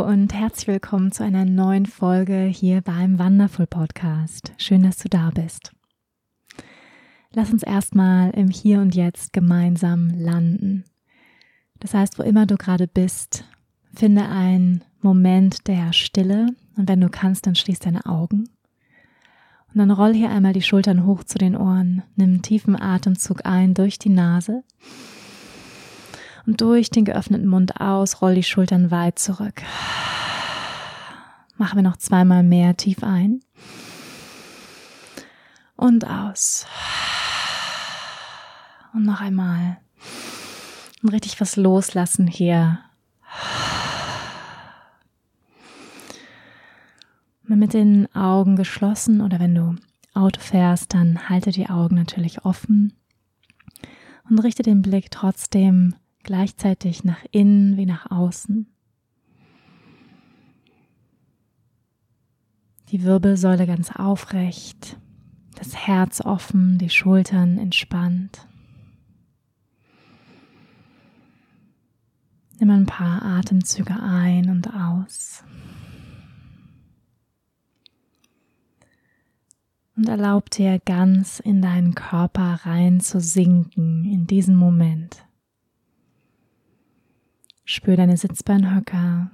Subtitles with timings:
[0.00, 4.50] Und herzlich willkommen zu einer neuen Folge hier beim Wonderful Podcast.
[4.56, 5.72] Schön, dass du da bist.
[7.34, 10.84] Lass uns erstmal im Hier und Jetzt gemeinsam landen.
[11.80, 13.44] Das heißt, wo immer du gerade bist,
[13.94, 16.46] finde einen Moment der Stille
[16.78, 18.48] und wenn du kannst, dann schließ deine Augen.
[19.68, 23.44] Und dann roll hier einmal die Schultern hoch zu den Ohren, nimm einen tiefen Atemzug
[23.44, 24.64] ein durch die Nase
[26.50, 29.62] und durch den geöffneten Mund aus, roll die Schultern weit zurück.
[31.56, 33.40] Machen wir noch zweimal mehr tief ein.
[35.76, 36.66] Und aus.
[38.92, 39.76] Und noch einmal.
[41.04, 42.80] Und richtig was loslassen hier.
[47.44, 49.76] Mit den Augen geschlossen oder wenn du
[50.14, 52.92] Auto fährst, dann halte die Augen natürlich offen
[54.28, 58.66] und richte den Blick trotzdem gleichzeitig nach innen wie nach außen.
[62.90, 64.98] Die Wirbelsäule ganz aufrecht,
[65.54, 68.48] das Herz offen, die Schultern entspannt.
[72.58, 75.44] Nimm ein paar Atemzüge ein und aus.
[79.96, 85.24] Und erlaub dir ganz in deinen Körper rein zu sinken in diesem Moment.
[87.72, 89.30] Spür deine Sitzbeinhöcker.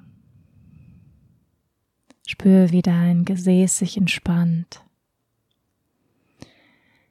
[2.26, 4.84] Spür, wie dein Gesäß sich entspannt.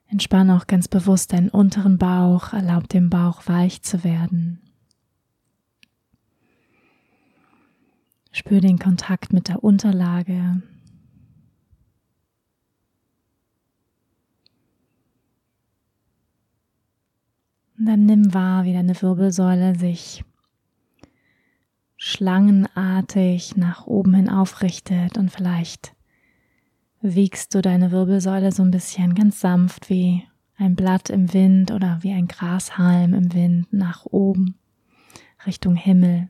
[0.06, 4.62] Entspann auch ganz bewusst deinen unteren Bauch, erlaub dem Bauch weich zu werden.
[8.32, 10.62] Spür den Kontakt mit der Unterlage.
[17.80, 20.24] Und dann nimm wahr, wie deine Wirbelsäule sich
[22.06, 25.96] schlangenartig nach oben hin aufrichtet und vielleicht
[27.02, 30.24] wiegst du deine Wirbelsäule so ein bisschen ganz sanft wie
[30.56, 34.54] ein Blatt im Wind oder wie ein Grashalm im Wind nach oben
[35.48, 36.30] Richtung Himmel.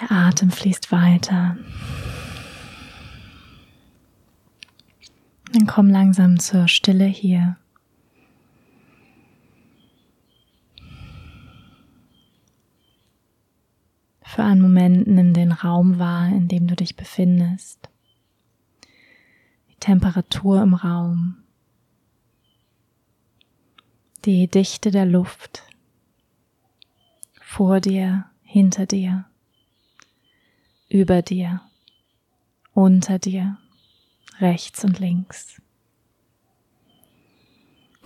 [0.00, 1.56] Der Atem fließt weiter.
[5.52, 7.58] Dann komm langsam zur Stille hier.
[14.38, 17.88] Für einen Moment nimm den Raum wahr, in dem du dich befindest.
[19.68, 21.38] Die Temperatur im Raum.
[24.24, 25.64] Die Dichte der Luft.
[27.40, 29.24] Vor dir, hinter dir,
[30.88, 31.60] über dir,
[32.74, 33.58] unter dir,
[34.38, 35.60] rechts und links.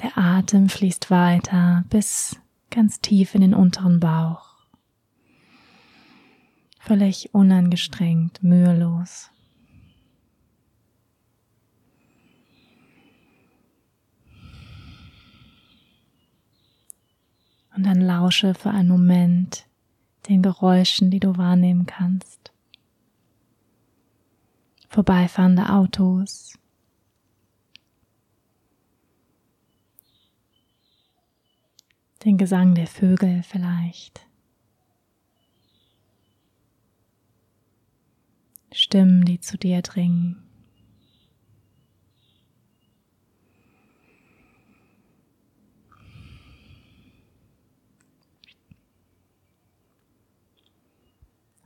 [0.02, 2.40] Der Atem fließt weiter bis
[2.70, 4.51] ganz tief in den unteren Bauch
[6.82, 9.30] völlig unangestrengt, mühelos.
[17.74, 19.66] Und dann lausche für einen Moment
[20.28, 22.52] den Geräuschen, die du wahrnehmen kannst.
[24.88, 26.58] Vorbeifahrende Autos.
[32.24, 34.31] Den Gesang der Vögel vielleicht.
[38.72, 40.36] Stimmen, die zu dir dringen.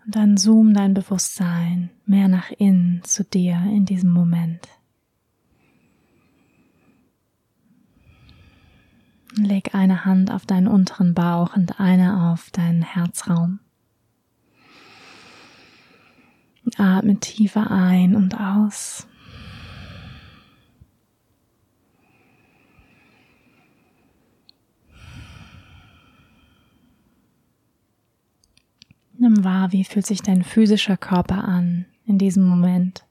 [0.04, 4.68] Und dann zoom dein Bewusstsein mehr nach innen zu dir in diesem Moment.
[9.38, 13.60] leg eine Hand auf deinen unteren Bauch und eine auf deinen Herzraum.
[16.76, 19.06] Atme tiefer ein und aus.
[29.18, 33.06] Nimm wahr, wie fühlt sich dein physischer Körper an in diesem Moment.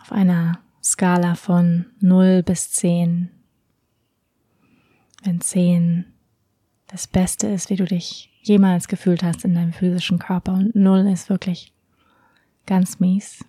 [0.00, 3.30] Auf einer Skala von 0 bis 10.
[5.24, 6.04] wenn 10
[6.86, 11.08] das Beste ist, wie du dich jemals gefühlt hast in deinem physischen Körper und 0
[11.08, 11.72] ist wirklich
[12.66, 13.44] ganz mies,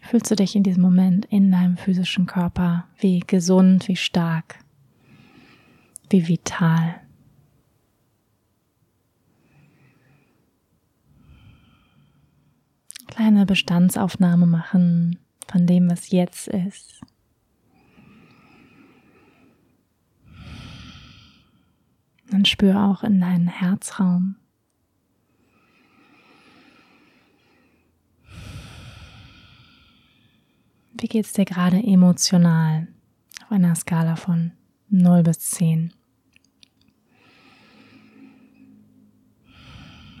[0.00, 4.58] fühlst du dich in diesem Moment in deinem physischen Körper wie gesund, wie stark,
[6.10, 7.00] wie vital.
[13.06, 17.01] Kleine Bestandsaufnahme machen von dem, was jetzt ist.
[22.32, 24.36] Und spür auch in deinen Herzraum.
[30.94, 32.88] Wie geht es dir gerade emotional
[33.44, 34.52] auf einer Skala von
[34.88, 35.92] 0 bis 10?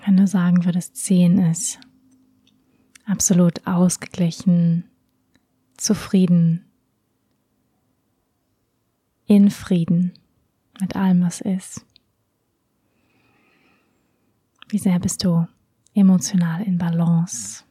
[0.04, 1.78] Wenn du sagen würdest, 10 ist
[3.06, 4.84] absolut ausgeglichen,
[5.76, 6.64] zufrieden,
[9.26, 10.12] in Frieden
[10.80, 11.86] mit allem, was ist.
[14.72, 15.46] Wie sehr bist du
[15.92, 17.62] emotional in Balance?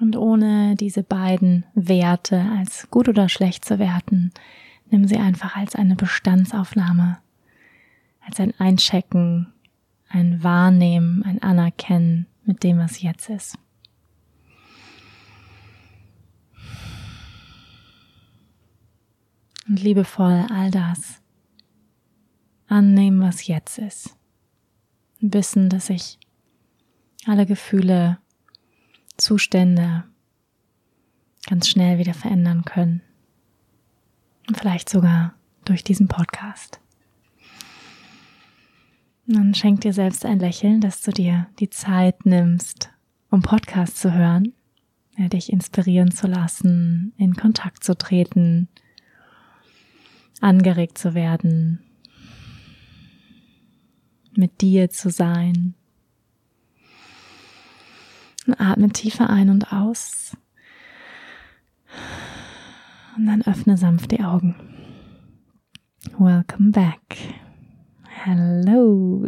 [0.00, 4.32] Und ohne diese beiden Werte als gut oder schlecht zu werten,
[4.90, 7.18] nimm sie einfach als eine Bestandsaufnahme,
[8.26, 9.53] als ein Einchecken,
[10.14, 13.58] ein Wahrnehmen, ein Anerkennen mit dem, was jetzt ist.
[19.66, 21.20] Und liebevoll all das
[22.68, 24.16] annehmen, was jetzt ist.
[25.20, 26.18] Wissen, dass ich
[27.26, 28.18] alle Gefühle
[29.16, 30.04] Zustände
[31.46, 33.02] ganz schnell wieder verändern können.
[34.46, 35.34] Und vielleicht sogar
[35.64, 36.80] durch diesen Podcast.
[39.26, 42.90] Und dann schenk dir selbst ein Lächeln, dass du dir die Zeit nimmst,
[43.30, 44.52] um Podcast zu hören,
[45.16, 48.68] dich inspirieren zu lassen, in Kontakt zu treten,
[50.40, 51.80] angeregt zu werden,
[54.36, 55.74] mit dir zu sein,
[58.46, 60.36] und atme tiefer ein und aus.
[63.16, 64.54] Und dann öffne sanft die Augen.
[66.18, 67.16] Welcome back.
[68.22, 69.26] Hello.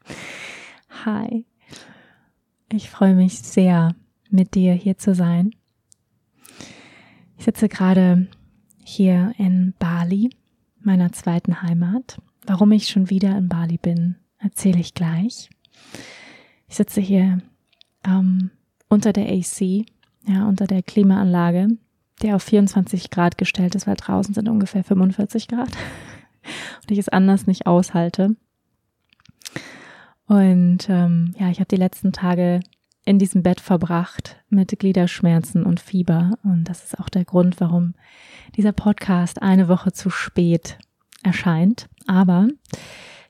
[1.04, 1.44] Hi.
[2.70, 3.96] Ich freue mich sehr,
[4.30, 5.52] mit dir hier zu sein.
[7.36, 8.28] Ich sitze gerade
[8.84, 10.30] hier in Bali,
[10.80, 12.20] meiner zweiten Heimat.
[12.46, 15.50] Warum ich schon wieder in Bali bin, erzähle ich gleich.
[16.68, 17.38] Ich sitze hier
[18.06, 18.50] ähm,
[18.88, 19.86] unter der AC,
[20.28, 21.68] ja, unter der Klimaanlage,
[22.22, 25.70] der auf 24 Grad gestellt ist, weil draußen sind ungefähr 45 Grad
[26.84, 28.36] und ich es anders nicht aushalte.
[30.26, 32.60] Und ähm, ja, ich habe die letzten Tage
[33.04, 36.38] in diesem Bett verbracht mit Gliederschmerzen und Fieber.
[36.42, 37.94] Und das ist auch der Grund, warum
[38.56, 40.78] dieser Podcast eine Woche zu spät
[41.22, 41.88] erscheint.
[42.06, 42.48] Aber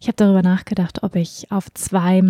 [0.00, 2.22] ich habe darüber nachgedacht, ob ich auf zwei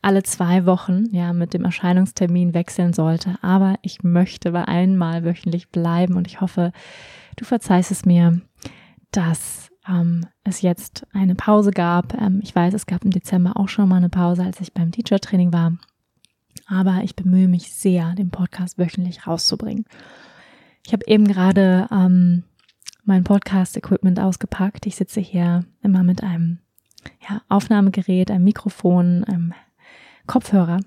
[0.00, 3.36] alle zwei Wochen ja mit dem Erscheinungstermin wechseln sollte.
[3.42, 6.72] Aber ich möchte bei einmal wöchentlich bleiben und ich hoffe,
[7.36, 8.40] du verzeihst es mir,
[9.10, 12.14] dass ähm, es jetzt eine Pause gab.
[12.14, 14.92] Ähm, ich weiß, es gab im Dezember auch schon mal eine Pause, als ich beim
[14.92, 15.72] Teacher-Training war.
[16.66, 19.86] Aber ich bemühe mich sehr, den Podcast wöchentlich rauszubringen.
[20.84, 22.44] Ich habe eben gerade ähm,
[23.04, 24.86] mein Podcast-Equipment ausgepackt.
[24.86, 26.58] Ich sitze hier immer mit einem
[27.28, 29.54] ja, Aufnahmegerät, einem Mikrofon, einem
[30.26, 30.80] Kopfhörer.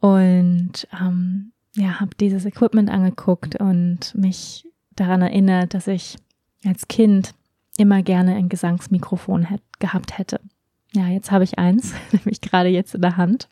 [0.00, 6.16] Und ähm, ja, habe dieses Equipment angeguckt und mich daran erinnert, dass ich
[6.64, 7.34] als Kind
[7.76, 10.40] immer gerne ein Gesangsmikrofon hätt, gehabt hätte.
[10.92, 13.48] Ja, jetzt habe ich eins, nämlich gerade jetzt in der Hand.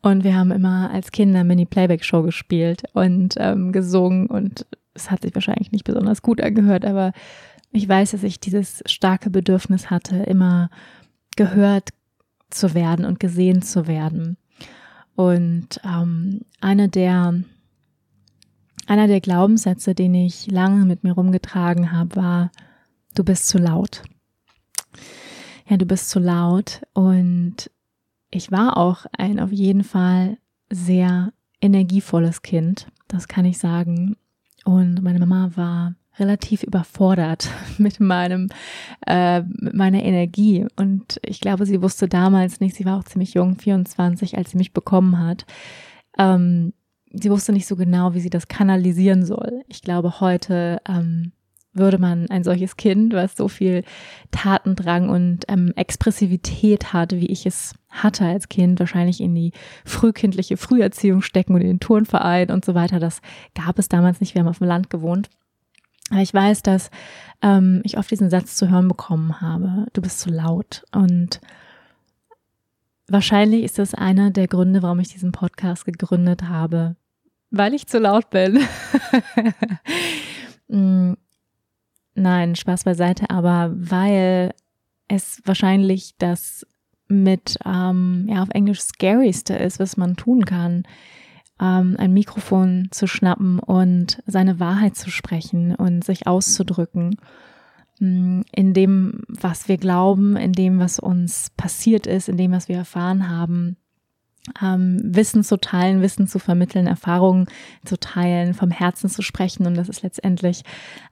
[0.00, 5.34] Und wir haben immer als Kinder Mini-Playback-Show gespielt und ähm, gesungen und es hat sich
[5.34, 7.12] wahrscheinlich nicht besonders gut angehört, aber
[7.72, 10.70] ich weiß, dass ich dieses starke Bedürfnis hatte, immer
[11.36, 11.90] gehört,
[12.50, 14.38] zu werden und gesehen zu werden.
[15.14, 17.34] Und ähm, eine der,
[18.88, 22.50] einer der Glaubenssätze, den ich lange mit mir rumgetragen habe, war,
[23.14, 24.02] du bist zu laut.
[25.68, 26.80] Ja, du bist zu laut.
[26.94, 27.70] Und
[28.30, 30.38] ich war auch ein auf jeden Fall
[30.70, 34.16] sehr energievolles Kind, das kann ich sagen.
[34.64, 38.48] Und meine Mama war relativ überfordert mit meinem,
[39.06, 40.66] äh, mit meiner Energie.
[40.76, 44.58] Und ich glaube, sie wusste damals nicht, sie war auch ziemlich jung, 24, als sie
[44.58, 45.44] mich bekommen hat.
[46.18, 46.72] Ähm,
[47.12, 49.62] sie wusste nicht so genau, wie sie das kanalisieren soll.
[49.68, 51.32] Ich glaube, heute ähm,
[51.72, 53.84] würde man ein solches Kind, was so viel
[54.30, 59.52] Tatendrang und ähm, Expressivität hat, wie ich es hatte als Kind, wahrscheinlich in die
[59.84, 63.00] frühkindliche Früherziehung stecken und in den Turnverein und so weiter.
[63.00, 63.20] Das
[63.54, 64.34] gab es damals nicht.
[64.34, 65.28] Wir haben auf dem Land gewohnt.
[66.10, 66.90] Aber ich weiß, dass
[67.42, 70.84] ähm, ich oft diesen Satz zu hören bekommen habe, du bist zu laut.
[70.92, 71.40] Und
[73.08, 76.96] wahrscheinlich ist das einer der Gründe, warum ich diesen Podcast gegründet habe,
[77.50, 78.60] weil ich zu laut bin.
[80.70, 81.14] Mm,
[82.14, 84.52] nein, Spaß beiseite, aber weil
[85.08, 86.66] es wahrscheinlich das
[87.08, 90.82] mit, ähm, ja, auf Englisch scaryste ist, was man tun kann
[91.60, 97.16] ähm, ein Mikrofon zu schnappen und seine Wahrheit zu sprechen und sich auszudrücken
[98.00, 102.76] in dem, was wir glauben, in dem, was uns passiert ist, in dem, was wir
[102.76, 103.76] erfahren haben.
[104.62, 107.46] Ähm, Wissen zu teilen, Wissen zu vermitteln, Erfahrungen
[107.84, 109.66] zu teilen, vom Herzen zu sprechen.
[109.66, 110.62] Und das ist letztendlich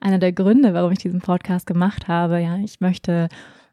[0.01, 2.41] einer der Gründe, warum ich diesen Podcast gemacht habe.
[2.41, 3.29] Ja, ich möchte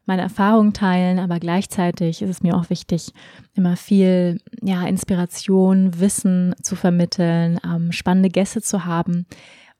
[0.06, 3.12] meine Erfahrungen teilen, aber gleichzeitig ist es mir auch wichtig,
[3.54, 9.26] immer viel ja, Inspiration, Wissen zu vermitteln, ähm, spannende Gäste zu haben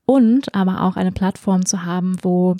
[0.06, 2.56] und aber auch eine Plattform zu haben, wo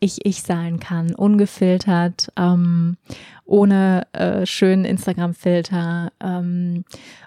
[0.00, 2.96] ich ich sein kann, ungefiltert, ähm,
[3.44, 6.84] ohne äh, schönen Instagram-Filter, ähm,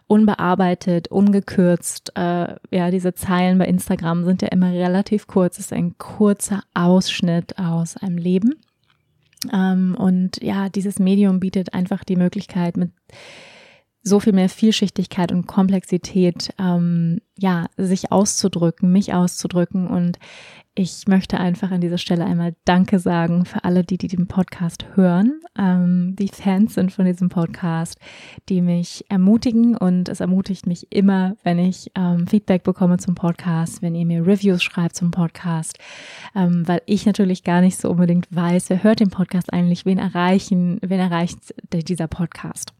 [0.07, 2.11] unbearbeitet, ungekürzt.
[2.15, 5.59] Äh, ja, diese Zeilen bei Instagram sind ja immer relativ kurz.
[5.59, 8.55] Es ist ein kurzer Ausschnitt aus einem Leben.
[9.53, 12.91] Ähm, und ja, dieses Medium bietet einfach die Möglichkeit, mit
[14.07, 19.87] so viel mehr Vielschichtigkeit und Komplexität, ähm, ja, sich auszudrücken, mich auszudrücken.
[19.87, 20.17] Und
[20.79, 24.85] ich möchte einfach an dieser Stelle einmal Danke sagen für alle, die, die den Podcast
[24.93, 27.99] hören, ähm, die Fans sind von diesem Podcast,
[28.47, 33.81] die mich ermutigen und es ermutigt mich immer, wenn ich ähm, Feedback bekomme zum Podcast,
[33.81, 35.79] wenn ihr mir Reviews schreibt zum Podcast,
[36.35, 39.97] ähm, weil ich natürlich gar nicht so unbedingt weiß, wer hört den Podcast eigentlich, wen
[39.97, 41.39] erreichen, wen erreicht
[41.73, 42.73] dieser Podcast.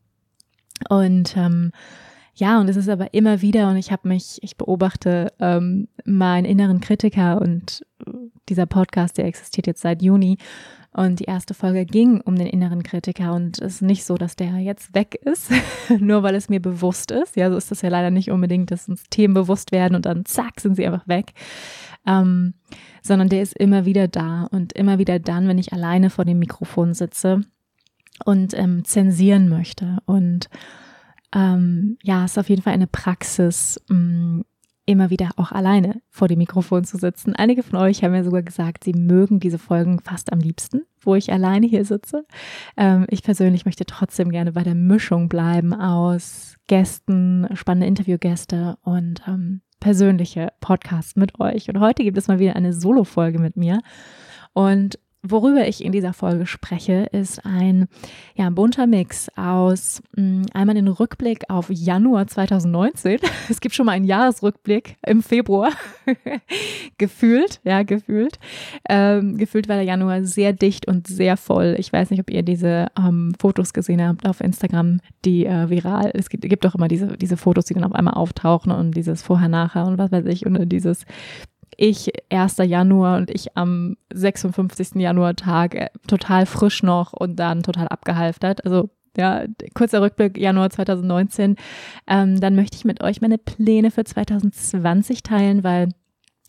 [0.89, 1.71] Und ähm,
[2.37, 6.45] ja, und es ist aber immer wieder, und ich habe mich, ich beobachte ähm, meinen
[6.45, 7.83] inneren Kritiker und
[8.47, 10.37] dieser Podcast, der existiert jetzt seit Juni.
[10.93, 14.35] Und die erste Folge ging um den inneren Kritiker und es ist nicht so, dass
[14.35, 15.51] der jetzt weg ist,
[15.99, 17.35] nur weil es mir bewusst ist.
[17.35, 20.25] Ja, so ist das ja leider nicht unbedingt, dass uns Themen bewusst werden und dann
[20.25, 21.33] zack sind sie einfach weg.
[22.05, 22.53] Ähm,
[23.01, 26.39] sondern der ist immer wieder da und immer wieder dann, wenn ich alleine vor dem
[26.39, 27.41] Mikrofon sitze
[28.25, 30.49] und ähm, zensieren möchte und
[31.35, 34.45] ähm, ja, es ist auf jeden Fall eine Praxis, mh, mm,
[34.87, 37.35] immer wieder auch alleine vor dem Mikrofon zu sitzen.
[37.35, 41.13] Einige von euch haben ja sogar gesagt, sie mögen diese Folgen fast am liebsten, wo
[41.13, 42.25] ich alleine hier sitze.
[42.77, 49.21] Ähm, ich persönlich möchte trotzdem gerne bei der Mischung bleiben aus Gästen, spannende Interviewgäste und
[49.27, 51.67] ähm, persönliche Podcasts mit euch.
[51.69, 53.81] Und heute gibt es mal wieder eine Solo-Folge mit mir.
[54.53, 57.87] Und Worüber ich in dieser Folge spreche, ist ein
[58.35, 63.19] ja, bunter Mix aus mh, mm, einmal den Rückblick auf Januar 2019.
[63.49, 65.71] Es gibt schon mal einen Jahresrückblick im Februar.
[66.97, 68.39] gefühlt, ja, gefühlt.
[68.89, 71.75] Ähm, gefühlt war der Januar sehr dicht und sehr voll.
[71.77, 76.11] Ich weiß nicht, ob ihr diese ähm, Fotos gesehen habt auf Instagram, die äh, viral,
[76.13, 79.21] es gibt, gibt doch immer diese, diese Fotos, die dann auf einmal auftauchen und dieses
[79.21, 81.05] Vorher-Nachher und was weiß ich und dieses
[81.75, 82.57] ich 1.
[82.57, 84.95] Januar und ich am 56.
[84.95, 88.65] Januar Tag äh, total frisch noch und dann total abgehalftert.
[88.65, 91.55] Also ja, kurzer Rückblick Januar 2019.
[92.07, 95.89] Ähm, dann möchte ich mit euch meine Pläne für 2020 teilen, weil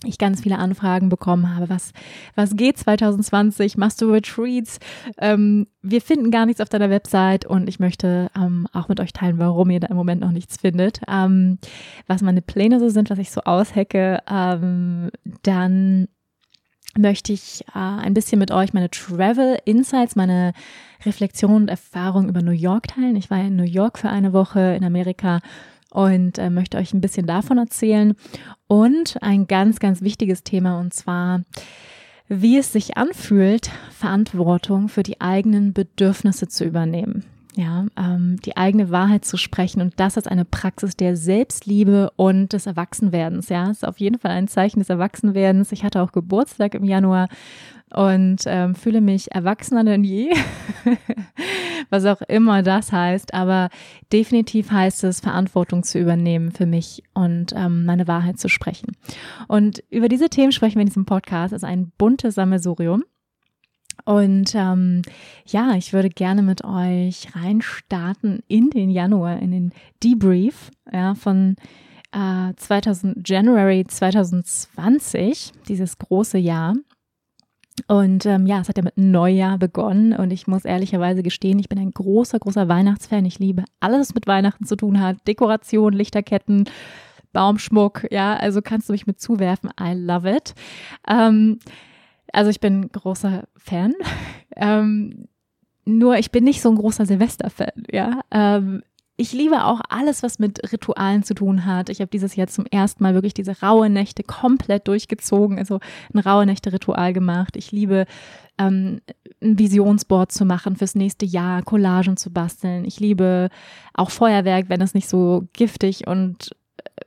[0.04, 1.68] ich ganz viele Anfragen bekommen habe.
[1.68, 1.92] Was,
[2.36, 3.76] was geht 2020?
[3.76, 4.78] Machst du Retreats?
[5.18, 9.12] Ähm, wir finden gar nichts auf deiner Website und ich möchte ähm, auch mit euch
[9.12, 11.00] teilen, warum ihr da im Moment noch nichts findet.
[11.08, 11.58] Ähm,
[12.06, 14.22] was meine Pläne so sind, was ich so aushecke.
[14.30, 15.10] Ähm,
[15.42, 16.06] dann
[16.96, 20.52] möchte ich äh, ein bisschen mit euch meine Travel Insights, meine
[21.04, 23.16] Reflexion und Erfahrung über New York teilen.
[23.16, 25.40] Ich war in New York für eine Woche in Amerika
[25.90, 28.14] und äh, möchte euch ein bisschen davon erzählen.
[28.66, 31.42] Und ein ganz, ganz wichtiges Thema und zwar,
[32.28, 37.24] wie es sich anfühlt, Verantwortung für die eigenen Bedürfnisse zu übernehmen.
[37.56, 42.52] Ja, ähm, die eigene Wahrheit zu sprechen und das als eine Praxis der Selbstliebe und
[42.52, 43.48] des Erwachsenwerdens.
[43.48, 45.72] Ja, ist auf jeden Fall ein Zeichen des Erwachsenwerdens.
[45.72, 47.28] Ich hatte auch Geburtstag im Januar
[47.94, 50.30] und ähm, fühle mich erwachsener denn je,
[51.90, 53.34] was auch immer das heißt.
[53.34, 53.70] Aber
[54.12, 58.96] definitiv heißt es, Verantwortung zu übernehmen für mich und ähm, meine Wahrheit zu sprechen.
[59.46, 61.52] Und über diese Themen sprechen wir in diesem Podcast.
[61.52, 63.04] Ist ein buntes Sammelsurium.
[64.04, 65.02] Und ähm,
[65.46, 71.56] ja, ich würde gerne mit euch reinstarten in den Januar, in den Debrief ja, von
[72.12, 76.74] äh, 2000, January 2020, dieses große Jahr.
[77.86, 81.68] Und ähm, ja, es hat ja mit Neujahr begonnen und ich muss ehrlicherweise gestehen, ich
[81.68, 83.24] bin ein großer, großer Weihnachtsfan.
[83.24, 85.16] Ich liebe alles, was mit Weihnachten zu tun hat.
[85.28, 86.64] Dekoration, Lichterketten,
[87.32, 89.70] Baumschmuck, ja, also kannst du mich mit zuwerfen.
[89.80, 90.54] I love it.
[91.08, 91.58] Ähm,
[92.32, 93.94] also ich bin großer Fan.
[94.60, 95.28] Ähm,
[95.84, 98.22] nur ich bin nicht so ein großer Silvester-Fan, ja.
[98.32, 98.82] Ähm,
[99.20, 101.88] ich liebe auch alles, was mit Ritualen zu tun hat.
[101.88, 105.80] Ich habe dieses Jahr zum ersten Mal wirklich diese raue Nächte komplett durchgezogen, also
[106.14, 107.56] ein raue Nächte-Ritual gemacht.
[107.56, 108.06] Ich liebe
[108.58, 109.00] ähm,
[109.42, 112.84] ein Visionsboard zu machen fürs nächste Jahr, Collagen zu basteln.
[112.84, 113.48] Ich liebe
[113.92, 116.50] auch Feuerwerk, wenn es nicht so giftig und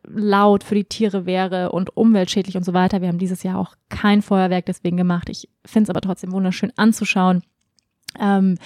[0.08, 3.02] laut für die Tiere wäre und umweltschädlich und so weiter.
[3.02, 5.30] Wir haben dieses Jahr auch kein Feuerwerk deswegen gemacht.
[5.30, 7.44] Ich finde es aber trotzdem wunderschön anzuschauen.
[8.20, 8.58] Ähm,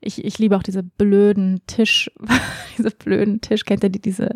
[0.00, 2.10] ich, ich liebe auch diese blöden Tisch,
[2.78, 4.30] diese blöden Tisch, kennt ihr die, diese,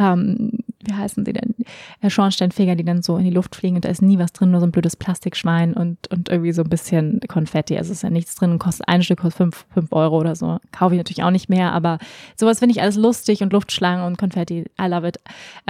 [0.00, 0.50] ähm,
[0.82, 1.54] wie heißen sie denn?
[2.00, 4.50] Äh, Schornsteinfeger, die dann so in die Luft fliegen und da ist nie was drin,
[4.50, 7.76] nur so ein blödes Plastikschwein und, und irgendwie so ein bisschen Konfetti.
[7.76, 10.58] Also ist ja nichts drin, kostet ein Stück, kostet fünf, fünf Euro oder so.
[10.72, 11.98] Kaufe ich natürlich auch nicht mehr, aber
[12.34, 14.64] sowas finde ich alles lustig und Luftschlangen und Konfetti.
[14.80, 15.18] I love it.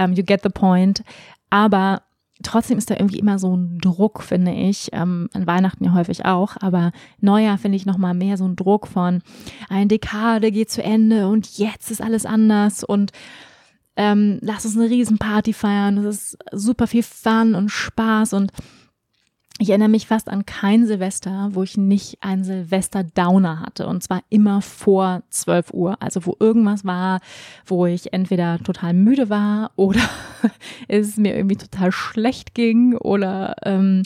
[0.01, 1.03] Um, you get the point.
[1.49, 2.03] Aber
[2.41, 4.89] trotzdem ist da irgendwie immer so ein Druck, finde ich.
[4.93, 8.87] Ähm, an Weihnachten ja häufig auch, aber Neujahr finde ich nochmal mehr so ein Druck
[8.87, 9.21] von
[9.69, 13.11] eine Dekade geht zu Ende und jetzt ist alles anders und
[13.95, 15.97] ähm, lass uns eine Riesenparty feiern.
[15.99, 18.51] Es ist super viel Fun und Spaß und
[19.61, 23.85] ich erinnere mich fast an kein Silvester, wo ich nicht einen Silvester-Downer hatte.
[23.85, 26.01] Und zwar immer vor 12 Uhr.
[26.01, 27.19] Also wo irgendwas war,
[27.67, 30.01] wo ich entweder total müde war oder
[30.87, 34.01] es mir irgendwie total schlecht ging oder ähm,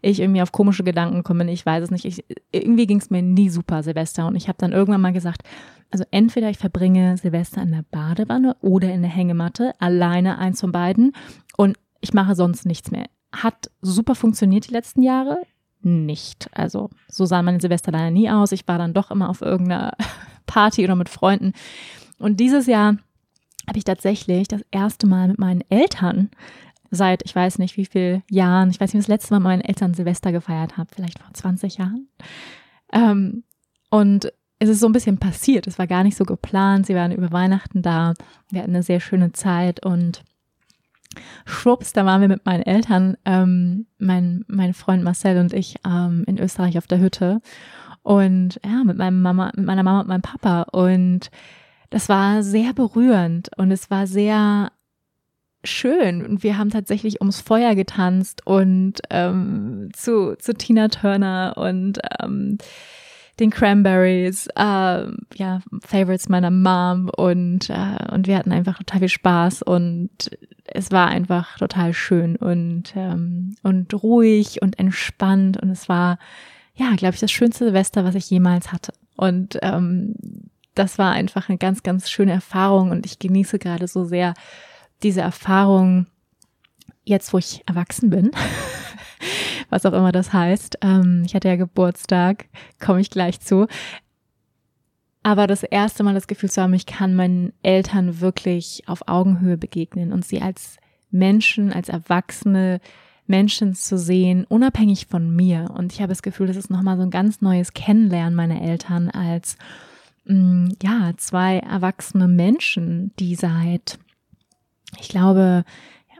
[0.00, 1.52] ich irgendwie auf komische Gedanken komme.
[1.52, 2.06] Ich weiß es nicht.
[2.06, 4.26] Ich, irgendwie ging es mir nie super Silvester.
[4.26, 5.42] Und ich habe dann irgendwann mal gesagt,
[5.90, 10.72] also entweder ich verbringe Silvester in der Badewanne oder in der Hängematte, alleine eins von
[10.72, 11.12] beiden.
[11.58, 13.04] Und ich mache sonst nichts mehr
[13.42, 15.42] hat super funktioniert die letzten Jahre.
[15.80, 16.48] Nicht.
[16.52, 18.52] Also so sah meine Silvester leider nie aus.
[18.52, 19.92] Ich war dann doch immer auf irgendeiner
[20.46, 21.52] Party oder mit Freunden.
[22.18, 22.96] Und dieses Jahr
[23.68, 26.30] habe ich tatsächlich das erste Mal mit meinen Eltern
[26.94, 29.62] seit ich weiß nicht wie viel Jahren, ich weiß nicht, das letzte Mal mit meinen
[29.62, 32.08] Eltern Silvester gefeiert habe, vielleicht vor 20 Jahren.
[32.92, 33.44] Ähm,
[33.90, 35.66] und es ist so ein bisschen passiert.
[35.66, 36.86] Es war gar nicht so geplant.
[36.86, 38.14] Sie waren über Weihnachten da.
[38.50, 40.24] Wir hatten eine sehr schöne Zeit und
[41.44, 46.24] schwupps, da waren wir mit meinen Eltern, ähm, mein, mein Freund Marcel und ich ähm,
[46.26, 47.40] in Österreich auf der Hütte.
[48.02, 50.62] Und ja, mit meinem Mama, mit meiner Mama und meinem Papa.
[50.72, 51.30] Und
[51.90, 54.72] das war sehr berührend und es war sehr
[55.64, 56.24] schön.
[56.24, 62.58] Und wir haben tatsächlich ums Feuer getanzt und ähm, zu, zu Tina Turner und ähm,
[63.40, 69.08] den Cranberries, äh, ja, Favorites meiner Mom und, äh, und wir hatten einfach total viel
[69.08, 70.30] Spaß und
[70.66, 76.18] es war einfach total schön und, ähm, und ruhig und entspannt und es war,
[76.74, 78.92] ja, glaube ich, das schönste Silvester, was ich jemals hatte.
[79.16, 80.14] Und ähm,
[80.74, 84.34] das war einfach eine ganz, ganz schöne Erfahrung und ich genieße gerade so sehr
[85.02, 86.06] diese Erfahrung
[87.04, 88.30] jetzt, wo ich erwachsen bin.
[89.70, 90.78] was auch immer das heißt.
[90.82, 92.46] Ähm, ich hatte ja Geburtstag,
[92.80, 93.66] komme ich gleich zu.
[95.22, 99.56] Aber das erste Mal das Gefühl zu haben, ich kann meinen Eltern wirklich auf Augenhöhe
[99.56, 100.76] begegnen und sie als
[101.10, 102.80] Menschen, als erwachsene
[103.26, 105.70] Menschen zu sehen, unabhängig von mir.
[105.74, 109.08] Und ich habe das Gefühl, das ist nochmal so ein ganz neues Kennenlernen meiner Eltern
[109.08, 109.56] als,
[110.26, 113.98] mm, ja, zwei erwachsene Menschen, die seit,
[115.00, 115.64] ich glaube,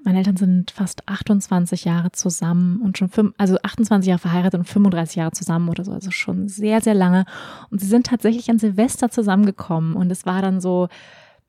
[0.04, 4.68] meine Eltern sind fast 28 Jahre zusammen und schon fünf, also 28 Jahre verheiratet und
[4.68, 7.24] 35 Jahre zusammen oder so, also schon sehr, sehr lange.
[7.70, 10.88] Und sie sind tatsächlich an Silvester zusammengekommen und es war dann so,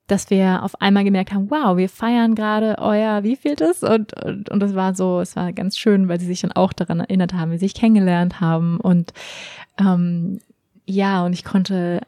[0.08, 3.84] dass wir auf einmal gemerkt haben, wow, wir feiern gerade euer, wie viel das?
[3.84, 6.74] Und, und, und es war so, es war ganz schön, weil sie sich dann auch
[6.74, 8.80] daran erinnert haben, wie sie sich kennengelernt haben.
[8.80, 9.14] Und
[9.80, 10.40] ähm,
[10.86, 12.02] ja, und ich konnte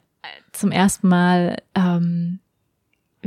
[0.52, 2.40] zum ersten Mal ähm,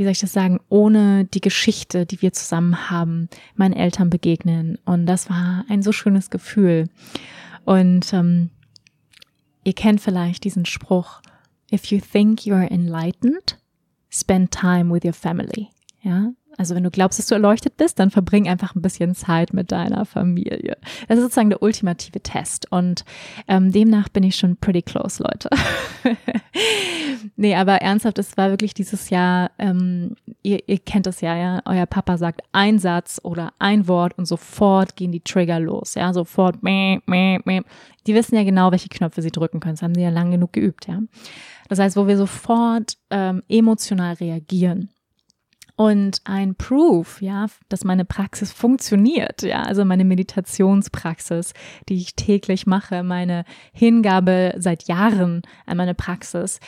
[0.01, 4.79] wie soll ich das sagen, ohne die Geschichte, die wir zusammen haben, meinen Eltern begegnen.
[4.87, 6.89] Und das war ein so schönes Gefühl.
[7.67, 8.49] Und ähm,
[9.63, 11.21] ihr kennt vielleicht diesen Spruch,
[11.71, 13.59] if you think you're enlightened,
[14.09, 15.69] spend time with your family.
[16.01, 19.55] Ja, also wenn du glaubst, dass du erleuchtet bist, dann verbring einfach ein bisschen Zeit
[19.55, 20.77] mit deiner Familie.
[21.09, 22.71] Das ist sozusagen der ultimative Test.
[22.71, 23.07] Und
[23.49, 25.49] ähm, demnach bin ich schon pretty close, Leute.
[27.37, 31.63] nee, aber ernsthaft, es war wirklich dieses Jahr, ähm, ihr, ihr kennt es ja, ja,
[31.65, 36.13] euer Papa sagt ein Satz oder ein Wort und sofort gehen die Trigger los, ja,
[36.13, 37.63] sofort, meh, meh, meh.
[38.07, 39.77] Die wissen ja genau, welche Knöpfe sie drücken können.
[39.77, 41.01] Das haben sie ja lang genug geübt, ja.
[41.71, 44.91] Das heißt, wo wir sofort ähm, emotional reagieren
[45.81, 51.55] und ein Proof, ja, dass meine Praxis funktioniert, ja, also meine Meditationspraxis,
[51.89, 56.61] die ich täglich mache, meine Hingabe seit Jahren an meine Praxis,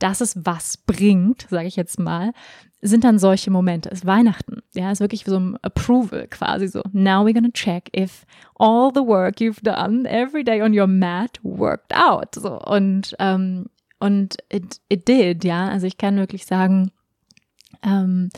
[0.00, 2.32] dass es was bringt, sage ich jetzt mal,
[2.82, 3.88] sind dann solche Momente.
[3.88, 6.82] Es ist Weihnachten, ja, es ist wirklich so ein Approval quasi so.
[6.90, 8.26] Now we're gonna check if
[8.56, 12.34] all the work you've done every day on your mat worked out.
[12.34, 13.66] So und ähm,
[14.00, 15.68] und it, it did, ja.
[15.68, 16.90] Also ich kann wirklich sagen,
[17.86, 18.28] ähm,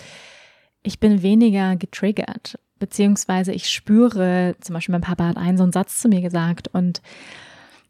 [0.83, 5.73] ich bin weniger getriggert, beziehungsweise ich spüre, zum Beispiel mein Papa hat einen so einen
[5.73, 7.03] Satz zu mir gesagt und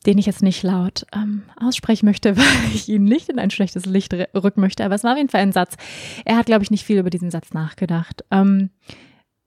[0.06, 3.84] den ich jetzt nicht laut ähm, aussprechen möchte, weil ich ihn nicht in ein schlechtes
[3.84, 4.84] Licht rücken möchte.
[4.84, 5.76] Aber es war auf jeden Fall ein Satz.
[6.24, 8.24] Er hat, glaube ich, nicht viel über diesen Satz nachgedacht.
[8.30, 8.70] Ähm,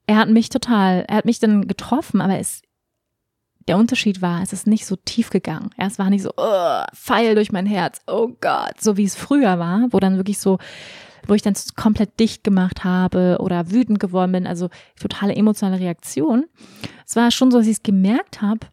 [0.06, 2.62] er hat mich total, er hat mich dann getroffen, aber es,
[3.68, 5.70] der Unterschied war, es ist nicht so tief gegangen.
[5.78, 9.58] Erst war nicht so, oh, Pfeil durch mein Herz, oh Gott, so wie es früher
[9.58, 10.58] war, wo dann wirklich so
[11.26, 14.68] wo ich dann komplett dicht gemacht habe oder wütend geworden bin, also
[15.00, 16.46] totale emotionale Reaktion.
[17.06, 18.66] Es war schon so, dass ich es gemerkt habe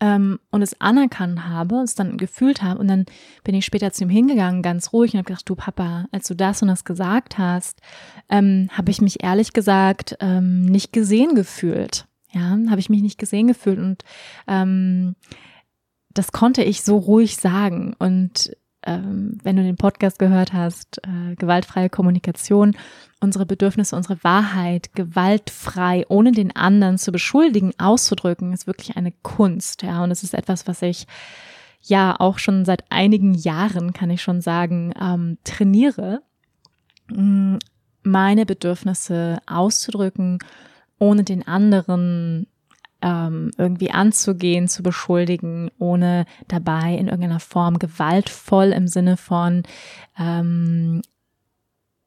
[0.00, 3.06] ähm, und es anerkannt habe, es dann gefühlt habe und dann
[3.44, 6.34] bin ich später zu ihm hingegangen, ganz ruhig und habe gedacht, du Papa, als du
[6.34, 7.80] das und das gesagt hast,
[8.28, 12.06] ähm, habe ich mich ehrlich gesagt ähm, nicht gesehen gefühlt.
[12.32, 14.04] Ja, habe ich mich nicht gesehen gefühlt und
[14.46, 15.16] ähm,
[16.12, 21.34] das konnte ich so ruhig sagen und ähm, wenn du den Podcast gehört hast, äh,
[21.36, 22.76] gewaltfreie Kommunikation,
[23.20, 29.82] unsere Bedürfnisse, unsere Wahrheit gewaltfrei, ohne den anderen zu beschuldigen, auszudrücken, ist wirklich eine Kunst.
[29.82, 31.06] Ja, und es ist etwas, was ich
[31.82, 36.22] ja auch schon seit einigen Jahren, kann ich schon sagen, ähm, trainiere,
[38.02, 40.38] meine Bedürfnisse auszudrücken,
[40.98, 42.46] ohne den anderen
[43.02, 49.62] ähm, irgendwie anzugehen, zu beschuldigen, ohne dabei in irgendeiner Form gewaltvoll im Sinne von
[50.18, 51.02] ähm,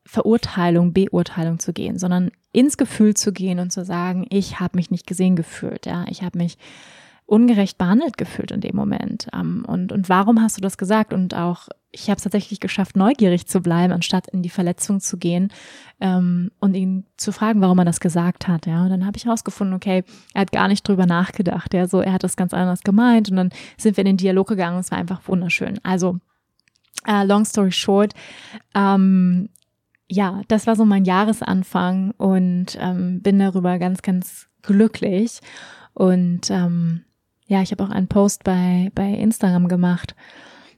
[0.06, 4.92] Verurteilung, Beurteilung zu gehen, sondern ins Gefühl zu gehen und zu sagen, ich habe mich
[4.92, 6.58] nicht gesehen gefühlt, ja, ich habe mich
[7.26, 9.28] ungerecht behandelt gefühlt in dem Moment.
[9.34, 11.14] Ähm, und, und warum hast du das gesagt?
[11.14, 15.18] Und auch, ich habe es tatsächlich geschafft, neugierig zu bleiben, anstatt in die Verletzung zu
[15.18, 15.54] gehen
[16.02, 18.66] ähm, und ihn zu fragen, warum er das gesagt hat.
[18.66, 20.04] Ja, und dann habe ich herausgefunden, okay,
[20.34, 21.74] er hat gar nicht drüber nachgedacht.
[21.74, 23.30] Ja, so er hat das ganz anders gemeint.
[23.30, 24.80] Und dann sind wir in den Dialog gegangen.
[24.80, 25.80] Es war einfach wunderschön.
[25.84, 26.20] Also
[27.06, 28.14] Uh, long story short,
[28.76, 29.50] ähm,
[30.08, 35.40] ja, das war so mein Jahresanfang und ähm, bin darüber ganz, ganz glücklich.
[35.94, 37.04] Und ähm,
[37.48, 40.16] ja, ich habe auch einen Post bei, bei Instagram gemacht.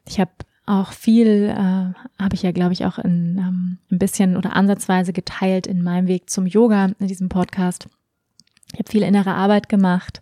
[0.07, 0.31] Ich habe
[0.65, 5.13] auch viel, äh, habe ich ja, glaube ich, auch in, ähm, ein bisschen oder ansatzweise
[5.13, 7.87] geteilt in meinem Weg zum Yoga in diesem Podcast.
[8.73, 10.21] Ich habe viel innere Arbeit gemacht,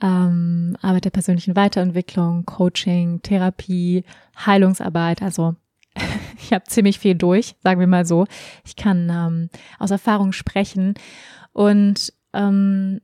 [0.00, 4.04] ähm, Arbeit der persönlichen Weiterentwicklung, Coaching, Therapie,
[4.46, 5.20] Heilungsarbeit.
[5.20, 5.56] Also
[6.38, 8.26] ich habe ziemlich viel durch, sagen wir mal so.
[8.64, 10.94] Ich kann ähm, aus Erfahrung sprechen
[11.52, 13.00] und ähm,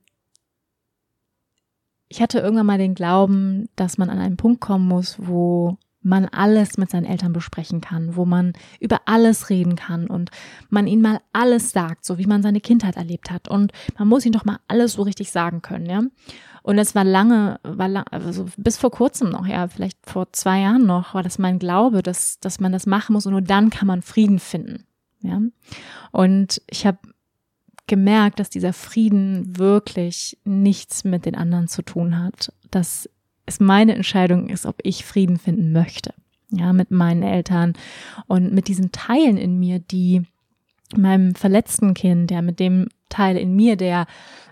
[2.09, 6.27] ich hatte irgendwann mal den Glauben, dass man an einen Punkt kommen muss, wo man
[6.27, 10.31] alles mit seinen Eltern besprechen kann, wo man über alles reden kann und
[10.71, 13.49] man ihnen mal alles sagt, so wie man seine Kindheit erlebt hat.
[13.49, 16.03] Und man muss ihnen doch mal alles so richtig sagen können, ja.
[16.63, 20.61] Und es war lange, war lang, also bis vor kurzem noch, ja, vielleicht vor zwei
[20.61, 23.71] Jahren noch, war das mein Glaube, dass, dass man das machen muss und nur dann
[23.71, 24.85] kann man Frieden finden.
[25.23, 25.41] Ja.
[26.13, 26.99] Und ich habe
[27.87, 32.53] gemerkt, dass dieser Frieden wirklich nichts mit den anderen zu tun hat.
[32.71, 33.09] Dass
[33.49, 36.15] es meine Entscheidung ist, ob ich Frieden finden möchte.
[36.51, 37.75] Ja, mit meinen Eltern
[38.27, 40.23] und mit diesen Teilen in mir, die
[40.97, 44.07] meinem verletzten Kind, ja, mit dem Teil in mir, der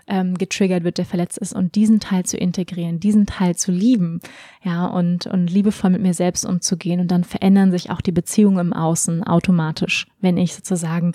[0.07, 4.19] ähm, getriggert wird, der verletzt ist und diesen Teil zu integrieren, diesen Teil zu lieben,
[4.63, 8.59] ja, und, und liebevoll mit mir selbst umzugehen und dann verändern sich auch die Beziehungen
[8.59, 11.13] im Außen automatisch, wenn ich sozusagen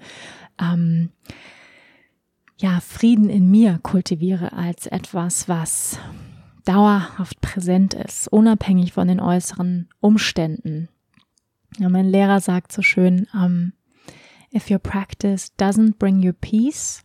[0.61, 1.11] ähm,
[2.59, 5.99] ja, Frieden in mir kultiviere als etwas, was
[6.65, 10.89] dauerhaft präsent ist, unabhängig von den äußeren Umständen.
[11.79, 13.73] Ja, mein Lehrer sagt so schön, um,
[14.55, 17.05] if your practice doesn't bring you peace,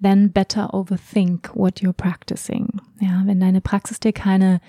[0.00, 2.80] then better overthink what you're practicing.
[3.00, 4.60] Ja, wenn deine Praxis dir keine,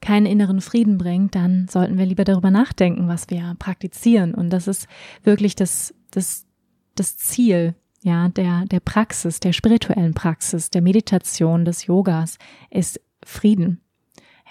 [0.00, 4.34] keinen inneren Frieden bringt, dann sollten wir lieber darüber nachdenken, was wir praktizieren.
[4.34, 4.86] Und das ist
[5.22, 6.44] wirklich das, das,
[6.94, 12.36] das Ziel ja, der, der Praxis, der spirituellen Praxis, der Meditation, des Yogas
[12.68, 13.80] ist Frieden.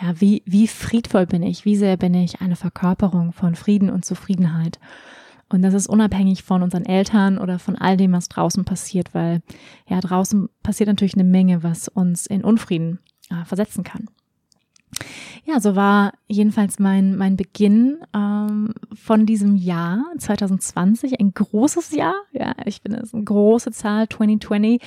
[0.01, 1.65] Ja, wie, wie friedvoll bin ich?
[1.65, 4.79] Wie sehr bin ich eine Verkörperung von Frieden und Zufriedenheit?
[5.49, 9.41] Und das ist unabhängig von unseren Eltern oder von all dem, was draußen passiert, weil
[9.87, 14.07] ja, draußen passiert natürlich eine Menge, was uns in Unfrieden äh, versetzen kann.
[15.45, 22.15] Ja, so war jedenfalls mein, mein Beginn ähm, von diesem Jahr 2020, ein großes Jahr.
[22.31, 24.81] Ja, ich finde es eine große Zahl, 2020.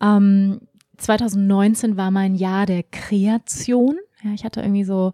[0.00, 0.60] Ähm,
[0.96, 3.96] 2019 war mein Jahr der Kreation.
[4.22, 5.12] Ja, ich hatte irgendwie so,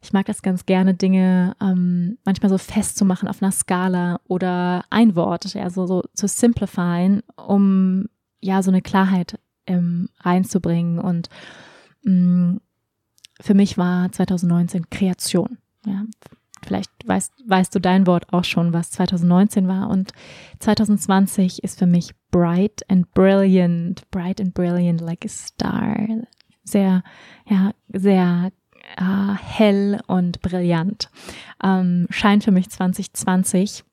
[0.00, 5.14] ich mag das ganz gerne, Dinge ähm, manchmal so festzumachen auf einer Skala oder ein
[5.14, 8.06] Wort, ja, so, so zu simplifieren, um
[8.40, 10.98] ja so eine Klarheit ähm, reinzubringen.
[10.98, 11.28] Und
[12.02, 12.60] mh, mm,
[13.40, 15.58] für mich war 2019 Kreation.
[15.86, 16.04] Ja,
[16.64, 19.90] vielleicht weißt, weißt du dein Wort auch schon, was 2019 war.
[19.90, 20.12] Und
[20.60, 25.96] 2020 ist für mich bright and brilliant, bright and brilliant like a star.
[26.64, 27.02] Sehr,
[27.48, 28.52] ja, sehr
[28.96, 31.10] äh, hell und brillant.
[31.62, 33.84] Ähm, scheint für mich 2020,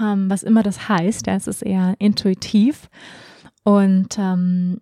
[0.00, 2.88] ähm, was immer das heißt, ja, es ist eher intuitiv.
[3.64, 4.80] Und ähm,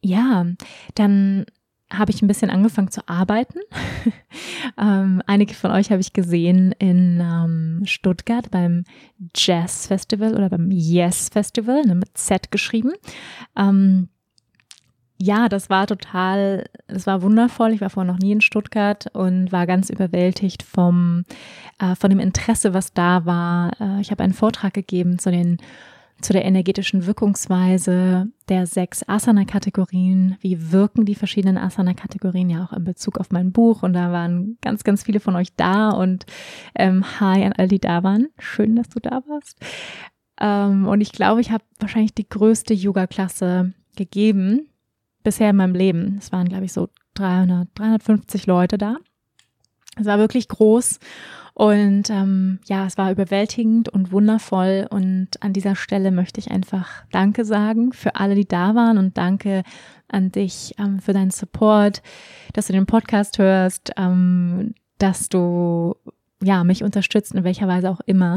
[0.00, 0.46] ja,
[0.94, 1.46] dann
[1.92, 3.60] habe ich ein bisschen angefangen zu arbeiten.
[4.78, 8.84] ähm, einige von euch habe ich gesehen in ähm, Stuttgart beim
[9.34, 12.92] Jazz Festival oder beim Yes Festival, ne, mit Z geschrieben.
[13.56, 14.08] Ähm,
[15.18, 17.72] ja, das war total, das war wundervoll.
[17.72, 21.24] Ich war vorher noch nie in Stuttgart und war ganz überwältigt vom,
[21.78, 23.80] äh, von dem Interesse, was da war.
[23.80, 25.58] Äh, ich habe einen Vortrag gegeben zu den
[26.20, 30.36] zu der energetischen Wirkungsweise der sechs Asana-Kategorien.
[30.40, 33.82] Wie wirken die verschiedenen Asana-Kategorien ja auch in Bezug auf mein Buch?
[33.82, 36.24] Und da waren ganz, ganz viele von euch da und
[36.74, 38.28] ähm, hi an all die da waren.
[38.38, 39.58] Schön, dass du da warst.
[40.40, 44.68] Ähm, und ich glaube, ich habe wahrscheinlich die größte Yoga-Klasse gegeben
[45.22, 46.16] bisher in meinem Leben.
[46.18, 48.96] Es waren, glaube ich, so 300, 350 Leute da.
[49.98, 50.98] Es war wirklich groß
[51.56, 54.86] und ähm, ja, es war überwältigend und wundervoll.
[54.90, 59.16] Und an dieser Stelle möchte ich einfach Danke sagen für alle, die da waren und
[59.16, 59.62] danke
[60.06, 62.02] an dich ähm, für deinen Support,
[62.52, 65.96] dass du den Podcast hörst, ähm, dass du
[66.42, 68.36] ja mich unterstützt in welcher Weise auch immer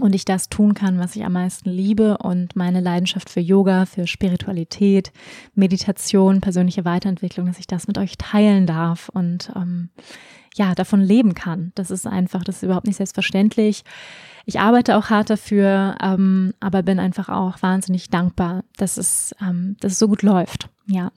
[0.00, 3.86] und ich das tun kann, was ich am meisten liebe und meine Leidenschaft für Yoga,
[3.86, 5.10] für Spiritualität,
[5.54, 9.88] Meditation, persönliche Weiterentwicklung, dass ich das mit euch teilen darf und ähm,
[10.54, 11.72] ja, davon leben kann.
[11.74, 13.84] Das ist einfach, das ist überhaupt nicht selbstverständlich.
[14.44, 19.76] Ich arbeite auch hart dafür, ähm, aber bin einfach auch wahnsinnig dankbar, dass es, ähm,
[19.80, 20.68] dass es so gut läuft.
[20.86, 21.10] Ja.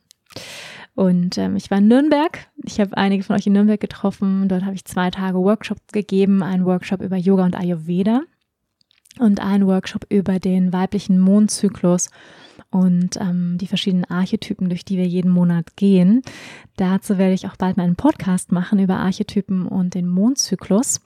[0.95, 2.47] Und ähm, ich war in Nürnberg.
[2.65, 4.49] Ich habe einige von euch in Nürnberg getroffen.
[4.49, 6.43] Dort habe ich zwei Tage Workshops gegeben.
[6.43, 8.23] Einen Workshop über Yoga und Ayurveda
[9.17, 12.10] und einen Workshop über den weiblichen Mondzyklus
[12.72, 16.22] und ähm, die verschiedenen Archetypen, durch die wir jeden Monat gehen.
[16.78, 21.02] Dazu werde ich auch bald mal einen Podcast machen über Archetypen und den Mondzyklus.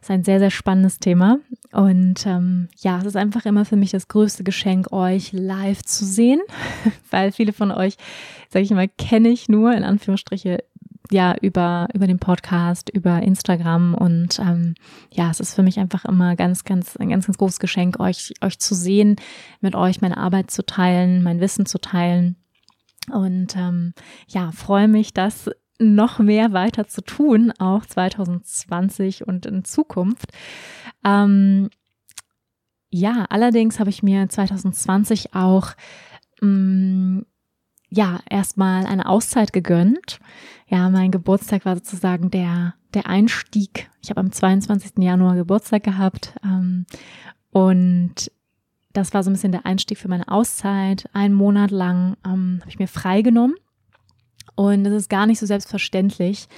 [0.00, 1.38] Das ist ein sehr, sehr spannendes Thema.
[1.72, 6.04] Und ähm, ja, es ist einfach immer für mich das größte Geschenk, euch live zu
[6.04, 6.40] sehen,
[7.10, 7.96] weil viele von euch,
[8.48, 10.64] sage ich mal, kenne ich nur in Anführungsstriche
[11.10, 14.74] ja über über den Podcast, über Instagram und ähm,
[15.10, 18.34] ja, es ist für mich einfach immer ganz, ganz ein ganz, ganz großes Geschenk, euch
[18.40, 19.16] euch zu sehen,
[19.60, 22.36] mit euch meine Arbeit zu teilen, mein Wissen zu teilen
[23.10, 23.94] und ähm,
[24.28, 30.32] ja, freue mich, das noch mehr weiter zu tun, auch 2020 und in Zukunft.
[31.04, 31.70] Ähm,
[32.90, 35.72] ja, allerdings habe ich mir 2020 auch
[36.40, 37.26] mh, mm,
[37.90, 40.20] ja, erstmal eine Auszeit gegönnt.
[40.68, 43.90] Ja, mein Geburtstag war sozusagen der, der Einstieg.
[44.00, 44.92] Ich habe am 22.
[44.98, 46.86] Januar Geburtstag gehabt ähm,
[47.50, 48.30] und
[48.92, 51.08] das war so ein bisschen der Einstieg für meine Auszeit.
[51.12, 53.56] Einen Monat lang ähm, habe ich mir freigenommen
[54.54, 56.48] und das ist gar nicht so selbstverständlich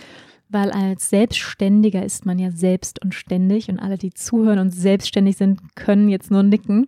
[0.53, 5.37] weil als Selbstständiger ist man ja selbst und ständig und alle, die zuhören und selbstständig
[5.37, 6.87] sind, können jetzt nur nicken,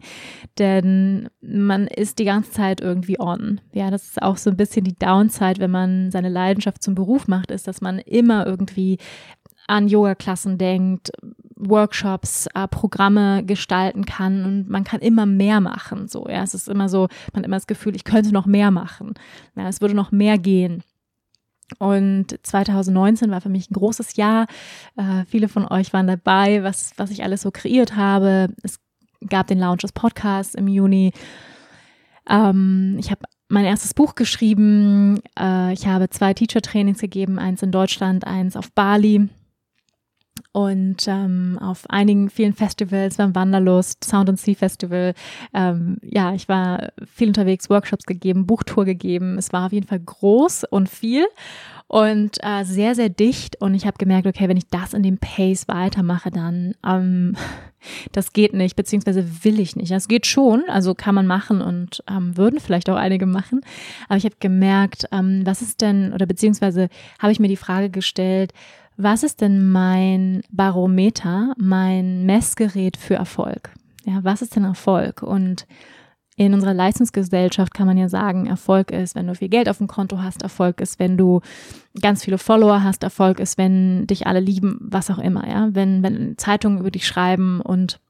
[0.58, 3.60] denn man ist die ganze Zeit irgendwie on.
[3.72, 7.28] Ja, das ist auch so ein bisschen die Downside, wenn man seine Leidenschaft zum Beruf
[7.28, 8.98] macht, ist, dass man immer irgendwie
[9.66, 11.10] an Yoga-Klassen denkt,
[11.56, 16.08] Workshops, äh, Programme gestalten kann und man kann immer mehr machen.
[16.08, 18.70] So, ja, es ist immer so, man hat immer das Gefühl, ich könnte noch mehr
[18.70, 19.14] machen.
[19.56, 20.82] Ja, es würde noch mehr gehen.
[21.78, 24.46] Und 2019 war für mich ein großes Jahr.
[24.96, 28.48] Äh, viele von euch waren dabei, was, was ich alles so kreiert habe.
[28.62, 28.78] Es
[29.28, 31.12] gab den Launch des Podcasts im Juni.
[32.28, 35.20] Ähm, ich habe mein erstes Buch geschrieben.
[35.38, 39.28] Äh, ich habe zwei Teacher-Trainings gegeben, eins in Deutschland, eins auf Bali
[40.54, 45.14] und ähm, auf einigen vielen Festivals beim Wanderlust, Sound and Sea Festival.
[45.52, 49.36] Ähm, ja, ich war viel unterwegs, Workshops gegeben, Buchtour gegeben.
[49.36, 51.26] Es war auf jeden Fall groß und viel.
[51.88, 53.60] und äh, sehr, sehr dicht.
[53.60, 57.34] Und ich habe gemerkt, okay, wenn ich das in dem Pace weitermache, dann ähm,
[58.12, 59.90] das geht nicht, beziehungsweise will ich nicht.
[59.90, 63.62] Das geht schon, also kann man machen und ähm, würden vielleicht auch einige machen.
[64.08, 67.90] Aber ich habe gemerkt, ähm, was ist denn, oder beziehungsweise habe ich mir die Frage
[67.90, 68.52] gestellt,
[68.96, 73.72] was ist denn mein Barometer, mein Messgerät für Erfolg?
[74.04, 75.22] Ja, was ist denn Erfolg?
[75.22, 75.66] Und
[76.36, 79.86] in unserer Leistungsgesellschaft kann man ja sagen, Erfolg ist, wenn du viel Geld auf dem
[79.86, 81.40] Konto hast, Erfolg ist, wenn du
[82.00, 86.02] ganz viele Follower hast, Erfolg ist, wenn dich alle lieben, was auch immer, ja, wenn,
[86.02, 88.00] wenn Zeitungen über dich schreiben und,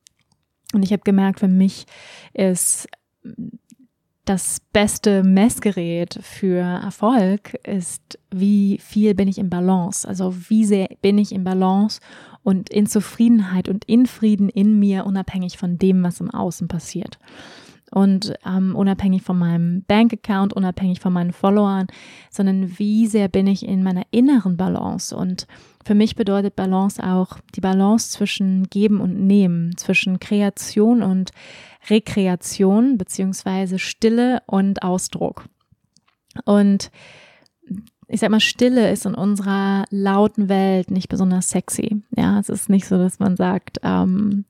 [0.73, 1.87] und ich habe gemerkt, für mich
[2.33, 2.89] ist
[4.25, 10.89] das beste Messgerät für Erfolg ist, wie viel bin ich im Balance, also wie sehr
[11.03, 12.01] bin ich im Balance
[12.43, 17.19] und in Zufriedenheit und in Frieden in mir, unabhängig von dem, was im Außen passiert
[17.95, 21.87] und ähm, unabhängig von meinem Bankaccount, unabhängig von meinen Followern,
[22.29, 25.17] sondern wie sehr bin ich in meiner inneren Balance.
[25.17, 25.47] Und
[25.85, 31.31] für mich bedeutet Balance auch die Balance zwischen Geben und Nehmen, zwischen Kreation und
[31.89, 35.45] Rekreation, beziehungsweise Stille und Ausdruck.
[36.45, 36.91] Und
[38.09, 42.03] ich sag mal, Stille ist in unserer lauten Welt nicht besonders sexy.
[42.17, 44.47] Ja, es ist nicht so, dass man sagt, ähm,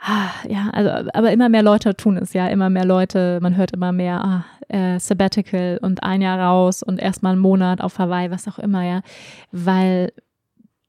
[0.00, 3.72] Ah, ja, also, aber immer mehr Leute tun es ja, immer mehr Leute, man hört
[3.72, 8.30] immer mehr, ah, äh, Sabbatical und ein Jahr raus und erstmal einen Monat auf Hawaii,
[8.30, 9.02] was auch immer, ja,
[9.50, 10.12] weil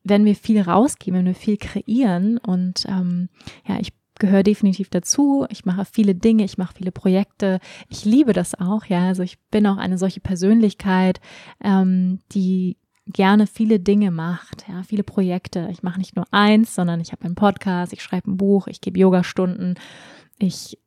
[0.04, 3.30] wenn wir viel rausgeben, wenn wir viel kreieren und ähm,
[3.68, 5.46] ja, ich gehöre definitiv dazu.
[5.50, 7.60] Ich mache viele Dinge, ich mache viele Projekte.
[7.88, 9.08] Ich liebe das auch, ja.
[9.08, 11.20] Also ich bin auch eine solche Persönlichkeit,
[11.64, 12.78] ähm, die
[13.12, 15.68] gerne viele Dinge macht, ja, viele Projekte.
[15.72, 18.82] Ich mache nicht nur eins, sondern ich habe einen Podcast, ich schreibe ein Buch, ich
[18.82, 19.76] gebe Yogastunden,
[20.38, 20.78] ich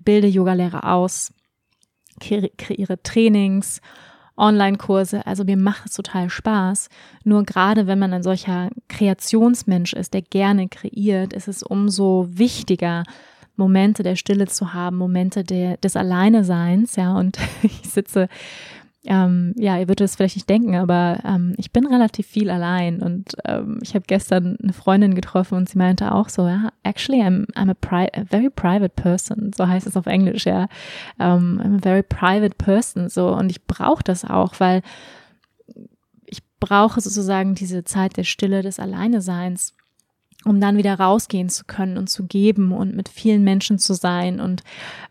[0.00, 1.32] bilde Yogalehrer aus,
[2.20, 3.80] kreiere Trainings,
[4.36, 5.26] Online-Kurse.
[5.26, 6.88] Also mir macht es total Spaß.
[7.24, 13.04] Nur gerade wenn man ein solcher Kreationsmensch ist, der gerne kreiert, ist es umso wichtiger,
[13.56, 18.28] Momente der Stille zu haben, Momente der, des Alleineseins, ja, und ich sitze
[19.06, 23.00] ähm, ja, ihr würdet es vielleicht nicht denken, aber ähm, ich bin relativ viel allein
[23.00, 27.22] und ähm, ich habe gestern eine Freundin getroffen und sie meinte auch so, ja, actually
[27.22, 30.68] I'm, I'm a, pri a very private person, so heißt es auf Englisch, ja,
[31.18, 33.34] um, ähm, I'm a very private person, so.
[33.34, 34.82] Und ich brauche das auch, weil
[36.26, 39.74] ich brauche sozusagen diese Zeit der Stille, des Alleineseins
[40.44, 44.40] um dann wieder rausgehen zu können und zu geben und mit vielen Menschen zu sein
[44.40, 44.62] und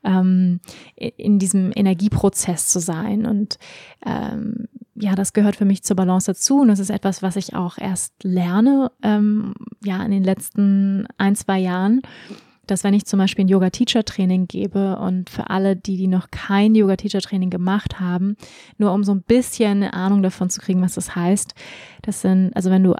[0.04, 0.60] ähm,
[0.96, 3.26] in diesem Energieprozess zu sein.
[3.26, 3.60] Und
[4.06, 6.62] ähm, ja, das gehört für mich zur Balance dazu.
[6.62, 11.36] Und das ist etwas, was ich auch erst lerne, ähm, ja, in den letzten ein,
[11.36, 12.02] zwei Jahren
[12.70, 16.76] dass wenn ich zum Beispiel ein Yoga-Teacher-Training gebe und für alle, die, die noch kein
[16.76, 18.38] Yoga-Teacher-Training gemacht haben,
[18.78, 21.56] nur um so ein bisschen eine Ahnung davon zu kriegen, was das heißt.
[22.02, 22.96] Das sind, also wenn du,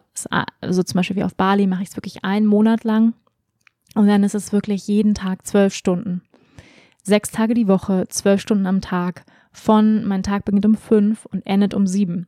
[0.62, 3.14] also zum Beispiel wie auf Bali mache ich es wirklich einen Monat lang
[3.96, 6.22] und dann ist es wirklich jeden Tag zwölf Stunden.
[7.04, 9.26] Sechs Tage die Woche, zwölf Stunden am Tag.
[9.52, 12.28] Von, mein Tag beginnt um fünf und endet um sieben.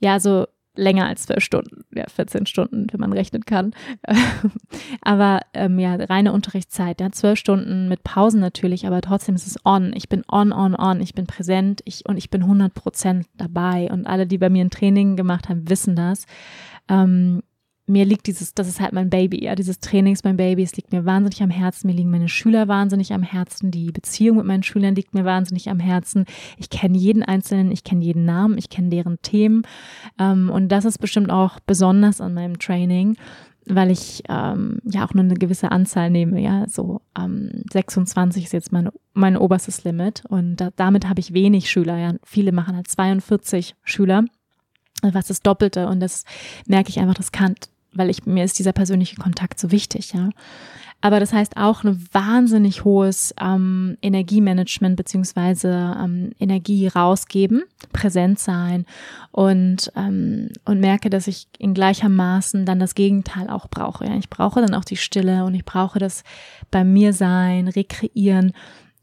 [0.00, 0.46] Ja, also
[0.78, 3.72] länger als zwölf Stunden, ja, 14 Stunden, wenn man rechnen kann.
[5.02, 9.58] aber ähm, ja, reine Unterrichtszeit, ja, zwölf Stunden mit Pausen natürlich, aber trotzdem ist es
[9.64, 9.92] on.
[9.94, 13.88] Ich bin on, on, on, ich bin präsent ich, und ich bin 100 Prozent dabei.
[13.90, 16.26] Und alle, die bei mir ein Training gemacht haben, wissen das.
[16.88, 17.42] Ähm,
[17.88, 20.76] mir liegt dieses, das ist halt mein Baby, ja, dieses Training ist mein Baby, es
[20.76, 24.46] liegt mir wahnsinnig am Herzen, mir liegen meine Schüler wahnsinnig am Herzen, die Beziehung mit
[24.46, 26.26] meinen Schülern liegt mir wahnsinnig am Herzen.
[26.58, 29.62] Ich kenne jeden Einzelnen, ich kenne jeden Namen, ich kenne deren Themen
[30.18, 33.16] ähm, und das ist bestimmt auch besonders an meinem Training,
[33.66, 38.52] weil ich ähm, ja auch nur eine gewisse Anzahl nehme, ja, so ähm, 26 ist
[38.52, 42.76] jetzt meine, mein oberstes Limit und da, damit habe ich wenig Schüler, ja, viele machen
[42.76, 44.24] halt 42 Schüler
[45.02, 46.24] was das Doppelte und das
[46.66, 47.54] merke ich einfach, das kann
[47.92, 50.30] weil ich, mir ist dieser persönliche Kontakt so wichtig, ja.
[51.00, 58.84] Aber das heißt auch ein wahnsinnig hohes ähm, Energiemanagement beziehungsweise ähm, Energie rausgeben, präsent sein
[59.30, 64.06] und, ähm, und merke, dass ich in gleichermaßen dann das Gegenteil auch brauche.
[64.06, 64.16] Ja.
[64.16, 66.24] Ich brauche dann auch die Stille und ich brauche das
[66.72, 68.52] bei mir sein, rekreieren.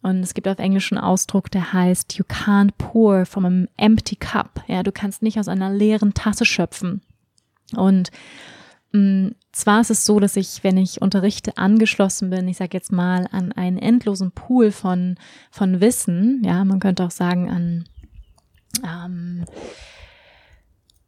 [0.02, 4.18] Und es gibt auf Englisch einen Ausdruck, der heißt, you can't pour from an empty
[4.18, 4.64] cup.
[4.68, 7.02] Ja, du kannst nicht aus einer leeren Tasse schöpfen.
[7.74, 8.12] Und
[9.52, 13.28] zwar ist es so, dass ich, wenn ich unterrichte, angeschlossen bin, ich sage jetzt mal,
[13.32, 15.16] an einen endlosen Pool von,
[15.52, 17.86] von Wissen, ja, man könnte auch sagen an,
[18.84, 19.46] ähm,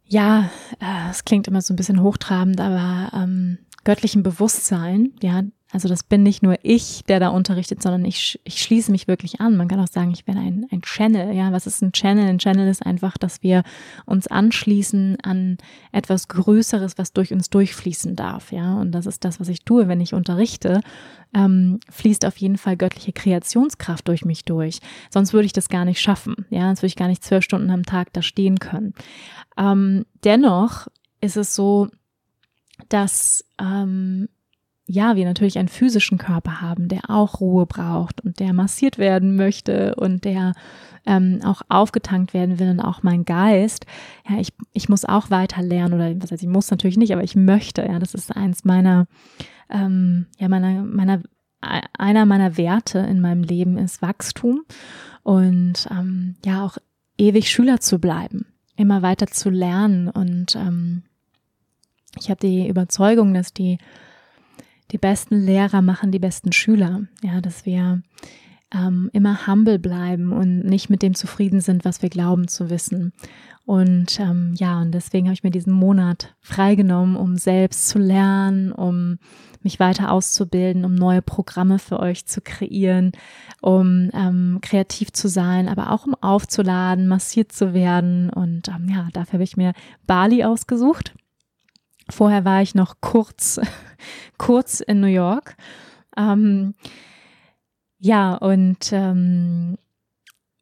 [0.05, 5.89] ja, äh, es klingt immer so ein bisschen hochtrabend, aber ähm, göttlichem Bewusstsein, ja, also
[5.89, 9.57] das bin nicht nur ich, der da unterrichtet, sondern ich, ich schließe mich wirklich an.
[9.57, 11.35] Man kann auch sagen, ich bin ein, ein Channel.
[11.35, 12.25] Ja, was ist ein Channel?
[12.25, 13.63] Ein Channel ist einfach, dass wir
[14.05, 15.57] uns anschließen an
[15.91, 18.53] etwas Größeres, was durch uns durchfließen darf.
[18.53, 20.79] Ja, und das ist das, was ich tue, wenn ich unterrichte.
[21.33, 24.79] Ähm, fließt auf jeden Fall göttliche Kreationskraft durch mich durch.
[25.09, 26.45] Sonst würde ich das gar nicht schaffen.
[26.49, 28.93] Ja, sonst würde ich gar nicht zwölf Stunden am Tag da stehen können.
[29.57, 30.87] Ähm, dennoch
[31.19, 31.89] ist es so,
[32.87, 34.29] dass ähm,
[34.87, 39.35] ja, wir natürlich einen physischen Körper haben, der auch Ruhe braucht und der massiert werden
[39.35, 40.53] möchte und der
[41.05, 43.85] ähm, auch aufgetankt werden will und auch mein Geist.
[44.27, 47.23] Ja, ich, ich muss auch weiter lernen oder was heißt, ich muss natürlich nicht, aber
[47.23, 47.81] ich möchte.
[47.81, 49.07] Ja, das ist eins meiner,
[49.69, 51.21] ähm, ja, meiner, meiner,
[51.61, 54.61] einer meiner Werte in meinem Leben ist Wachstum
[55.23, 56.77] und ähm, ja, auch
[57.17, 58.45] ewig Schüler zu bleiben,
[58.77, 61.03] immer weiter zu lernen und ähm,
[62.19, 63.77] ich habe die Überzeugung, dass die
[64.91, 67.01] die besten Lehrer machen die besten Schüler.
[67.21, 68.01] Ja, dass wir
[68.73, 73.13] ähm, immer humble bleiben und nicht mit dem zufrieden sind, was wir glauben zu wissen.
[73.65, 78.71] Und ähm, ja, und deswegen habe ich mir diesen Monat freigenommen, um selbst zu lernen,
[78.71, 79.19] um
[79.61, 83.11] mich weiter auszubilden, um neue Programme für euch zu kreieren,
[83.61, 88.29] um ähm, kreativ zu sein, aber auch um aufzuladen, massiert zu werden.
[88.29, 89.73] Und ähm, ja, dafür habe ich mir
[90.05, 91.13] Bali ausgesucht.
[92.09, 93.59] Vorher war ich noch kurz,
[94.37, 95.55] kurz in New York.
[96.15, 96.73] Ähm,
[97.99, 99.77] ja, und ähm,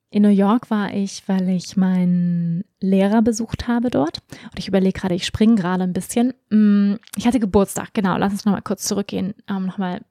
[0.09, 4.21] in New York war ich, weil ich meinen Lehrer besucht habe dort.
[4.43, 6.33] Und ich überlege gerade, ich springe gerade ein bisschen.
[6.49, 8.15] Mm, ich hatte Geburtstag, genau.
[8.17, 9.33] Lass uns nochmal kurz zurückgehen.
[9.49, 10.01] Ähm, nochmal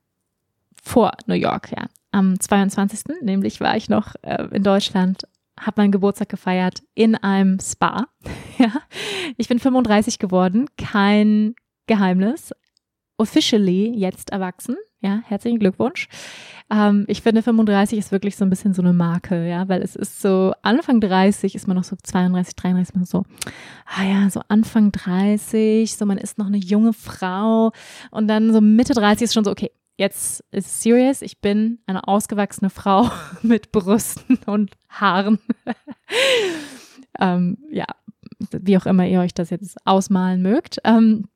[0.82, 1.87] vor New York, ja.
[2.11, 3.22] Am 22.
[3.22, 5.26] nämlich war ich noch äh, in Deutschland
[5.61, 8.09] habe meinen Geburtstag gefeiert in einem Spa.
[8.59, 8.73] ja,
[9.37, 11.55] ich bin 35 geworden, kein
[11.87, 12.53] Geheimnis.
[13.17, 14.77] Officially jetzt erwachsen.
[15.01, 16.09] Ja, herzlichen Glückwunsch.
[16.71, 19.97] Ähm, ich finde 35 ist wirklich so ein bisschen so eine Marke, ja, weil es
[19.97, 23.25] ist so Anfang 30 ist man noch so 32, 33, man so,
[23.85, 27.71] ah ja, so Anfang 30, so man ist noch eine junge Frau
[28.11, 31.23] und dann so Mitte 30 ist schon so, okay, jetzt ist es serious.
[31.23, 33.11] Ich bin eine ausgewachsene Frau
[33.43, 35.39] mit Brüsten und Haaren.
[37.21, 37.87] ähm, ja,
[38.51, 40.79] wie auch immer ihr euch das jetzt ausmalen mögt.
[40.85, 41.27] Ähm,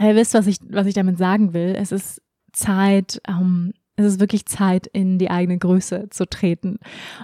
[0.00, 1.74] ihr wisst, was ich, was ich damit sagen will.
[1.76, 2.20] Es ist
[2.52, 6.78] Zeit, ähm, es ist wirklich Zeit, in die eigene Größe zu treten.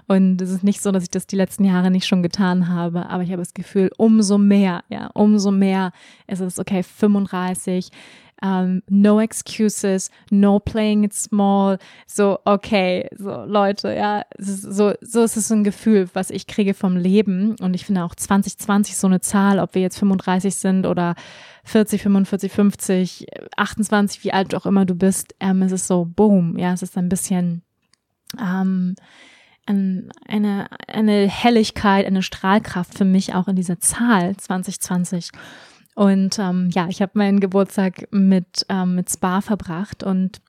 [0.07, 3.09] Und es ist nicht so, dass ich das die letzten Jahre nicht schon getan habe,
[3.09, 5.93] aber ich habe das Gefühl, umso mehr, ja, umso mehr
[6.29, 7.91] ist es, okay, 35,
[8.43, 11.79] um, ähm, no excuses, no playing it small.
[12.07, 16.97] So, okay, so Leute, ja, so, so ist es ein Gefühl, was ich kriege vom
[16.97, 17.57] Leben.
[17.61, 21.15] Und ich finde auch 2020 so eine Zahl, ob wir jetzt 35 sind oder
[21.65, 23.27] 40, 45, 50,
[23.57, 26.97] 28, wie alt auch immer du bist, ähm, es ist so, boom, ja, es ist
[26.97, 27.63] ein bisschen,
[28.41, 28.97] ähm,
[29.67, 35.31] eine, eine Helligkeit, eine Strahlkraft für mich auch in dieser Zahl 2020.
[36.01, 40.41] Und ähm, ja, ich habe meinen Geburtstag mit, ähm, mit Spa verbracht und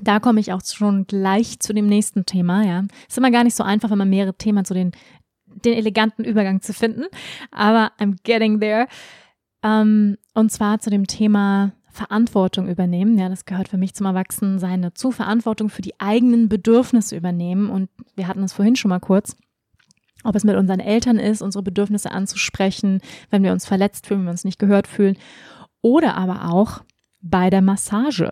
[0.00, 2.64] da komme ich auch schon gleich zu dem nächsten Thema.
[2.64, 4.92] Ja, ist immer gar nicht so einfach, wenn man mehrere Themen zu den
[5.44, 7.04] den eleganten Übergang zu finden,
[7.50, 8.86] aber I'm getting there.
[9.62, 13.18] Ähm, und zwar zu dem Thema Verantwortung übernehmen.
[13.18, 15.10] Ja, das gehört für mich zum Erwachsensein dazu.
[15.10, 17.68] Verantwortung für die eigenen Bedürfnisse übernehmen.
[17.68, 19.36] Und wir hatten es vorhin schon mal kurz
[20.24, 23.00] ob es mit unseren Eltern ist, unsere Bedürfnisse anzusprechen,
[23.30, 25.16] wenn wir uns verletzt fühlen, wenn wir uns nicht gehört fühlen,
[25.80, 26.80] oder aber auch
[27.20, 28.30] bei der Massage.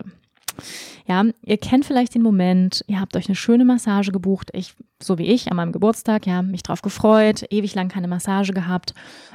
[1.06, 5.18] Ja, ihr kennt vielleicht den Moment, ihr habt euch eine schöne Massage gebucht, ich, so
[5.18, 8.94] wie ich, an meinem Geburtstag, ja, mich drauf gefreut, ewig lang keine Massage gehabt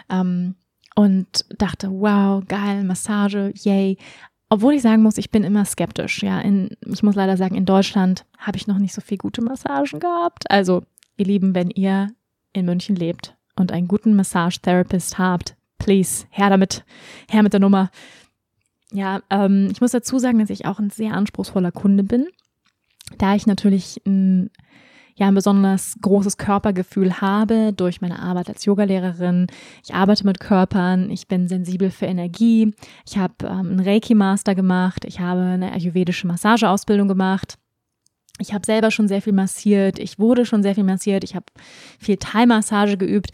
[0.09, 0.55] ähm,
[0.95, 3.97] und dachte, wow, geil, Massage, yay.
[4.47, 6.21] Obwohl ich sagen muss, ich bin immer skeptisch.
[6.21, 9.41] Ja, in, ich muss leider sagen, in Deutschland habe ich noch nicht so viel gute
[9.41, 10.49] Massagen gehabt.
[10.49, 10.83] Also,
[11.17, 12.09] ihr Lieben, wenn ihr
[12.55, 16.83] in München lebt und einen guten Massage-Therapist habt, please, her damit,
[17.29, 17.89] her mit der Nummer.
[18.91, 22.27] Ja, ähm, ich muss dazu sagen, dass ich auch ein sehr anspruchsvoller Kunde bin,
[23.17, 24.49] da ich natürlich ein,
[25.15, 29.47] ja, ein besonders großes Körpergefühl habe durch meine Arbeit als Yogalehrerin.
[29.83, 32.73] Ich arbeite mit Körpern, ich bin sensibel für Energie,
[33.07, 37.57] ich habe ähm, einen Reiki-Master gemacht, ich habe eine ayurvedische Massageausbildung gemacht
[38.39, 41.45] ich habe selber schon sehr viel massiert, ich wurde schon sehr viel massiert, ich habe
[41.99, 43.31] viel Thai-Massage geübt.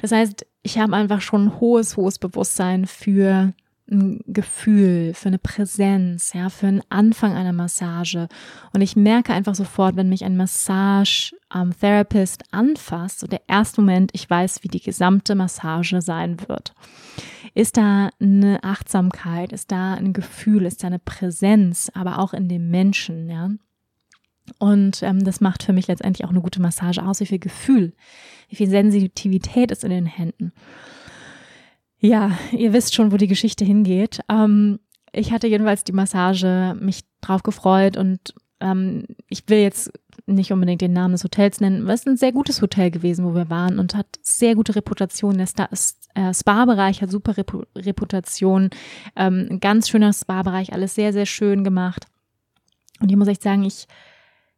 [0.00, 3.52] Das heißt, ich habe einfach schon ein hohes, hohes Bewusstsein für
[3.90, 8.28] ein Gefühl, für eine Präsenz, ja, für einen Anfang einer Massage.
[8.72, 14.30] Und ich merke einfach sofort, wenn mich ein Massage-Therapist anfasst, so der erste Moment, ich
[14.30, 16.72] weiß, wie die gesamte Massage sein wird.
[17.54, 22.48] ist da eine Achtsamkeit, ist da ein Gefühl, ist da eine Präsenz, aber auch in
[22.48, 23.50] dem Menschen, ja.
[24.58, 27.94] Und ähm, das macht für mich letztendlich auch eine gute Massage aus, wie viel Gefühl,
[28.48, 30.52] wie viel Sensitivität ist in den Händen.
[31.98, 34.20] Ja, ihr wisst schon, wo die Geschichte hingeht.
[34.28, 34.80] Ähm,
[35.12, 39.92] ich hatte jedenfalls die Massage, mich drauf gefreut und ähm, ich will jetzt
[40.26, 43.34] nicht unbedingt den Namen des Hotels nennen, aber es ein sehr gutes Hotel gewesen, wo
[43.34, 45.38] wir waren und hat sehr gute Reputation.
[45.38, 45.48] Der
[46.14, 48.70] äh, Spa-Bereich hat super Repu Reputation,
[49.16, 52.06] ähm, ganz schöner Spa-Bereich, alles sehr, sehr schön gemacht.
[53.00, 53.86] Und ich muss echt sagen, ich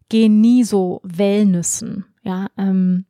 [0.08, 3.06] gehe nie so Wellnüssen, ja, ähm,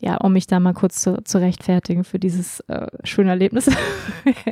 [0.00, 3.70] ja, um mich da mal kurz zu, zu rechtfertigen für dieses äh, schöne Erlebnis.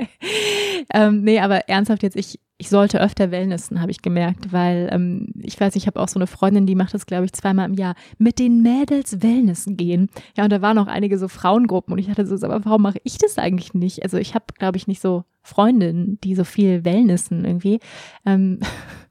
[0.94, 5.26] ähm, nee, aber ernsthaft jetzt, ich, ich sollte öfter Wellnessen, habe ich gemerkt, weil ähm,
[5.42, 7.74] ich weiß, ich habe auch so eine Freundin, die macht das, glaube ich, zweimal im
[7.74, 10.08] Jahr, mit den Mädels Wellnessen gehen.
[10.36, 13.00] Ja, und da waren auch einige so Frauengruppen und ich hatte so, aber warum mache
[13.04, 14.04] ich das eigentlich nicht?
[14.04, 17.80] Also ich habe, glaube ich, nicht so Freundinnen, die so viel Wellnessen irgendwie.
[18.24, 18.64] Ähm, äh,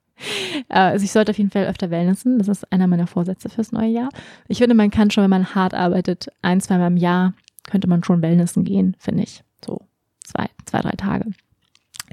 [0.69, 2.37] also ich sollte auf jeden Fall öfter Wellnessen.
[2.37, 4.09] Das ist einer meiner Vorsätze fürs neue Jahr.
[4.47, 7.33] Ich finde, man kann schon, wenn man hart arbeitet, ein, zweimal im Jahr
[7.69, 9.43] könnte man schon Wellnessen gehen, finde ich.
[9.63, 9.81] So
[10.23, 11.31] zwei, zwei, drei Tage.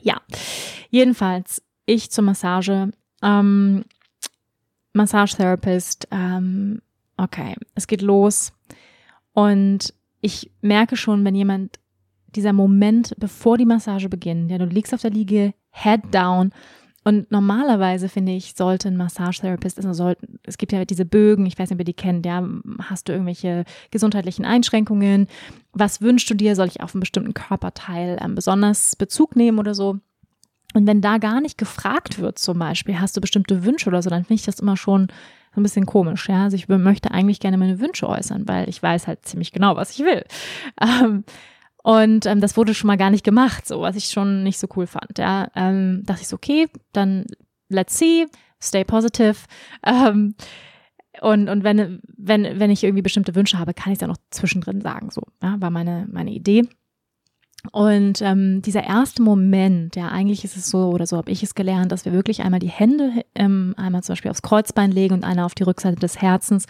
[0.03, 0.21] Ja,
[0.91, 2.91] jedenfalls ich zur Massage.
[3.23, 3.85] Ähm,
[4.93, 6.09] Massage-Therapist.
[6.11, 6.83] Ähm,
[7.17, 8.53] okay, es geht los.
[9.33, 11.79] Und ich merke schon, wenn jemand
[12.35, 16.53] dieser Moment, bevor die Massage beginnt, ja, du liegst auf der Liege, Head down
[17.05, 21.59] und normalerweise finde ich, sollte ein Massagetherapist, also sollten, es gibt ja diese Bögen, ich
[21.59, 22.47] weiß nicht, ob ihr die kennt, ja,
[22.83, 25.29] hast du irgendwelche gesundheitlichen Einschränkungen?
[25.73, 26.57] Was wünschst du dir?
[26.57, 29.99] Soll ich auf einen bestimmten Körperteil ähm, besonders Bezug nehmen oder so?
[30.75, 34.11] Und wenn da gar nicht gefragt wird, zum Beispiel, hast du bestimmte Wünsche oder so,
[34.11, 35.09] dann finde ich das immer schon
[35.55, 36.45] so ein bisschen komisch, ja.
[36.45, 39.93] Also ich möchte eigentlich gerne meine Wünsche äußern, weil ich weiß halt ziemlich genau, was
[39.93, 40.25] ich will.
[40.81, 41.25] Ähm,
[41.89, 44.67] und ähm, das wurde schon mal gar nicht gemacht, so was ich schon nicht so
[44.77, 45.17] cool fand.
[45.17, 47.25] Ja, ähm, dachte ich so, okay, dann
[47.71, 48.27] let's see,
[48.63, 49.37] stay positive.
[49.87, 50.35] Ähm,
[51.23, 54.19] und, und wenn, wenn, wenn ich irgendwie bestimmte Wünsche habe, kann ich es ja noch
[54.31, 55.09] zwischendrin sagen.
[55.11, 56.69] So, ja, war meine, meine Idee.
[57.73, 61.55] Und ähm, dieser erste Moment, ja, eigentlich ist es so, oder so habe ich es
[61.55, 65.25] gelernt, dass wir wirklich einmal die Hände ähm, einmal zum Beispiel aufs Kreuzbein legen und
[65.25, 66.67] einer auf die Rückseite des Herzens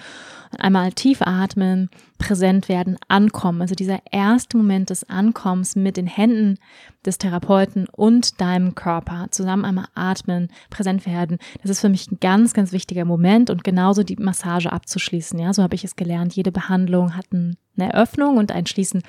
[0.57, 3.63] einmal tief atmen, präsent werden, ankommen.
[3.63, 6.59] Also dieser erste Moment des Ankommens mit den Händen
[7.05, 11.39] des Therapeuten und deinem Körper zusammen einmal atmen, präsent werden.
[11.63, 15.39] Das ist für mich ein ganz, ganz wichtiger Moment und genauso die Massage abzuschließen.
[15.39, 16.35] Ja, so habe ich es gelernt.
[16.35, 19.03] Jede Behandlung hat eine Eröffnung und ein Schließen.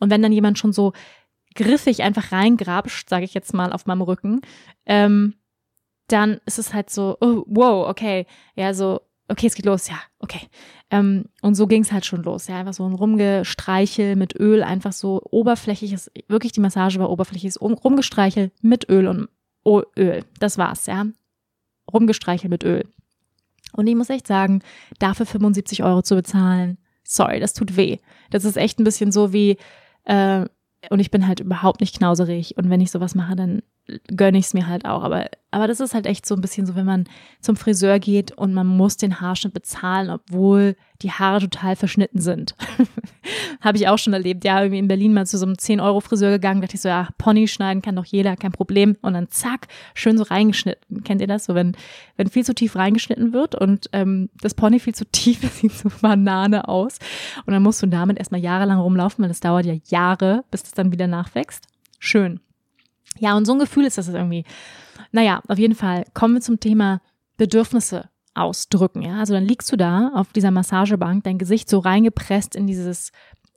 [0.00, 0.92] Und wenn dann jemand schon so
[1.54, 4.40] griffig einfach reingrabscht, sage ich jetzt mal, auf meinem Rücken,
[4.86, 5.34] ähm,
[6.08, 8.26] dann ist es halt so, oh, wow, okay,
[8.56, 10.40] ja, so, okay, es geht los, ja, okay.
[10.90, 14.62] Ähm, und so ging es halt schon los, ja, einfach so ein Rumgestreichel mit Öl,
[14.62, 19.28] einfach so oberflächliches, wirklich die Massage war oberflächliches Rumgestreichel mit Öl und
[19.64, 21.06] oh, Öl, das war's, ja.
[21.92, 22.86] Rumgestreichel mit Öl.
[23.72, 24.62] Und ich muss echt sagen,
[24.98, 27.98] dafür 75 Euro zu bezahlen, sorry, das tut weh.
[28.30, 29.58] Das ist echt ein bisschen so wie,
[30.04, 30.46] äh,
[30.90, 32.56] und ich bin halt überhaupt nicht knauserig.
[32.56, 33.62] Und wenn ich sowas mache, dann
[34.16, 35.02] gönne ich es mir halt auch.
[35.02, 37.04] Aber, aber das ist halt echt so ein bisschen so, wenn man
[37.40, 42.54] zum Friseur geht und man muss den Haarschnitt bezahlen, obwohl die Haare total verschnitten sind.
[43.60, 44.44] Habe ich auch schon erlebt.
[44.44, 47.46] Ja, irgendwie in Berlin mal zu so einem 10-Euro-Friseur gegangen, dachte ich so, ja, Pony
[47.46, 48.96] schneiden kann doch jeder, kein Problem.
[49.02, 51.04] Und dann zack, schön so reingeschnitten.
[51.04, 51.44] Kennt ihr das?
[51.44, 51.76] So, wenn,
[52.16, 55.72] wenn viel zu tief reingeschnitten wird und ähm, das Pony viel zu tief, das sieht
[55.72, 56.98] so Banane aus.
[57.44, 60.72] Und dann musst du damit erstmal jahrelang rumlaufen, weil das dauert ja Jahre, bis das
[60.72, 61.66] dann wieder nachwächst.
[61.98, 62.40] Schön.
[63.18, 64.44] Ja, und so ein Gefühl ist das irgendwie.
[65.12, 67.00] Naja, auf jeden Fall kommen wir zum Thema
[67.36, 69.02] Bedürfnisse ausdrücken.
[69.02, 73.12] Ja, also dann liegst du da auf dieser Massagebank, dein Gesicht so reingepresst in dieses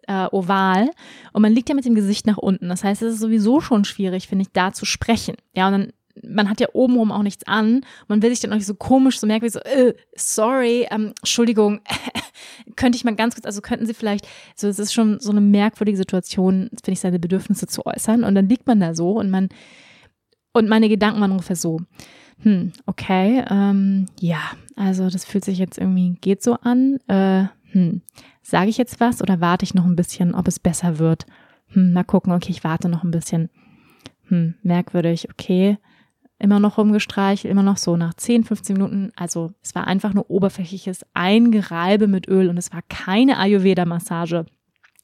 [0.08, 0.90] äh, Oval
[1.34, 2.70] und man liegt ja mit dem Gesicht nach unten.
[2.70, 5.36] Das heißt, es ist sowieso schon schwierig, finde ich, da zu sprechen.
[5.54, 5.94] Ja, und dann
[6.24, 7.82] man hat ja obenrum auch nichts an.
[8.08, 11.82] Man will sich dann auch nicht so komisch, so merkwürdig so, äh, sorry, ähm, Entschuldigung,
[12.76, 15.42] könnte ich mal ganz kurz, also könnten Sie vielleicht, so es ist schon so eine
[15.42, 18.24] merkwürdige Situation, finde ich, seine Bedürfnisse zu äußern.
[18.24, 19.50] Und dann liegt man da so und man,
[20.54, 21.82] und meine Gedanken waren ungefähr so,
[22.42, 24.40] hm, okay, ähm, ja,
[24.76, 28.02] also das fühlt sich jetzt irgendwie, geht so an, äh, hm,
[28.42, 31.26] sage ich jetzt was oder warte ich noch ein bisschen, ob es besser wird?
[31.70, 33.50] Hm, mal gucken, okay, ich warte noch ein bisschen.
[34.30, 35.78] Hm, merkwürdig, okay
[36.40, 39.12] immer noch rumgestreichelt, immer noch so nach 10, 15 Minuten.
[39.16, 44.46] Also es war einfach nur oberflächliches Eingereibe mit Öl und es war keine Ayurveda-Massage.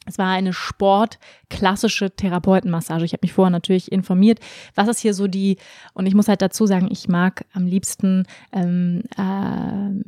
[0.05, 3.05] Es war eine sportklassische Therapeutenmassage.
[3.05, 4.39] Ich habe mich vorher natürlich informiert,
[4.75, 5.57] was ist hier so die,
[5.93, 10.03] und ich muss halt dazu sagen, ich mag am liebsten ähm, äh,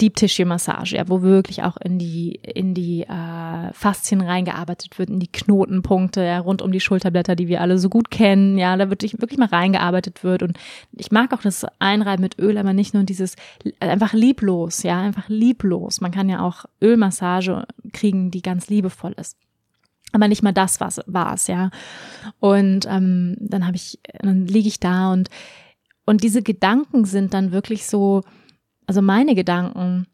[0.00, 5.10] Deep Tissue Massage, ja, wo wirklich auch in die, in die äh, Faszien reingearbeitet wird,
[5.10, 8.76] in die Knotenpunkte, ja, rund um die Schulterblätter, die wir alle so gut kennen, ja,
[8.76, 10.42] da wirklich, wirklich mal reingearbeitet wird.
[10.42, 10.58] Und
[10.92, 13.34] ich mag auch das Einreiben mit Öl, aber nicht nur dieses
[13.80, 16.00] einfach lieblos, ja, einfach lieblos.
[16.00, 19.31] Man kann ja auch Ölmassage kriegen, die ganz liebevoll ist
[20.12, 21.70] aber nicht mal das war es, ja.
[22.38, 25.28] Und ähm, dann habe ich, dann liege ich da und
[26.04, 28.22] und diese Gedanken sind dann wirklich so,
[28.86, 30.06] also meine Gedanken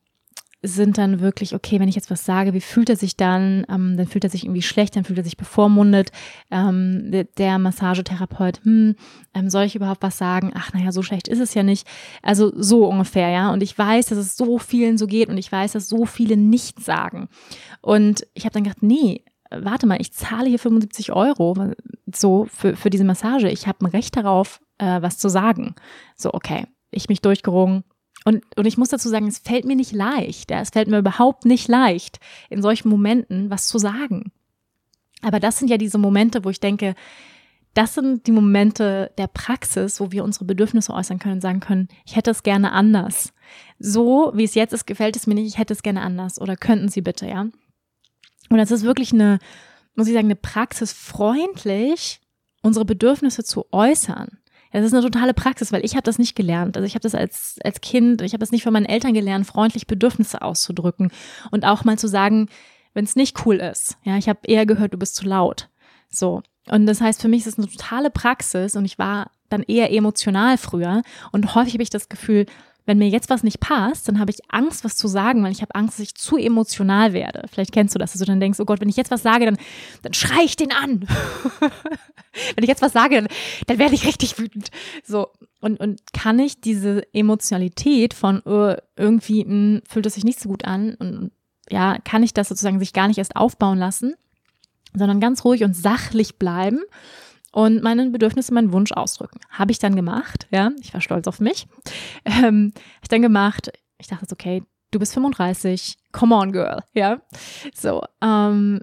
[0.60, 3.64] sind dann wirklich, okay, wenn ich jetzt was sage, wie fühlt er sich dann?
[3.68, 6.10] Ähm, dann fühlt er sich irgendwie schlecht, dann fühlt er sich bevormundet.
[6.50, 8.96] Ähm, der, der Massagetherapeut, hm,
[9.34, 10.50] ähm, soll ich überhaupt was sagen?
[10.56, 11.86] Ach, naja, so schlecht ist es ja nicht.
[12.22, 13.52] Also so ungefähr, ja.
[13.52, 16.36] Und ich weiß, dass es so vielen so geht und ich weiß, dass so viele
[16.36, 17.28] nichts sagen.
[17.80, 21.72] Und ich habe dann gedacht, nee, warte mal, ich zahle hier 75 Euro
[22.12, 23.48] so für, für diese Massage.
[23.48, 25.74] Ich habe ein Recht darauf, äh, was zu sagen.
[26.16, 27.84] So, okay, ich mich durchgerungen.
[28.24, 30.50] Und, und ich muss dazu sagen, es fällt mir nicht leicht.
[30.50, 32.18] Ja, es fällt mir überhaupt nicht leicht,
[32.50, 34.32] in solchen Momenten was zu sagen.
[35.22, 36.94] Aber das sind ja diese Momente, wo ich denke,
[37.74, 41.88] das sind die Momente der Praxis, wo wir unsere Bedürfnisse äußern können und sagen können,
[42.04, 43.32] ich hätte es gerne anders.
[43.78, 46.40] So wie es jetzt ist, gefällt es mir nicht, ich hätte es gerne anders.
[46.40, 47.46] Oder könnten Sie bitte, ja?
[48.48, 49.38] Und es ist wirklich eine,
[49.94, 52.20] muss ich sagen, eine Praxis freundlich,
[52.62, 54.38] unsere Bedürfnisse zu äußern.
[54.72, 56.76] Das ist eine totale Praxis, weil ich habe das nicht gelernt.
[56.76, 59.46] Also ich habe das als, als Kind, ich habe das nicht von meinen Eltern gelernt,
[59.46, 61.10] freundlich Bedürfnisse auszudrücken
[61.50, 62.48] und auch mal zu sagen,
[62.92, 63.96] wenn es nicht cool ist.
[64.04, 65.68] Ja, ich habe eher gehört, du bist zu laut.
[66.10, 66.42] So.
[66.68, 69.90] Und das heißt, für mich ist es eine totale Praxis und ich war dann eher
[69.90, 72.44] emotional früher und häufig habe ich das Gefühl,
[72.88, 75.60] wenn mir jetzt was nicht passt, dann habe ich Angst, was zu sagen, weil ich
[75.60, 77.44] habe Angst, dass ich zu emotional werde.
[77.52, 79.44] Vielleicht kennst du das, dass du dann denkst, oh Gott, wenn ich jetzt was sage,
[79.44, 79.58] dann,
[80.00, 81.02] dann schrei ich den an.
[81.60, 83.28] wenn ich jetzt was sage, dann,
[83.66, 84.70] dann werde ich richtig wütend.
[85.04, 85.28] So.
[85.60, 90.40] Und, und kann ich diese Emotionalität von uh, irgendwie mh, hm, fühlt es sich nicht
[90.40, 91.30] so gut an und
[91.70, 94.14] ja, kann ich das sozusagen sich gar nicht erst aufbauen lassen,
[94.94, 96.80] sondern ganz ruhig und sachlich bleiben
[97.58, 99.40] und meinen Bedürfnisse, meinen Wunsch ausdrücken.
[99.50, 101.66] Habe ich dann gemacht, ja, ich war stolz auf mich.
[102.24, 107.20] Ähm, habe ich dann gemacht, ich dachte okay, du bist 35, come on, girl, ja.
[107.74, 108.80] So, ähm,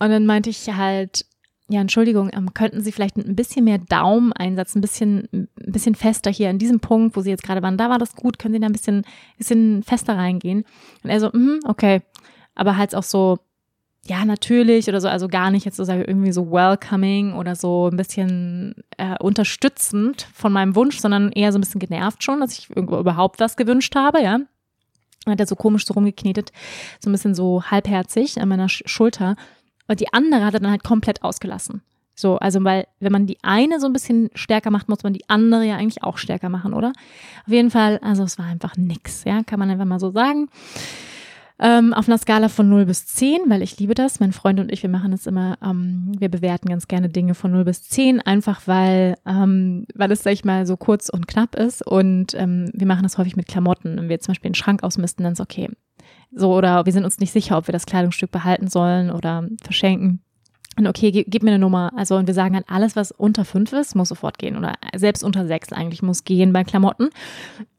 [0.00, 1.26] und dann meinte ich halt,
[1.68, 5.94] ja, Entschuldigung, ähm, könnten Sie vielleicht ein bisschen mehr Daumen einsetzen, ein bisschen, ein bisschen
[5.94, 8.54] fester hier an diesem Punkt, wo Sie jetzt gerade waren, da war das gut, können
[8.54, 9.04] Sie da ein bisschen,
[9.36, 10.64] bisschen fester reingehen?
[11.04, 12.02] Und er so, mm, okay,
[12.56, 13.38] aber halt auch so,
[14.06, 17.96] ja, natürlich oder so, also gar nicht jetzt so irgendwie so welcoming oder so ein
[17.96, 22.70] bisschen äh, unterstützend von meinem Wunsch, sondern eher so ein bisschen genervt schon, dass ich
[22.70, 24.38] überhaupt was gewünscht habe, ja.
[25.24, 26.52] Dann hat er so komisch so rumgeknetet,
[27.00, 29.36] so ein bisschen so halbherzig an meiner Schulter.
[29.86, 31.82] Und die andere hat er dann halt komplett ausgelassen.
[32.14, 35.28] So, also weil, wenn man die eine so ein bisschen stärker macht, muss man die
[35.28, 36.92] andere ja eigentlich auch stärker machen, oder?
[37.46, 40.48] Auf jeden Fall, also es war einfach nix, ja, kann man einfach mal so sagen
[41.60, 44.20] ähm, auf einer Skala von 0 bis 10, weil ich liebe das.
[44.20, 47.50] Mein Freund und ich, wir machen es immer, ähm, wir bewerten ganz gerne Dinge von
[47.50, 51.56] 0 bis 10, einfach weil, ähm, weil es, sag ich mal, so kurz und knapp
[51.56, 51.84] ist.
[51.84, 53.96] Und ähm, wir machen das häufig mit Klamotten.
[53.96, 55.68] Wenn wir zum Beispiel einen Schrank ausmisten, dann ist okay.
[56.30, 60.22] So, oder wir sind uns nicht sicher, ob wir das Kleidungsstück behalten sollen oder verschenken.
[60.78, 61.92] Und okay, gib, gib, mir eine Nummer.
[61.96, 64.56] Also, und wir sagen halt, alles, was unter fünf ist, muss sofort gehen.
[64.56, 67.10] Oder selbst unter sechs eigentlich muss gehen bei Klamotten.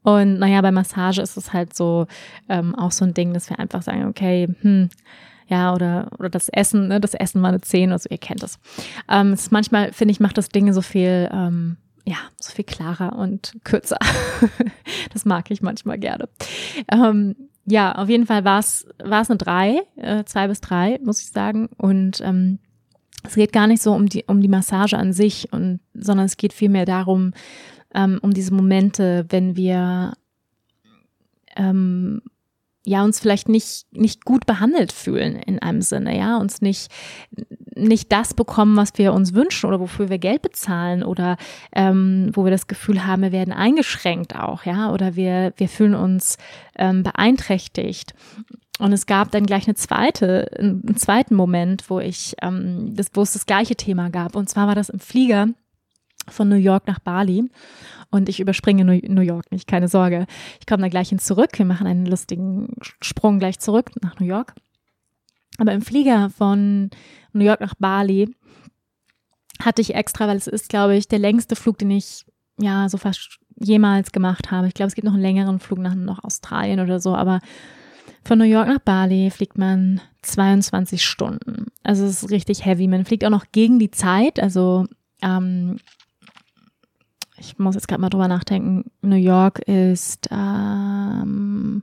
[0.02, 2.06] Und naja, bei Massage ist es halt so
[2.50, 4.90] ähm, auch so ein Ding, dass wir einfach sagen, okay, hm,
[5.46, 8.58] ja, oder, oder das Essen, ne, das Essen war eine zehn, also ihr kennt es.
[9.08, 13.16] Ähm, es manchmal, finde ich, macht das Ding so viel, ähm, ja, so viel klarer
[13.16, 13.98] und kürzer.
[15.12, 16.28] das mag ich manchmal gerne.
[16.92, 17.34] Ähm,
[17.64, 21.20] ja, auf jeden Fall war es war es eine drei, äh, zwei bis drei, muss
[21.20, 21.68] ich sagen.
[21.76, 22.58] Und ähm,
[23.24, 26.36] es geht gar nicht so um die, um die Massage an sich, und, sondern es
[26.36, 27.32] geht vielmehr darum,
[27.94, 30.12] ähm, um diese Momente, wenn wir
[31.56, 32.22] ähm,
[32.84, 36.90] ja uns vielleicht nicht nicht gut behandelt fühlen in einem Sinne, ja, uns nicht
[37.76, 41.36] nicht das bekommen, was wir uns wünschen oder wofür wir Geld bezahlen oder
[41.74, 45.94] ähm, wo wir das Gefühl haben, wir werden eingeschränkt auch, ja, oder wir wir fühlen
[45.94, 46.38] uns
[46.76, 48.14] ähm, beeinträchtigt
[48.80, 53.20] und es gab dann gleich eine zweite, einen zweiten Moment, wo ich, ähm, das, wo
[53.20, 54.34] es das gleiche Thema gab.
[54.34, 55.48] Und zwar war das im Flieger
[56.28, 57.44] von New York nach Bali.
[58.10, 60.26] Und ich überspringe New York nicht, keine Sorge.
[60.60, 61.58] Ich komme da gleich hin zurück.
[61.58, 64.54] Wir machen einen lustigen Sprung gleich zurück nach New York.
[65.58, 66.88] Aber im Flieger von
[67.34, 68.34] New York nach Bali
[69.62, 72.24] hatte ich extra, weil es ist, glaube ich, der längste Flug, den ich
[72.58, 74.68] ja so fast jemals gemacht habe.
[74.68, 77.40] Ich glaube, es gibt noch einen längeren Flug nach, nach Australien oder so, aber
[78.24, 81.66] Von New York nach Bali fliegt man 22 Stunden.
[81.82, 82.86] Also es ist richtig heavy.
[82.86, 84.38] Man fliegt auch noch gegen die Zeit.
[84.40, 84.86] Also
[85.22, 85.78] ähm,
[87.38, 88.90] ich muss jetzt gerade mal drüber nachdenken.
[89.00, 91.82] New York ist ähm,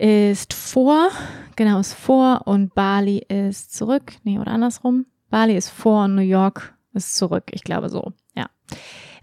[0.00, 1.10] ist vor,
[1.56, 4.14] genau ist vor und Bali ist zurück.
[4.24, 5.04] Nee, oder andersrum.
[5.28, 7.44] Bali ist vor und New York ist zurück.
[7.50, 8.12] Ich glaube so.
[8.34, 8.48] Ja.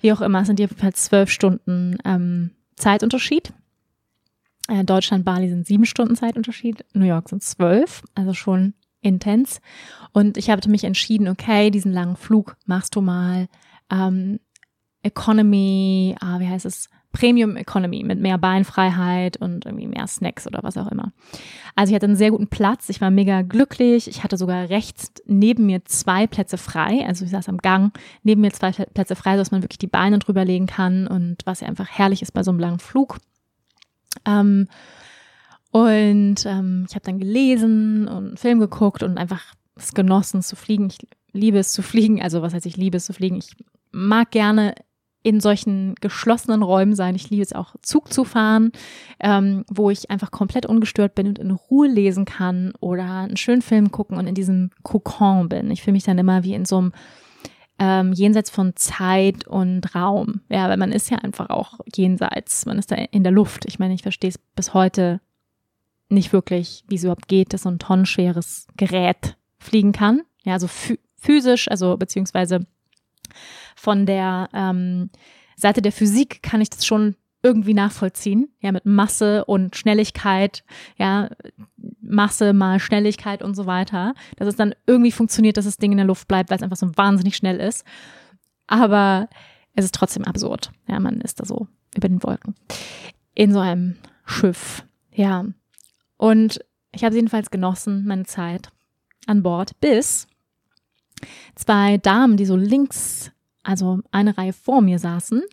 [0.01, 3.53] Wie auch immer, es sind jedenfalls zwölf Stunden ähm, Zeitunterschied.
[4.67, 9.61] Äh, Deutschland, Bali sind sieben Stunden Zeitunterschied, New York sind zwölf, also schon intens.
[10.11, 13.47] Und ich habe mich entschieden, okay, diesen langen Flug machst du mal
[13.91, 14.39] ähm,
[15.03, 16.89] Economy, ah, wie heißt es?
[17.13, 21.13] Premium Economy mit mehr Beinfreiheit und irgendwie mehr Snacks oder was auch immer.
[21.75, 25.11] Also ich hatte einen sehr guten Platz, ich war mega glücklich, ich hatte sogar rechts
[25.25, 29.31] neben mir zwei Plätze frei, also ich saß am Gang, neben mir zwei Plätze frei,
[29.31, 32.43] sodass man wirklich die Beine drüber legen kann und was ja einfach herrlich ist bei
[32.43, 33.17] so einem langen Flug.
[34.25, 34.67] Ähm,
[35.71, 40.55] und ähm, ich habe dann gelesen und einen Film geguckt und einfach es genossen zu
[40.55, 40.87] fliegen.
[40.87, 40.97] Ich
[41.33, 42.21] liebe es zu fliegen.
[42.21, 43.37] Also was heißt, ich liebe es zu fliegen?
[43.37, 43.51] Ich
[43.91, 44.75] mag gerne
[45.23, 47.15] in solchen geschlossenen Räumen sein.
[47.15, 48.71] Ich liebe es auch Zug zu fahren,
[49.19, 53.61] ähm, wo ich einfach komplett ungestört bin und in Ruhe lesen kann oder einen schönen
[53.61, 55.69] Film gucken und in diesem Kokon bin.
[55.69, 56.93] Ich fühle mich dann immer wie in so einem
[57.79, 60.41] ähm, jenseits von Zeit und Raum.
[60.49, 63.65] Ja, weil man ist ja einfach auch jenseits, man ist da in der Luft.
[63.65, 65.21] Ich meine, ich verstehe es bis heute
[66.09, 70.21] nicht wirklich, wie es überhaupt geht, dass so ein tonnenschweres Gerät fliegen kann.
[70.43, 70.67] Ja, also
[71.17, 72.65] physisch, also beziehungsweise
[73.75, 75.09] von der ähm,
[75.55, 80.63] Seite der Physik kann ich das schon irgendwie nachvollziehen, ja, mit Masse und Schnelligkeit,
[80.97, 81.29] ja,
[82.01, 85.97] Masse mal Schnelligkeit und so weiter, dass es dann irgendwie funktioniert, dass das Ding in
[85.97, 87.85] der Luft bleibt, weil es einfach so wahnsinnig schnell ist.
[88.65, 89.29] Aber
[89.75, 90.71] es ist trotzdem absurd.
[90.87, 92.55] Ja, man ist da so über den Wolken.
[93.33, 94.83] In so einem Schiff.
[95.13, 95.45] Ja.
[96.17, 96.59] Und
[96.91, 98.69] ich habe jedenfalls genossen, meine Zeit
[99.27, 100.27] an Bord, bis
[101.55, 103.31] zwei Damen, die so links,
[103.63, 105.43] also eine Reihe vor mir saßen,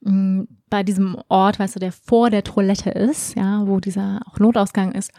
[0.00, 4.38] mm, bei diesem Ort, weißt du, der vor der Toilette ist, ja, wo dieser auch
[4.38, 5.12] Notausgang ist,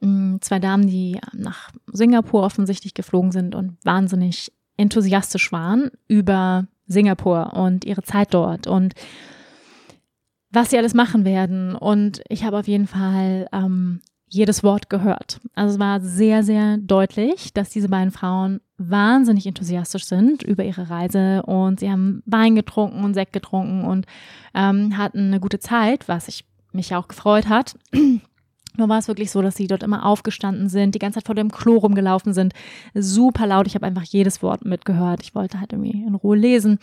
[0.00, 7.54] mm, zwei Damen, die nach Singapur offensichtlich geflogen sind und wahnsinnig enthusiastisch waren über Singapur
[7.54, 8.94] und ihre Zeit dort und
[10.50, 11.74] was sie alles machen werden.
[11.74, 14.00] Und ich habe auf jeden Fall ähm,
[14.32, 15.40] jedes Wort gehört.
[15.54, 20.88] Also es war sehr, sehr deutlich, dass diese beiden Frauen wahnsinnig enthusiastisch sind über ihre
[20.88, 24.06] Reise und sie haben Wein getrunken und Sekt getrunken und
[24.54, 27.76] ähm, hatten eine gute Zeit, was ich mich auch gefreut hat.
[28.78, 31.34] Nur war es wirklich so, dass sie dort immer aufgestanden sind, die ganze Zeit vor
[31.34, 32.54] dem Klo rumgelaufen sind,
[32.94, 33.66] super laut.
[33.66, 35.22] Ich habe einfach jedes Wort mitgehört.
[35.22, 36.78] Ich wollte halt irgendwie in Ruhe lesen.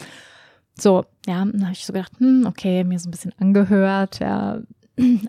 [0.79, 4.59] So, ja, dann habe ich so gedacht, hm, okay, mir so ein bisschen angehört, ja.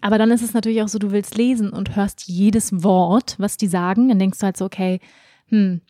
[0.01, 3.57] Aber dann ist es natürlich auch so, du willst lesen und hörst jedes Wort, was
[3.57, 4.09] die sagen.
[4.09, 5.01] Dann denkst du halt so, okay,
[5.49, 5.81] hm.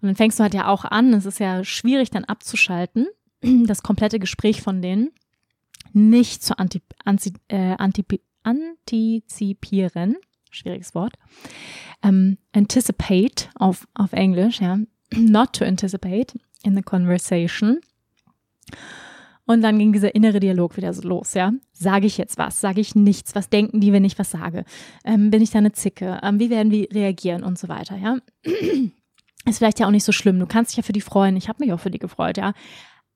[0.00, 1.14] Und dann fängst du halt ja auch an.
[1.14, 3.06] Es ist ja schwierig, dann abzuschalten,
[3.66, 5.10] das komplette Gespräch von denen
[5.94, 8.04] nicht zu anti, anti, äh, anti,
[8.42, 10.16] antizipieren.
[10.50, 11.14] Schwieriges Wort.
[12.02, 14.78] Um, anticipate auf, auf Englisch, ja.
[15.14, 17.80] Not to anticipate in the conversation.
[19.46, 21.52] Und dann ging dieser innere Dialog wieder so los, ja.
[21.72, 22.60] Sage ich jetzt was?
[22.60, 23.34] Sage ich nichts?
[23.34, 24.64] Was denken die, wenn ich was sage?
[25.04, 26.18] Ähm, bin ich da eine Zicke?
[26.22, 28.16] Ähm, wie werden die reagieren und so weiter, ja?
[29.46, 30.38] Ist vielleicht ja auch nicht so schlimm.
[30.38, 31.36] Du kannst dich ja für die freuen.
[31.36, 32.54] Ich habe mich auch für die gefreut, ja.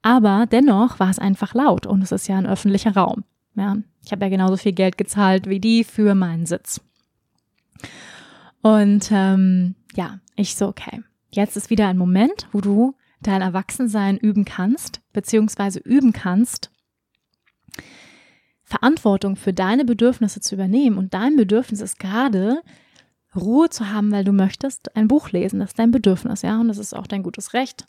[0.02, 3.24] Aber dennoch war es einfach laut und es ist ja ein öffentlicher Raum.
[3.56, 6.80] Ja, ich habe ja genauso viel Geld gezahlt wie die für meinen Sitz.
[8.62, 14.16] Und ähm, ja, ich so, okay, jetzt ist wieder ein Moment, wo du dein Erwachsensein
[14.16, 16.70] üben kannst, beziehungsweise üben kannst,
[18.64, 20.98] Verantwortung für deine Bedürfnisse zu übernehmen.
[20.98, 22.62] Und dein Bedürfnis ist gerade,
[23.34, 25.60] Ruhe zu haben, weil du möchtest ein Buch lesen.
[25.60, 26.60] Das ist dein Bedürfnis, ja.
[26.60, 27.86] Und das ist auch dein gutes Recht,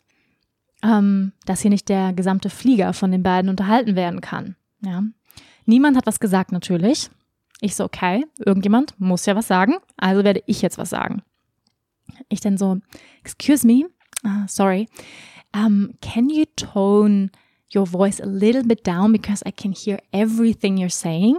[0.82, 4.56] ähm, dass hier nicht der gesamte Flieger von den beiden unterhalten werden kann.
[4.84, 5.02] Ja.
[5.66, 7.10] Niemand hat was gesagt, natürlich.
[7.60, 11.22] Ich so, okay, irgendjemand muss ja was sagen, also werde ich jetzt was sagen.
[12.28, 12.78] Ich dann so,
[13.22, 13.84] excuse me,
[14.24, 14.88] uh, sorry,
[15.54, 17.30] um, can you tone
[17.70, 21.38] your voice a little bit down because I can hear everything you're saying.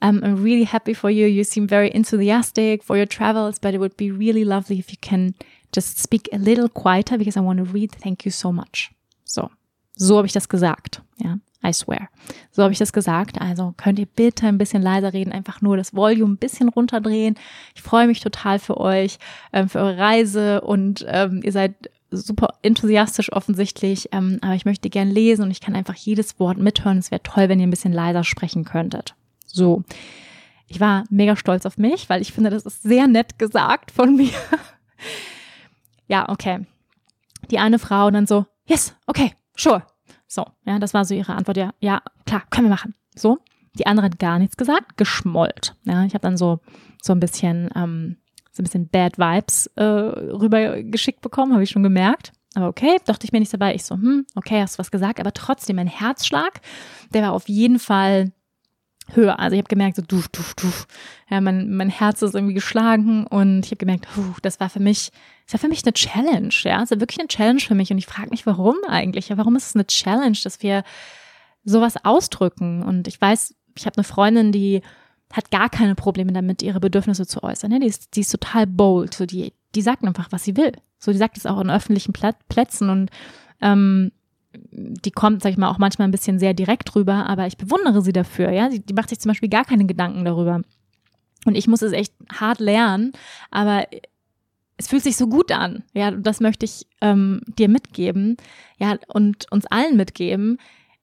[0.00, 1.26] Um, I'm really happy for you.
[1.26, 4.98] You seem very enthusiastic for your travels, but it would be really lovely if you
[5.00, 5.34] can
[5.72, 7.92] just speak a little quieter because I want to read.
[7.92, 8.90] Thank you so much.
[9.24, 9.50] So,
[9.96, 11.02] so habe ich das gesagt.
[11.18, 12.10] Ja, I swear.
[12.52, 13.40] So habe ich das gesagt.
[13.40, 17.34] Also könnt ihr bitte ein bisschen leiser reden, einfach nur das Volume ein bisschen runterdrehen.
[17.74, 19.18] Ich freue mich total für euch,
[19.52, 24.90] ähm, für eure Reise und ähm, ihr seid super enthusiastisch offensichtlich, ähm, aber ich möchte
[24.90, 26.98] gern lesen und ich kann einfach jedes Wort mithören.
[26.98, 29.14] Es wäre toll, wenn ihr ein bisschen leiser sprechen könntet.
[29.46, 29.82] So.
[30.66, 34.16] Ich war mega stolz auf mich, weil ich finde, das ist sehr nett gesagt von
[34.16, 34.32] mir.
[36.08, 36.66] ja, okay.
[37.50, 39.82] Die eine Frau dann so, yes, okay, sure.
[40.26, 41.56] So, ja, das war so ihre Antwort.
[41.56, 42.94] Ja, ja, klar, können wir machen.
[43.14, 43.38] So.
[43.78, 45.74] Die andere hat gar nichts gesagt, geschmollt.
[45.84, 46.60] Ja, ich habe dann so,
[47.00, 48.16] so ein bisschen, ähm,
[48.58, 52.32] so ein bisschen Bad Vibes äh, rübergeschickt bekommen, habe ich schon gemerkt.
[52.54, 53.74] Aber okay, dachte ich mir nicht dabei.
[53.74, 56.60] Ich so, hm, okay, hast du was gesagt, aber trotzdem mein Herzschlag,
[57.12, 58.32] der war auf jeden Fall
[59.12, 59.38] höher.
[59.38, 60.86] Also ich habe gemerkt, so duf, duf, duf.
[61.30, 64.80] Ja, mein, mein Herz ist irgendwie geschlagen und ich habe gemerkt, puh, das war für
[64.80, 65.10] mich,
[65.46, 66.80] das war für mich eine Challenge, ja.
[66.80, 69.28] Das war wirklich eine Challenge für mich und ich frage mich, warum eigentlich?
[69.28, 70.82] Ja, warum ist es eine Challenge, dass wir
[71.64, 72.82] sowas ausdrücken?
[72.82, 74.82] Und ich weiß, ich habe eine Freundin, die
[75.32, 77.80] hat gar keine Probleme damit, ihre Bedürfnisse zu äußern.
[77.80, 79.14] Die, ist, die ist total bold.
[79.14, 80.72] So die, die sagt einfach, was sie will.
[80.98, 82.12] So, die sagt es auch in öffentlichen
[82.48, 83.10] Plätzen und
[83.60, 84.12] ähm,
[84.52, 88.02] die kommt, sag ich mal, auch manchmal ein bisschen sehr direkt rüber, aber ich bewundere
[88.02, 88.68] sie dafür, ja.
[88.68, 90.62] Die, die macht sich zum Beispiel gar keine Gedanken darüber.
[91.44, 93.12] Und ich muss es echt hart lernen,
[93.50, 93.86] aber
[94.76, 95.84] es fühlt sich so gut an.
[95.92, 98.36] Ja, das möchte ich ähm, dir mitgeben,
[98.78, 100.58] ja, und uns allen mitgeben.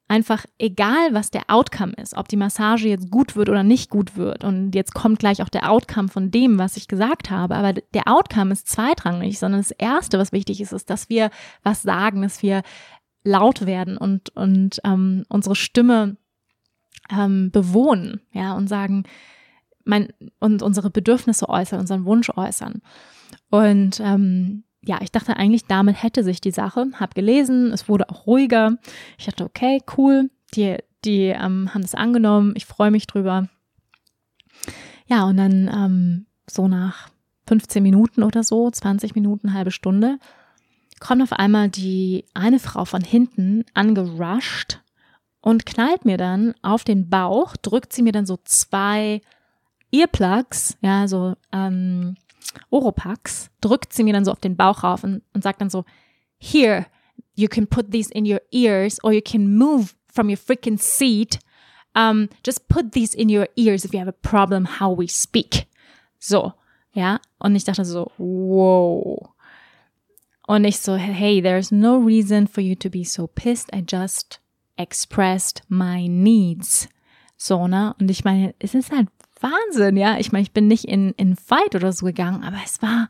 [0.07, 4.15] Einfach egal, was der Outcome ist, ob die Massage jetzt gut wird oder nicht gut
[4.15, 4.43] wird.
[4.43, 7.55] Und jetzt kommt gleich auch der Outcome von dem, was ich gesagt habe.
[7.55, 11.31] Aber der Outcome ist zweitrangig, sondern das Erste, was wichtig ist, ist, dass wir
[11.63, 12.61] was sagen, dass wir
[13.23, 16.17] laut werden und, und ähm, unsere Stimme
[17.09, 19.05] ähm, bewohnen, ja, und sagen,
[19.85, 22.81] mein, und unsere Bedürfnisse äußern, unseren Wunsch äußern.
[23.49, 26.87] Und ähm, ja, ich dachte eigentlich, damit hätte sich die Sache.
[26.99, 28.77] Hab gelesen, es wurde auch ruhiger.
[29.17, 33.49] Ich dachte, okay, cool, die, die ähm, haben das angenommen, ich freue mich drüber.
[35.07, 37.09] Ja, und dann ähm, so nach
[37.47, 40.19] 15 Minuten oder so, 20 Minuten, halbe Stunde,
[40.99, 44.79] kommt auf einmal die eine Frau von hinten angerusht
[45.41, 49.21] und knallt mir dann auf den Bauch, drückt sie mir dann so zwei
[49.91, 52.15] Earplugs, ja, so ähm,
[52.69, 55.85] Oropax, drückt sie mir dann so auf den Bauch rauf und, und sagt dann so,
[56.37, 56.85] here,
[57.35, 61.39] you can put these in your ears or you can move from your freaking seat.
[61.95, 65.67] Um, just put these in your ears if you have a problem how we speak.
[66.19, 66.53] So,
[66.93, 67.19] ja.
[67.39, 69.29] Und ich dachte so, wow.
[70.47, 73.69] Und ich so, hey, there's no reason for you to be so pissed.
[73.73, 74.39] I just
[74.77, 76.87] expressed my needs.
[77.37, 77.95] So, ne?
[77.99, 79.09] Und ich meine, es ist halt
[79.41, 80.17] Wahnsinn, ja.
[80.17, 83.09] Ich meine, ich bin nicht in, in Fight oder so gegangen, aber es war,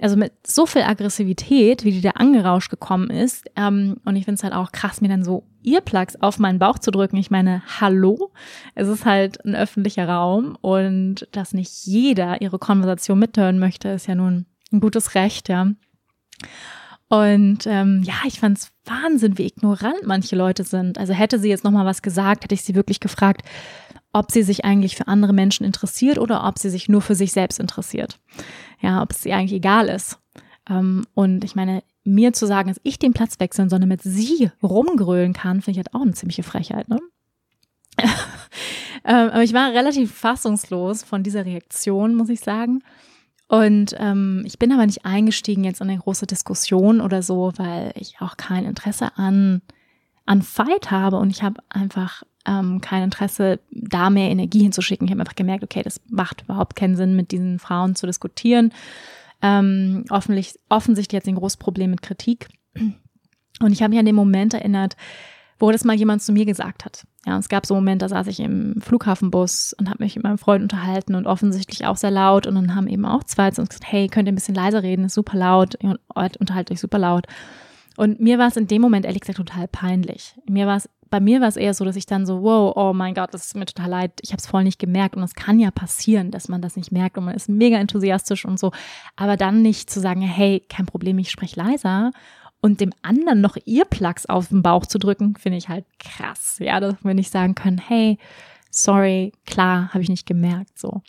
[0.00, 3.46] also mit so viel Aggressivität, wie die da angerauscht gekommen ist.
[3.56, 6.78] Ähm, und ich finde es halt auch krass, mir dann so Earplugs auf meinen Bauch
[6.78, 7.16] zu drücken.
[7.16, 8.32] Ich meine, hallo,
[8.74, 14.06] es ist halt ein öffentlicher Raum und dass nicht jeder ihre Konversation mithören möchte, ist
[14.06, 15.72] ja nun ein gutes Recht, ja.
[17.08, 20.98] Und ähm, ja, ich fand es Wahnsinn, wie ignorant manche Leute sind.
[20.98, 23.42] Also hätte sie jetzt noch mal was gesagt, hätte ich sie wirklich gefragt,
[24.12, 27.32] ob sie sich eigentlich für andere Menschen interessiert oder ob sie sich nur für sich
[27.32, 28.18] selbst interessiert.
[28.80, 30.18] Ja, ob es ihr eigentlich egal ist.
[30.68, 34.50] Ähm, und ich meine, mir zu sagen, dass ich den Platz wechseln, sondern mit sie
[34.62, 36.98] rumgrölen kann, finde ich halt auch eine ziemliche Frechheit, ne?
[39.04, 42.82] ähm, aber ich war relativ fassungslos von dieser Reaktion, muss ich sagen.
[43.48, 47.92] Und ähm, ich bin aber nicht eingestiegen jetzt in eine große Diskussion oder so, weil
[47.96, 49.62] ich auch kein Interesse an,
[50.26, 55.06] an Fight habe und ich habe einfach ähm, kein Interesse, da mehr Energie hinzuschicken.
[55.06, 58.72] Ich habe einfach gemerkt, okay, das macht überhaupt keinen Sinn, mit diesen Frauen zu diskutieren.
[59.42, 62.48] Ähm, offensichtlich, offensichtlich jetzt ein großes Problem mit Kritik.
[63.60, 64.96] Und ich habe mich an den Moment erinnert,
[65.58, 67.06] wo das mal jemand zu mir gesagt hat.
[67.26, 70.38] Ja, es gab so Momente, da saß ich im Flughafenbus und habe mich mit meinem
[70.38, 72.46] Freund unterhalten und offensichtlich auch sehr laut.
[72.46, 74.82] Und dann haben eben auch zwei zu uns gesagt, hey, könnt ihr ein bisschen leiser
[74.82, 77.26] reden, ist super laut, ihr unterhaltet euch super laut.
[77.98, 80.36] Und mir war es in dem Moment ehrlich gesagt total peinlich.
[80.48, 82.92] Mir war es, bei mir war es eher so, dass ich dann so, wow, oh
[82.92, 85.16] mein Gott, das ist mir total leid, ich habe es voll nicht gemerkt.
[85.16, 88.44] Und es kann ja passieren, dass man das nicht merkt und man ist mega enthusiastisch
[88.44, 88.70] und so.
[89.16, 92.12] Aber dann nicht zu sagen, hey, kein Problem, ich spreche leiser
[92.60, 96.58] und dem anderen noch Earplugs auf den Bauch zu drücken, finde ich halt krass.
[96.60, 98.16] Ja, dass wir nicht sagen können, hey,
[98.70, 101.02] sorry, klar, habe ich nicht gemerkt, so.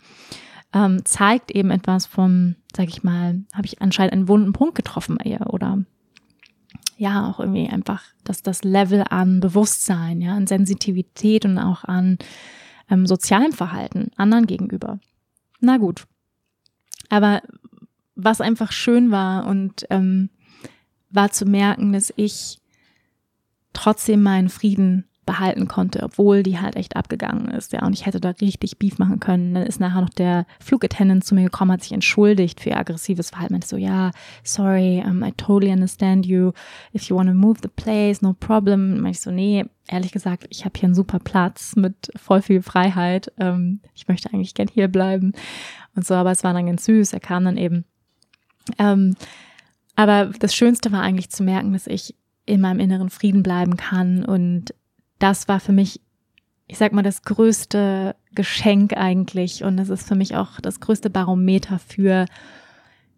[0.74, 5.18] Ähm, zeigt eben etwas von, sag ich mal, habe ich anscheinend einen wunden Punkt getroffen
[5.18, 5.84] eher oder
[7.00, 12.18] ja, auch irgendwie einfach, dass das Level an Bewusstsein, ja, an Sensitivität und auch an
[12.90, 15.00] ähm, sozialem Verhalten anderen gegenüber.
[15.60, 16.06] Na gut.
[17.08, 17.40] Aber
[18.16, 20.28] was einfach schön war und ähm,
[21.08, 22.58] war zu merken, dass ich
[23.72, 27.72] trotzdem meinen Frieden behalten konnte, obwohl die halt echt abgegangen ist.
[27.72, 29.54] Ja, und ich hätte da richtig Beef machen können.
[29.54, 33.30] Dann ist nachher noch der Flugattendant zu mir gekommen, hat sich entschuldigt für ihr aggressives
[33.30, 33.54] Verhalten.
[33.54, 34.10] Meinte so, ja,
[34.42, 36.50] sorry, um, I totally understand you.
[36.92, 38.94] If you want to move the place, no problem.
[38.94, 42.60] Meinte ich so, nee, ehrlich gesagt, ich habe hier einen super Platz mit voll viel
[42.60, 43.32] Freiheit.
[43.38, 45.32] Ähm, ich möchte eigentlich gern hier bleiben
[45.94, 47.12] und so, aber es war dann ganz süß.
[47.12, 47.84] Er kam dann eben.
[48.78, 49.14] Ähm,
[49.94, 52.16] aber das Schönste war eigentlich zu merken, dass ich
[52.46, 54.24] in meinem inneren Frieden bleiben kann.
[54.24, 54.74] Und
[55.20, 56.00] das war für mich,
[56.66, 59.62] ich sag mal, das größte Geschenk eigentlich.
[59.62, 62.26] Und das ist für mich auch das größte Barometer für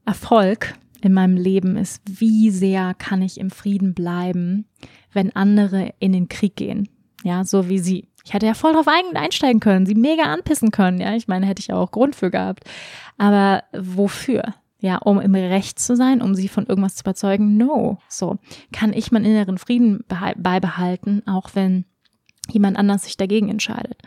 [0.04, 4.66] Erfolg in meinem Leben ist, wie sehr kann ich im Frieden bleiben,
[5.12, 6.88] wenn andere in den Krieg gehen.
[7.24, 8.08] Ja, so wie sie.
[8.24, 11.00] Ich hätte ja voll drauf einsteigen können, sie mega anpissen können.
[11.00, 12.64] Ja, ich meine, hätte ich auch Grund für gehabt.
[13.18, 14.54] Aber wofür?
[14.78, 17.56] Ja, um im Recht zu sein, um sie von irgendwas zu überzeugen?
[17.56, 17.98] No.
[18.08, 18.38] So.
[18.72, 21.84] Kann ich meinen inneren Frieden beibehalten, auch wenn
[22.50, 23.98] jemand anders sich dagegen entscheidet?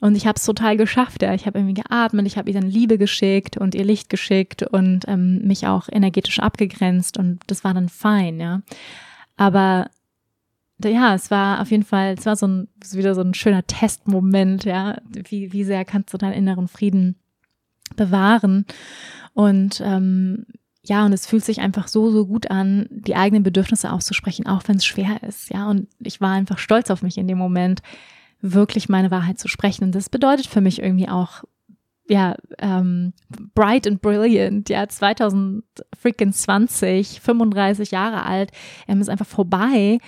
[0.00, 1.22] Und ich habe es total geschafft.
[1.22, 1.34] Ja.
[1.34, 5.08] Ich habe irgendwie geatmet, ich habe ihr dann Liebe geschickt und ihr Licht geschickt und
[5.08, 8.62] ähm, mich auch energetisch abgegrenzt und das war dann fein, ja.
[9.36, 9.90] Aber
[10.84, 14.64] ja, es war auf jeden Fall, es war so ein, wieder so ein schöner Testmoment,
[14.64, 14.98] ja.
[15.08, 17.16] Wie, wie sehr kannst du deinen inneren Frieden
[17.96, 18.66] bewahren?
[19.34, 20.46] Und ähm,
[20.88, 24.62] ja, und es fühlt sich einfach so, so gut an, die eigenen Bedürfnisse auszusprechen, auch
[24.66, 25.52] wenn es schwer ist.
[25.52, 27.82] Ja, und ich war einfach stolz auf mich in dem Moment,
[28.40, 29.84] wirklich meine Wahrheit zu sprechen.
[29.84, 31.44] Und das bedeutet für mich irgendwie auch,
[32.08, 33.12] ja, ähm,
[33.54, 38.50] bright and brilliant, ja, 2020, 35 Jahre alt,
[38.86, 39.98] ähm, ist einfach vorbei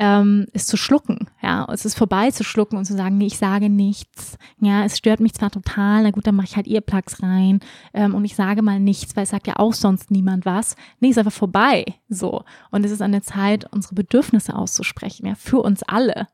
[0.00, 1.28] ähm, es zu schlucken.
[1.42, 4.38] Ja, es ist vorbei zu schlucken und zu sagen, nee, ich sage nichts.
[4.58, 7.60] Ja, es stört mich zwar total, na gut, dann mache ich halt Earplugs rein
[7.92, 10.74] ähm, und ich sage mal nichts, weil es sagt ja auch sonst niemand was.
[11.00, 11.84] Nee, ist einfach vorbei.
[12.08, 12.44] So.
[12.70, 16.28] Und es ist an der Zeit, unsere Bedürfnisse auszusprechen, ja, für uns alle.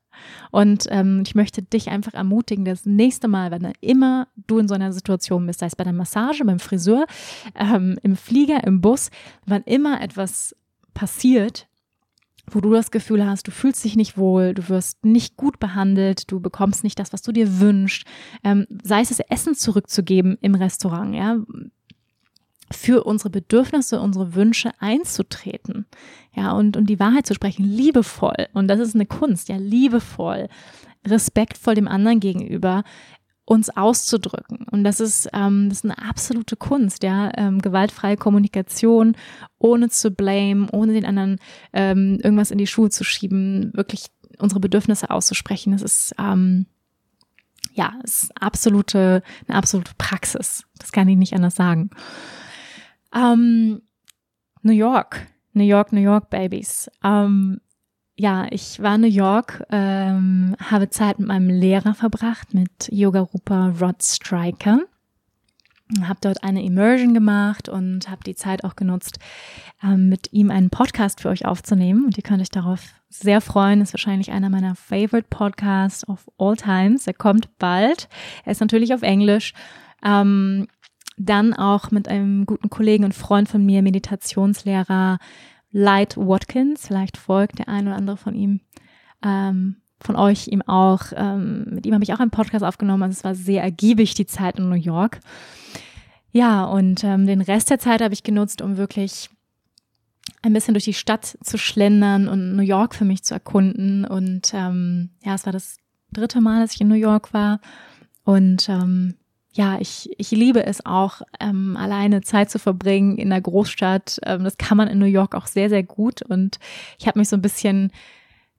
[0.52, 4.74] Und ähm, ich möchte dich einfach ermutigen, das nächste Mal, wenn immer du in so
[4.74, 7.04] einer Situation bist, sei es bei der Massage, beim Friseur,
[7.56, 9.10] ähm, im Flieger, im Bus,
[9.44, 10.54] wann immer etwas
[10.94, 11.66] passiert,
[12.50, 16.30] wo du das Gefühl hast, du fühlst dich nicht wohl, du wirst nicht gut behandelt,
[16.30, 18.06] du bekommst nicht das, was du dir wünschst,
[18.44, 21.38] ähm, sei es das Essen zurückzugeben im Restaurant, ja,
[22.70, 25.86] für unsere Bedürfnisse, unsere Wünsche einzutreten,
[26.34, 28.48] ja, und, und die Wahrheit zu sprechen, liebevoll.
[28.54, 30.48] Und das ist eine Kunst, ja, liebevoll,
[31.06, 32.82] respektvoll dem anderen gegenüber,
[33.46, 34.66] uns auszudrücken.
[34.70, 39.16] Und das ist, ähm, das ist eine absolute Kunst, ja, ähm, gewaltfreie Kommunikation,
[39.58, 41.38] ohne zu blame, ohne den anderen
[41.72, 44.06] ähm, irgendwas in die Schuhe zu schieben, wirklich
[44.38, 45.72] unsere Bedürfnisse auszusprechen.
[45.72, 46.66] Das ist, ähm,
[47.72, 50.64] ja, ist absolute, eine absolute Praxis.
[50.78, 51.90] Das kann ich nicht anders sagen.
[53.14, 53.80] Ähm,
[54.62, 56.90] New York, New York, New York Babies.
[57.04, 57.60] Ähm,
[58.16, 63.20] ja, ich war in New York, ähm, habe Zeit mit meinem Lehrer verbracht, mit Yoga
[63.20, 64.80] Rupa Rod Striker.
[66.02, 69.18] Habe dort eine Immersion gemacht und habe die Zeit auch genutzt,
[69.82, 72.06] ähm, mit ihm einen Podcast für euch aufzunehmen.
[72.06, 73.82] Und ihr könnt euch darauf sehr freuen.
[73.82, 77.06] Ist wahrscheinlich einer meiner favorite Podcasts of all times.
[77.06, 78.08] Er kommt bald.
[78.44, 79.52] Er ist natürlich auf Englisch.
[80.02, 80.66] Ähm,
[81.18, 85.18] dann auch mit einem guten Kollegen und Freund von mir, Meditationslehrer
[85.76, 86.86] Light Watkins.
[86.86, 88.60] Vielleicht folgt der ein oder andere von ihm,
[89.22, 91.12] ähm, von euch ihm auch.
[91.14, 93.02] Ähm, mit ihm habe ich auch einen Podcast aufgenommen.
[93.02, 95.20] Also es war sehr ergiebig die Zeit in New York.
[96.32, 99.28] Ja, und ähm, den Rest der Zeit habe ich genutzt, um wirklich
[100.40, 104.06] ein bisschen durch die Stadt zu schlendern und New York für mich zu erkunden.
[104.06, 105.76] Und ähm, ja, es war das
[106.10, 107.60] dritte Mal, dass ich in New York war.
[108.24, 109.16] Und ähm,
[109.56, 114.20] ja, ich, ich liebe es auch, ähm, alleine Zeit zu verbringen in der Großstadt.
[114.24, 116.20] Ähm, das kann man in New York auch sehr, sehr gut.
[116.20, 116.58] Und
[116.98, 117.90] ich habe mich so ein bisschen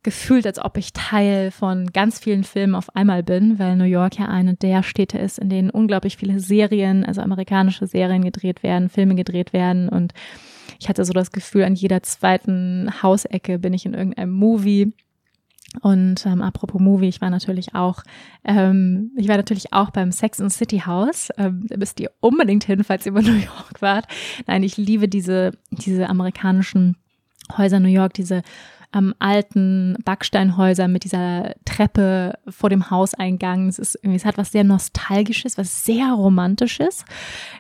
[0.02, 4.18] gefühlt, als ob ich Teil von ganz vielen Filmen auf einmal bin, weil New York
[4.18, 8.89] ja eine der Städte ist, in denen unglaublich viele Serien, also amerikanische Serien gedreht werden,
[8.89, 9.89] Filme gedreht werden.
[9.89, 10.14] Und
[10.80, 14.93] ich hatte so das Gefühl, an jeder zweiten Hausecke bin ich in irgendeinem Movie.
[15.82, 18.03] Und ähm, apropos Movie, ich war natürlich auch,
[18.43, 21.30] ähm, ich war natürlich auch beim Sex and City House.
[21.38, 24.05] Ähm, da müsst ihr unbedingt hin, falls ihr über New York wart.
[24.47, 26.97] Nein, ich liebe diese, diese amerikanischen
[27.57, 28.41] Häuser New York, diese
[28.93, 33.68] ähm, alten Backsteinhäuser mit dieser Treppe vor dem Hauseingang.
[33.68, 37.05] Es ist irgendwie, es hat was sehr Nostalgisches, was sehr Romantisches.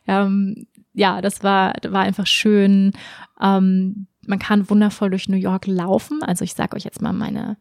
[0.07, 2.93] Ähm, ja, das war, war einfach schön.
[3.41, 6.23] Ähm, man kann wundervoll durch New York laufen.
[6.23, 7.57] Also ich sage euch jetzt mal meine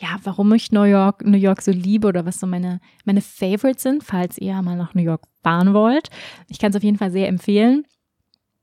[0.00, 3.82] ja, warum ich New York, New York so liebe oder was so meine, meine Favorites
[3.82, 6.08] sind, falls ihr mal nach New York fahren wollt.
[6.48, 7.84] Ich kann es auf jeden Fall sehr empfehlen.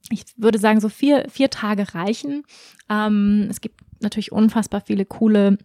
[0.09, 2.43] Ich würde sagen, so vier, vier Tage reichen.
[2.89, 5.57] Ähm, es gibt natürlich unfassbar viele coole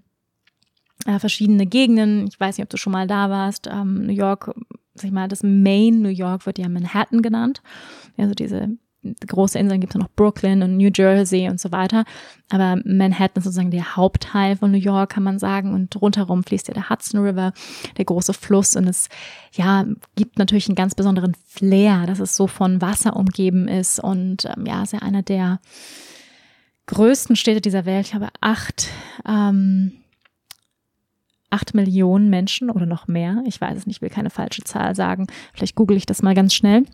[1.07, 2.27] äh, verschiedene Gegenden.
[2.27, 3.67] Ich weiß nicht, ob du schon mal da warst.
[3.67, 4.53] Ähm, New York,
[4.95, 7.63] sag ich mal, das Main New York wird ja Manhattan genannt.
[8.19, 8.77] Also diese
[9.27, 12.05] große Inseln gibt es noch Brooklyn und New Jersey und so weiter.
[12.51, 15.75] Aber Manhattan ist sozusagen der Hauptteil von New York, kann man sagen.
[15.75, 17.53] Und rundherum fließt ja der Hudson River,
[17.97, 18.77] der große Fluss.
[18.77, 19.09] Und es,
[19.53, 19.85] ja,
[20.17, 23.99] gibt natürlich einen ganz besonderen Flair, dass es so von Wasser umgeben ist.
[23.99, 25.61] Und ähm, ja, ist ja einer der
[26.87, 28.07] größten Städte dieser Welt.
[28.07, 28.89] Ich habe acht,
[29.27, 29.93] ähm,
[31.51, 33.43] acht Millionen Menschen oder noch mehr.
[33.47, 35.27] Ich weiß es nicht, will keine falsche Zahl sagen.
[35.55, 36.85] Vielleicht google ich das mal ganz schnell.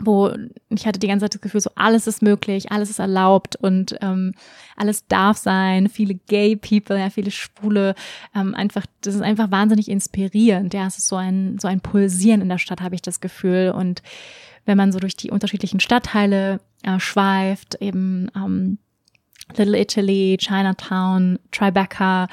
[0.00, 0.32] wo
[0.70, 3.96] ich hatte die ganze Zeit das Gefühl, so alles ist möglich, alles ist erlaubt und
[4.00, 4.34] ähm,
[4.76, 5.88] alles darf sein.
[5.88, 7.94] Viele Gay People, ja, viele Schwule,
[8.34, 10.74] ähm, einfach, das ist einfach wahnsinnig inspirierend.
[10.74, 13.72] Ja, es ist so ein so ein Pulsieren in der Stadt, habe ich das Gefühl.
[13.74, 14.02] Und
[14.64, 18.78] wenn man so durch die unterschiedlichen Stadtteile äh, schweift, eben ähm,
[19.56, 22.28] Little Italy, Chinatown, Tribeca,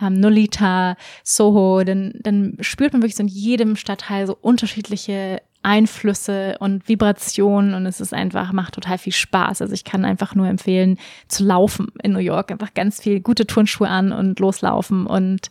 [0.00, 6.56] ähm, Nolita, Soho, dann, dann spürt man wirklich so in jedem Stadtteil so unterschiedliche Einflüsse
[6.58, 9.62] und Vibrationen und es ist einfach, macht total viel Spaß.
[9.62, 10.98] Also ich kann einfach nur empfehlen,
[11.28, 12.50] zu laufen in New York.
[12.50, 15.48] Einfach ganz viel gute Turnschuhe an und loslaufen und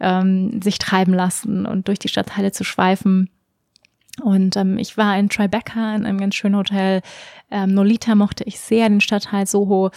[0.00, 3.30] ähm, sich treiben lassen und durch die Stadtteile zu schweifen.
[4.22, 7.00] Und ähm, ich war in Tribeca in einem ganz schönen Hotel.
[7.50, 9.90] Ähm, Nolita mochte ich sehr, den Stadtteil Soho.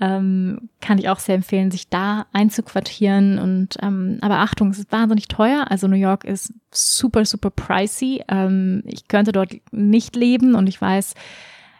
[0.00, 3.38] Ähm, kann ich auch sehr empfehlen, sich da einzuquartieren.
[3.38, 5.66] Und ähm, aber Achtung, es ist wahnsinnig teuer.
[5.70, 8.24] Also New York ist super, super pricey.
[8.28, 11.14] Ähm, ich könnte dort nicht leben und ich weiß,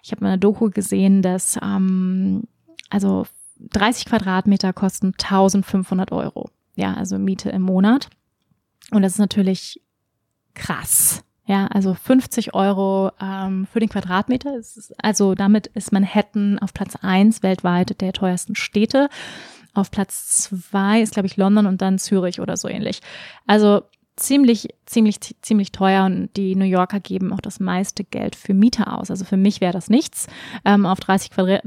[0.03, 2.45] ich habe in einer Doku gesehen, dass ähm,
[2.89, 3.27] also
[3.59, 6.51] 30 Quadratmeter kosten 1500 Euro.
[6.77, 8.11] Ja, also Miete im Monat.
[8.91, 9.81] Und das ist natürlich
[10.55, 11.25] krass.
[11.47, 14.61] Ja, also 50 Euro ähm, für den Quadratmeter.
[14.99, 19.09] also damit ist Manhattan auf Platz eins weltweit der teuersten Städte.
[19.75, 23.01] Auf Platz zwei ist, glaube ich, London und dann Zürich oder so ähnlich.
[23.47, 23.83] Also
[24.17, 28.93] ziemlich, ziemlich, ziemlich teuer und die New Yorker geben auch das meiste Geld für Miete
[28.93, 29.11] aus.
[29.11, 30.29] Also für mich wäre das nichts,
[30.65, 31.63] ähm, auf 30, Quadrat,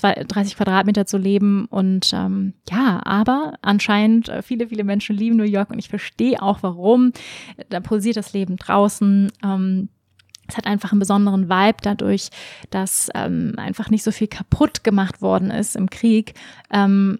[0.00, 1.66] 30 Quadratmeter zu leben.
[1.66, 6.42] Und ähm, ja, aber anscheinend äh, viele, viele Menschen lieben New York und ich verstehe
[6.42, 7.12] auch warum.
[7.68, 9.30] Da pulsiert das Leben draußen.
[9.44, 9.88] Ähm,
[10.48, 12.30] es hat einfach einen besonderen Vibe dadurch,
[12.70, 16.34] dass ähm, einfach nicht so viel kaputt gemacht worden ist im Krieg.
[16.70, 17.18] Ähm,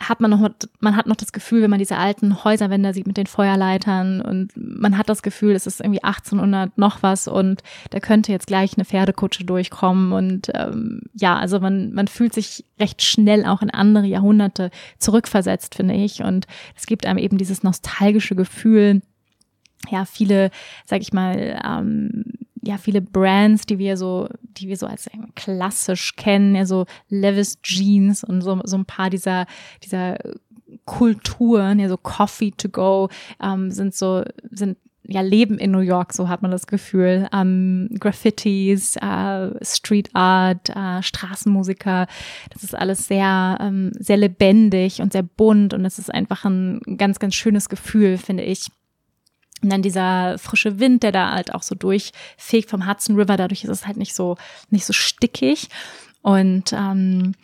[0.00, 3.16] hat man noch, man hat noch das Gefühl, wenn man diese alten Häuserwände sieht mit
[3.16, 8.00] den Feuerleitern und man hat das Gefühl, es ist irgendwie 1800 noch was und da
[8.00, 13.02] könnte jetzt gleich eine Pferdekutsche durchkommen und ähm, ja, also man, man fühlt sich recht
[13.02, 16.22] schnell auch in andere Jahrhunderte zurückversetzt, finde ich.
[16.22, 16.46] Und
[16.76, 19.02] es gibt einem eben dieses nostalgische Gefühl,
[19.90, 20.50] ja, viele,
[20.86, 22.24] sag ich mal, ähm,
[22.62, 27.60] ja viele Brands, die wir so, die wir so als klassisch kennen, ja so Levis
[27.62, 29.46] Jeans und so so ein paar dieser
[29.82, 30.18] dieser
[30.84, 33.08] Kulturen, ja so Coffee to go,
[33.42, 34.76] ähm, sind so sind
[35.10, 37.28] ja leben in New York, so hat man das Gefühl.
[37.32, 42.06] Ähm, Graffitis, äh, Street Art, äh, Straßenmusiker,
[42.50, 46.80] das ist alles sehr ähm, sehr lebendig und sehr bunt und es ist einfach ein
[46.96, 48.66] ganz ganz schönes Gefühl, finde ich.
[49.62, 53.64] Und dann dieser frische Wind, der da halt auch so durchfegt vom Hudson River, dadurch
[53.64, 54.36] ist es halt nicht so,
[54.70, 55.68] nicht so stickig.
[56.22, 57.34] Und ähm,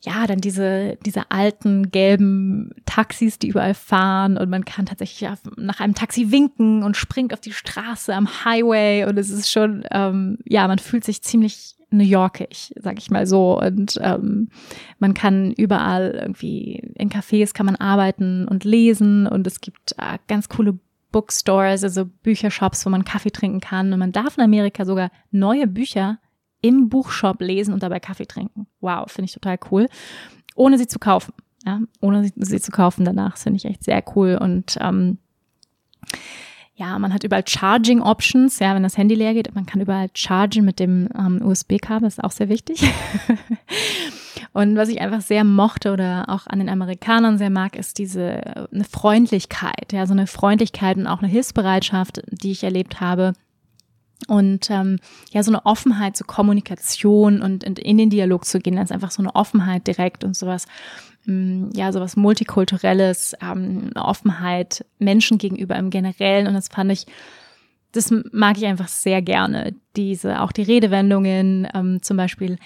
[0.00, 5.80] ja, dann diese, diese alten gelben Taxis, die überall fahren und man kann tatsächlich nach
[5.80, 10.38] einem Taxi winken und springt auf die Straße am Highway und es ist schon, ähm,
[10.44, 13.58] ja, man fühlt sich ziemlich New Yorkig, sag ich mal so.
[13.58, 14.50] Und ähm,
[14.98, 20.18] man kann überall irgendwie in Cafés kann man arbeiten und lesen und es gibt äh,
[20.28, 20.78] ganz coole
[21.12, 23.92] Bookstores, also Büchershops, wo man Kaffee trinken kann.
[23.92, 26.18] Und man darf in Amerika sogar neue Bücher
[26.60, 28.66] im Buchshop lesen und dabei Kaffee trinken.
[28.80, 29.88] Wow, finde ich total cool.
[30.54, 31.32] Ohne sie zu kaufen.
[31.64, 34.38] Ja, ohne sie, sie zu kaufen danach, finde ich echt sehr cool.
[34.40, 35.18] Und ähm,
[36.74, 40.10] ja, man hat überall Charging Options, ja, wenn das Handy leer geht, man kann überall
[40.14, 42.80] chargen mit dem ähm, USB-Kabel, ist auch sehr wichtig.
[44.58, 48.66] Und was ich einfach sehr mochte oder auch an den Amerikanern sehr mag, ist diese
[48.72, 53.34] eine Freundlichkeit, ja, so eine Freundlichkeit und auch eine Hilfsbereitschaft, die ich erlebt habe
[54.26, 54.98] und ähm,
[55.30, 59.12] ja so eine Offenheit zur Kommunikation und, und in den Dialog zu gehen, ist einfach
[59.12, 60.66] so eine Offenheit direkt und sowas
[61.26, 67.06] mm, ja sowas multikulturelles, ähm, eine Offenheit Menschen gegenüber im Generellen und das fand ich
[67.92, 69.74] das mag ich einfach sehr gerne.
[69.94, 72.58] Diese auch die Redewendungen ähm, zum Beispiel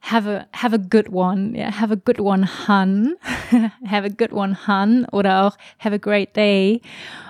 [0.00, 3.16] have a have a good one, yeah, have a good one, hun,
[3.84, 6.80] have a good one, hun, oder auch have a great day.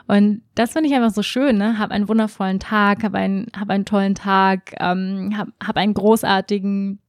[0.06, 1.78] Und das finde ich einfach so schön, ne?
[1.78, 7.00] Hab einen wundervollen Tag, hab einen, hab einen tollen Tag, ähm, hab, hab einen großartigen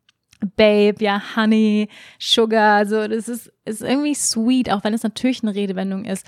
[0.55, 1.87] Babe, ja, Honey,
[2.19, 6.25] Sugar, so, das ist, ist irgendwie sweet, auch wenn es natürlich eine Redewendung ist.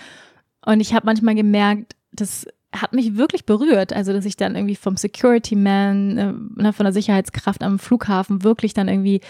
[0.65, 3.93] Und ich habe manchmal gemerkt, das hat mich wirklich berührt.
[3.93, 8.43] Also, dass ich dann irgendwie vom Security Man, äh, ne, von der Sicherheitskraft am Flughafen
[8.43, 9.21] wirklich dann irgendwie,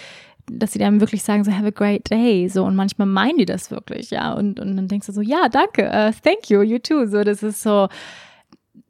[0.52, 2.48] dass sie dann wirklich sagen, so have a great day.
[2.48, 4.34] So, und manchmal meinen die das wirklich, ja.
[4.34, 7.06] Und, und dann denkst du so, ja, danke, uh, thank you, you too.
[7.06, 7.88] So, das ist so,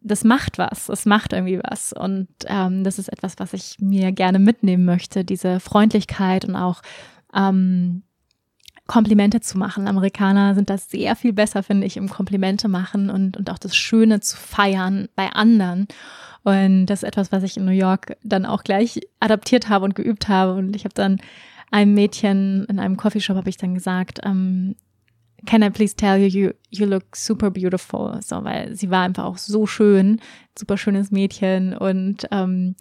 [0.02, 1.94] das macht was, das macht irgendwie was.
[1.94, 6.82] Und ähm, das ist etwas, was ich mir gerne mitnehmen möchte, diese Freundlichkeit und auch
[7.34, 8.04] ähm,
[8.88, 9.88] Komplimente zu machen.
[9.88, 13.76] Amerikaner sind das sehr viel besser, finde ich, im Komplimente machen und, und auch das
[13.76, 15.88] Schöne zu feiern bei anderen.
[16.44, 19.96] Und das ist etwas, was ich in New York dann auch gleich adaptiert habe und
[19.96, 20.56] geübt habe.
[20.56, 21.22] Und ich habe dann
[21.72, 24.76] einem Mädchen in einem Coffeeshop habe ich dann gesagt, ähm,
[25.46, 28.18] Can I please tell you, you, you look super beautiful?
[28.22, 30.22] So, weil sie war einfach auch so schön,
[30.58, 32.76] super schönes Mädchen und ähm,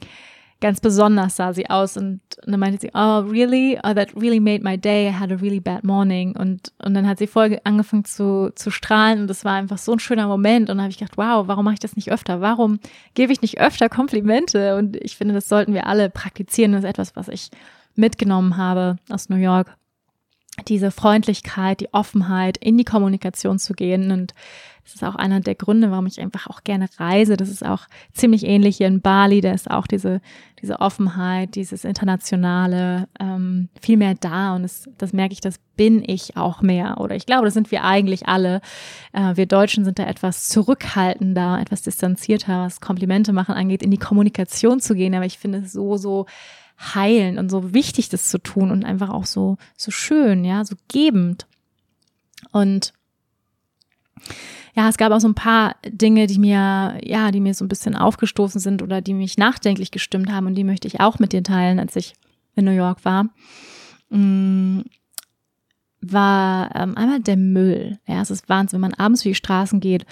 [0.63, 4.41] ganz besonders sah sie aus und, und dann meinte sie, oh really, oh, that really
[4.41, 6.35] made my day, I had a really bad morning.
[6.37, 9.93] Und, und dann hat sie voll angefangen zu, zu strahlen und das war einfach so
[9.93, 10.71] ein schöner Moment.
[10.71, 12.41] Und dann habe ich gedacht, wow, warum mache ich das nicht öfter?
[12.41, 12.79] Warum
[13.15, 14.77] gebe ich nicht öfter Komplimente?
[14.77, 17.51] Und ich finde, das sollten wir alle praktizieren, das ist etwas, was ich
[17.95, 19.77] mitgenommen habe aus New York
[20.69, 24.11] diese Freundlichkeit, die Offenheit, in die Kommunikation zu gehen.
[24.11, 24.35] Und
[24.85, 27.37] das ist auch einer der Gründe, warum ich einfach auch gerne reise.
[27.37, 29.41] Das ist auch ziemlich ähnlich hier in Bali.
[29.41, 30.21] Da ist auch diese,
[30.61, 34.55] diese Offenheit, dieses Internationale ähm, viel mehr da.
[34.55, 37.01] Und das, das merke ich, das bin ich auch mehr.
[37.01, 38.61] Oder ich glaube, das sind wir eigentlich alle.
[39.13, 43.99] Äh, wir Deutschen sind da etwas zurückhaltender, etwas distanzierter, was Komplimente machen angeht, in die
[43.99, 45.15] Kommunikation zu gehen.
[45.15, 46.27] Aber ich finde es so, so
[46.83, 50.77] heilen und so wichtig, das zu tun und einfach auch so, so schön, ja, so
[50.89, 51.47] gebend.
[52.51, 52.93] Und
[54.75, 57.69] ja, es gab auch so ein paar Dinge, die mir, ja, die mir so ein
[57.69, 61.33] bisschen aufgestoßen sind oder die mich nachdenklich gestimmt haben und die möchte ich auch mit
[61.33, 62.15] dir teilen, als ich
[62.55, 63.27] in New York war.
[64.11, 64.81] Mm,
[66.01, 67.99] war ähm, einmal der Müll.
[68.07, 70.05] Ja, es ist Wahnsinn, wenn man abends durch die Straßen geht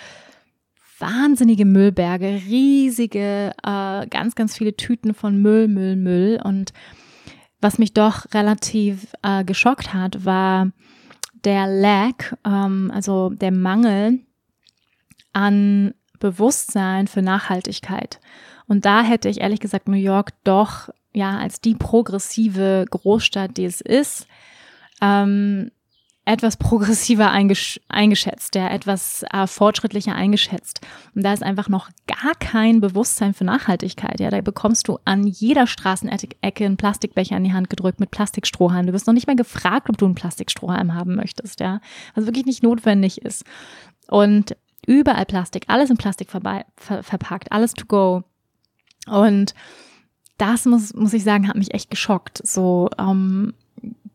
[1.00, 6.40] wahnsinnige Müllberge, riesige, äh, ganz, ganz viele Tüten von Müll, Müll, Müll.
[6.42, 6.72] Und
[7.60, 10.70] was mich doch relativ äh, geschockt hat, war
[11.44, 14.20] der Lack, ähm, also der Mangel
[15.32, 18.20] an Bewusstsein für Nachhaltigkeit.
[18.66, 23.64] Und da hätte ich ehrlich gesagt New York doch ja als die progressive Großstadt, die
[23.64, 24.26] es ist,
[25.00, 25.70] ähm,
[26.30, 30.80] etwas progressiver eingesch eingeschätzt, der etwas äh, fortschrittlicher eingeschätzt.
[31.16, 34.20] Und da ist einfach noch gar kein Bewusstsein für Nachhaltigkeit.
[34.20, 38.86] Ja, da bekommst du an jeder Straßenecke einen Plastikbecher in die Hand gedrückt mit Plastikstrohhalm.
[38.86, 41.80] Du wirst noch nicht mal gefragt, ob du einen Plastikstrohhalm haben möchtest, ja,
[42.14, 43.44] was wirklich nicht notwendig ist.
[44.06, 48.22] Und überall Plastik, alles in Plastik ver verpackt, alles to go.
[49.08, 49.52] Und
[50.38, 52.40] das muss, muss ich sagen, hat mich echt geschockt.
[52.46, 53.52] So, ähm,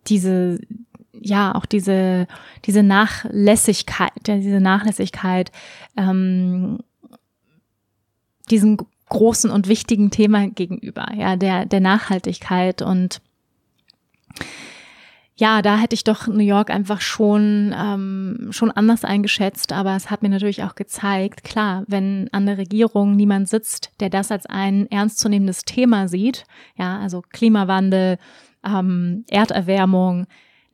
[0.07, 0.59] diese,
[1.21, 2.27] ja auch diese
[2.65, 5.51] diese Nachlässigkeit, diese Nachlässigkeit
[5.97, 6.79] ähm,
[8.49, 8.77] diesem
[9.09, 12.81] großen und wichtigen Thema gegenüber, ja der der Nachhaltigkeit.
[12.81, 13.21] Und
[15.37, 20.09] ja, da hätte ich doch New York einfach schon ähm, schon anders eingeschätzt, aber es
[20.09, 24.45] hat mir natürlich auch gezeigt, klar, wenn an der Regierung niemand sitzt, der das als
[24.45, 26.45] ein ernstzunehmendes Thema sieht,
[26.77, 28.17] ja, also Klimawandel,
[28.65, 30.25] ähm, Erderwärmung,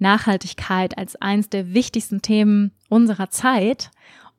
[0.01, 3.91] Nachhaltigkeit als eines der wichtigsten Themen unserer Zeit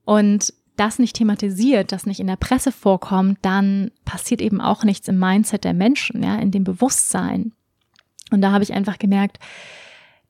[0.05, 5.09] und das nicht thematisiert, das nicht in der Presse vorkommt, dann passiert eben auch nichts
[5.09, 7.53] im Mindset der Menschen, ja, in dem Bewusstsein.
[8.31, 9.39] Und da habe ich einfach gemerkt,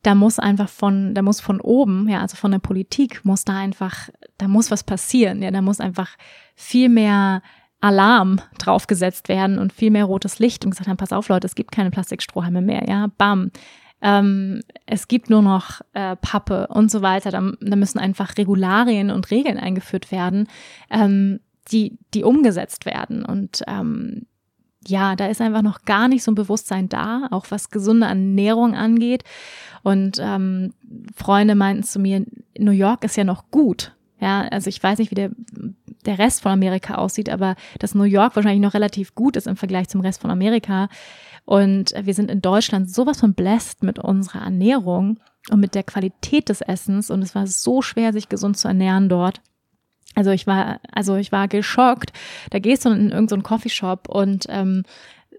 [0.03, 3.57] da muss einfach von, da muss von oben, ja, also von der Politik, muss da
[3.57, 6.17] einfach, da muss was passieren, ja, da muss einfach
[6.57, 7.43] viel mehr
[7.81, 11.55] Alarm draufgesetzt werden und viel mehr rotes Licht und gesagt haben, pass auf Leute, es
[11.55, 13.51] gibt keine Plastikstrohhalme mehr, ja, bam.
[14.03, 17.31] Ähm, es gibt nur noch äh, Pappe und so weiter.
[17.31, 20.49] Da, da, müssen einfach Regularien und Regeln eingeführt werden,
[20.91, 23.25] ähm, die, die umgesetzt werden.
[23.25, 24.27] Und ähm,
[24.87, 28.75] ja, da ist einfach noch gar nicht so ein Bewusstsein da, auch was gesunde Ernährung
[28.75, 29.23] angeht.
[29.83, 30.75] Und ähm,
[31.15, 32.27] Freunde meinten zu mir,
[32.59, 33.95] New York ist ja noch gut.
[34.23, 35.33] Ja, also ich weiß nicht, wie der,
[36.07, 39.57] der Rest von Amerika aussieht, aber dass New York wahrscheinlich noch relativ gut ist im
[39.57, 40.89] Vergleich zum Rest von Amerika.
[41.45, 45.19] Und wir sind in Deutschland sowas von blessed mit unserer Ernährung
[45.51, 47.11] und mit der Qualität des Essens.
[47.11, 49.41] Und es war so schwer, sich gesund zu ernähren dort.
[50.15, 52.13] Also ich war, also ich war geschockt.
[52.51, 54.85] Da gehst du in irgendeinen Coffeeshop und ähm,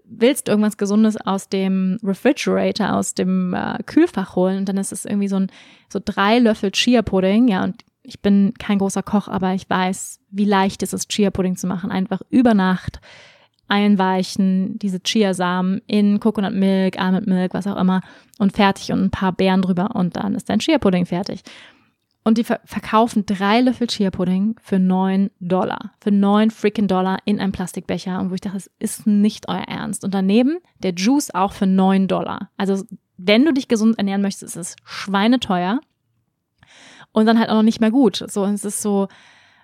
[0.04, 5.06] willst irgendwas Gesundes aus dem Refrigerator, aus dem äh, Kühlfach holen und dann ist es
[5.06, 5.50] irgendwie so ein
[5.88, 10.20] so drei Löffel Chia Pudding, ja und ich bin kein großer Koch, aber ich weiß,
[10.30, 11.90] wie leicht es ist, Chia Pudding zu machen.
[11.90, 13.00] Einfach über Nacht
[13.66, 18.02] einweichen, diese Chiasamen in Coconut Milk, Almond Milk, was auch immer
[18.38, 21.42] und fertig und ein paar Beeren drüber und dann ist dein Chia Pudding fertig.
[22.24, 25.92] Und die ver verkaufen drei Löffel Chia Pudding für neun Dollar.
[26.00, 28.18] Für neun freaking Dollar in einem Plastikbecher.
[28.18, 30.04] Und wo ich dachte, das ist nicht euer Ernst.
[30.04, 32.50] Und daneben der Juice auch für neun Dollar.
[32.56, 32.82] Also,
[33.18, 35.80] wenn du dich gesund ernähren möchtest, ist es schweineteuer.
[37.14, 38.22] Und dann halt auch noch nicht mehr gut.
[38.28, 39.08] So, und es ist so,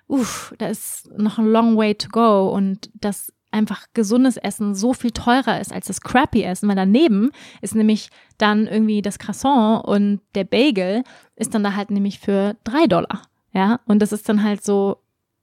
[0.07, 2.49] uff, da ist noch ein long way to go.
[2.49, 7.31] Und das einfach gesundes Essen so viel teurer ist als das crappy Essen, weil daneben
[7.61, 11.03] ist nämlich dann irgendwie das Croissant und der Bagel
[11.35, 13.23] ist dann da halt nämlich für drei Dollar.
[13.53, 14.97] Ja, und das ist dann halt so,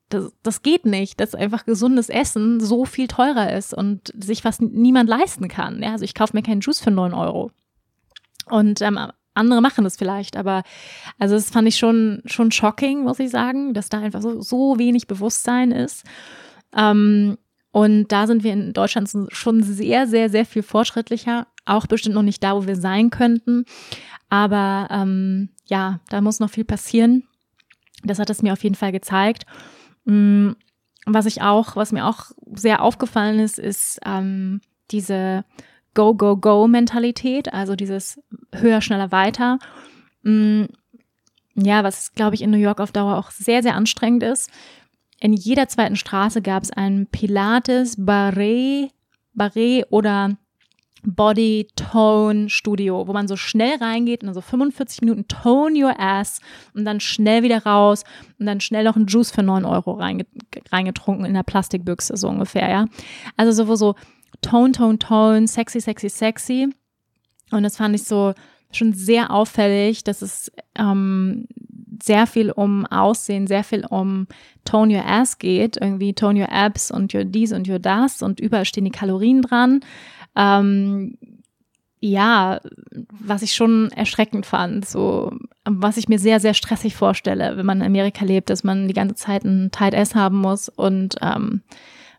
[0.08, 4.62] das, das geht nicht, dass einfach gesundes Essen so viel teurer ist und sich fast
[4.62, 5.82] niemand leisten kann.
[5.82, 7.50] Ja, also ich kaufe mir keinen Juice für neun Euro.
[8.46, 8.98] Und ähm,
[9.38, 10.62] andere machen das vielleicht, aber
[11.18, 14.78] also das fand ich schon, schon shocking, muss ich sagen, dass da einfach so, so
[14.78, 16.04] wenig Bewusstsein ist.
[16.76, 17.38] Ähm,
[17.70, 21.46] und da sind wir in Deutschland schon sehr, sehr, sehr viel fortschrittlicher.
[21.64, 23.64] Auch bestimmt noch nicht da, wo wir sein könnten.
[24.30, 27.24] Aber ähm, ja, da muss noch viel passieren.
[28.04, 29.44] Das hat es mir auf jeden Fall gezeigt.
[30.04, 30.52] Mm,
[31.06, 34.60] was ich auch, was mir auch sehr aufgefallen ist, ist ähm,
[34.90, 35.44] diese
[35.98, 38.20] Go-Go-Go-Mentalität, also dieses
[38.54, 39.58] höher, schneller, weiter.
[40.22, 40.66] Mm,
[41.56, 44.50] ja, was glaube ich in New York auf Dauer auch sehr, sehr anstrengend ist
[45.20, 48.90] in jeder zweiten Straße gab es ein Pilates, Barret,
[49.34, 50.36] Barret oder
[51.04, 56.40] Body Tone Studio, wo man so schnell reingeht und so 45 Minuten Tone Your Ass
[56.74, 58.04] und dann schnell wieder raus
[58.38, 62.68] und dann schnell noch einen Juice für 9 Euro reingetrunken in der Plastikbüchse, so ungefähr,
[62.68, 62.86] ja.
[63.36, 63.94] Also so, wo so
[64.42, 66.68] Tone, Tone, Tone, sexy, sexy, sexy.
[67.50, 68.34] Und das fand ich so
[68.70, 71.46] schon sehr auffällig, dass es ähm,
[72.02, 74.26] sehr viel um Aussehen, sehr viel um
[74.64, 78.40] Tone Your Ass geht, irgendwie Tone Your Abs und Your dies und Your das und
[78.40, 79.80] überall stehen die Kalorien dran.
[80.36, 81.16] Ähm,
[82.00, 82.60] ja,
[83.10, 85.32] was ich schon erschreckend fand, so
[85.64, 88.94] was ich mir sehr, sehr stressig vorstelle, wenn man in Amerika lebt, dass man die
[88.94, 91.62] ganze Zeit ein Tight S haben muss und ähm,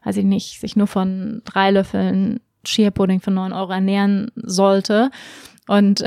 [0.03, 5.11] weiß ich nicht, sich nur von drei Löffeln Chia Pudding für neun Euro ernähren sollte.
[5.67, 6.03] Und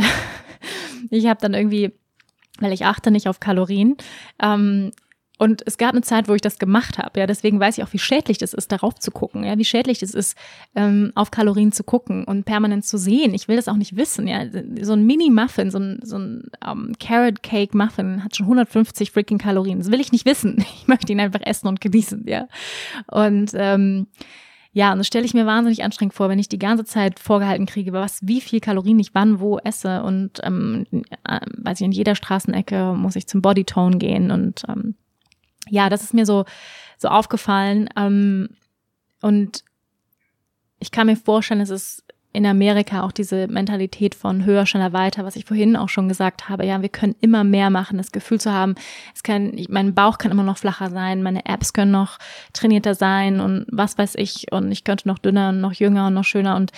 [1.10, 1.92] ich habe dann irgendwie
[2.62, 3.96] weil ich achte nicht auf Kalorien.
[4.40, 4.92] Ähm,
[5.42, 7.18] und es gab eine Zeit, wo ich das gemacht habe.
[7.18, 9.42] Ja, deswegen weiß ich auch, wie schädlich das ist, darauf zu gucken.
[9.42, 10.38] Ja, wie schädlich es ist,
[10.76, 13.34] ähm, auf Kalorien zu gucken und permanent zu sehen.
[13.34, 14.28] Ich will das auch nicht wissen.
[14.28, 14.44] Ja,
[14.82, 19.38] so ein Mini-Muffin, so ein, so ein um, Carrot Cake Muffin hat schon 150 freaking
[19.38, 19.80] Kalorien.
[19.80, 20.64] Das will ich nicht wissen.
[20.82, 22.24] Ich möchte ihn einfach essen und genießen.
[22.26, 22.46] Ja,
[23.08, 24.06] und ähm,
[24.72, 27.66] ja, und das stelle ich mir wahnsinnig anstrengend vor, wenn ich die ganze Zeit vorgehalten
[27.66, 30.86] kriege, was, wie viel Kalorien ich wann wo esse und ähm,
[31.24, 34.94] äh, weiß ich, in jeder Straßenecke muss ich zum Bodytone gehen und ähm,
[35.72, 36.44] ja, das ist mir so
[36.98, 38.50] so aufgefallen ähm,
[39.22, 39.64] und
[40.78, 42.04] ich kann mir vorstellen, es ist
[42.34, 46.48] in Amerika auch diese Mentalität von höher, schneller, weiter, was ich vorhin auch schon gesagt
[46.48, 46.64] habe.
[46.64, 48.74] Ja, wir können immer mehr machen, das Gefühl zu haben,
[49.14, 52.18] es kann, mein Bauch kann immer noch flacher sein, meine Apps können noch
[52.52, 56.14] trainierter sein und was weiß ich und ich könnte noch dünner und noch jünger und
[56.14, 56.72] noch schöner und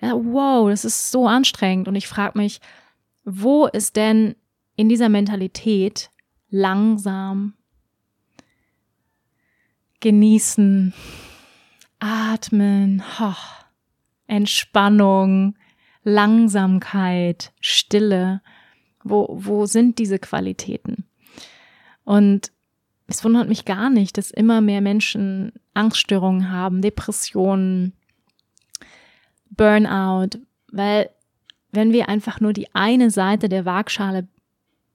[0.00, 2.60] ja, wow, das ist so anstrengend und ich frage mich,
[3.24, 4.34] wo ist denn
[4.76, 6.10] in dieser Mentalität
[6.50, 7.54] langsam
[10.00, 10.92] genießen,
[11.98, 13.58] atmen, hoch
[14.28, 15.56] Entspannung,
[16.04, 18.42] Langsamkeit, Stille.
[19.02, 21.06] Wo, wo sind diese Qualitäten?
[22.04, 22.52] Und
[23.06, 27.94] es wundert mich gar nicht, dass immer mehr Menschen Angststörungen haben, Depressionen,
[29.50, 30.38] Burnout,
[30.70, 31.10] weil
[31.72, 34.28] wenn wir einfach nur die eine Seite der Waagschale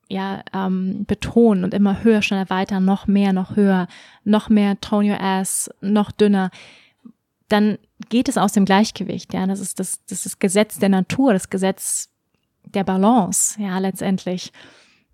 [0.09, 3.87] ja, ähm, betonen und immer höher, schneller, weiter, noch mehr, noch höher,
[4.23, 6.51] noch mehr tone your ass, noch dünner,
[7.49, 7.77] dann
[8.09, 9.33] geht es aus dem Gleichgewicht.
[9.33, 12.09] Ja, das ist das, das ist das Gesetz der Natur, das Gesetz
[12.65, 13.61] der Balance.
[13.61, 14.51] Ja, letztendlich.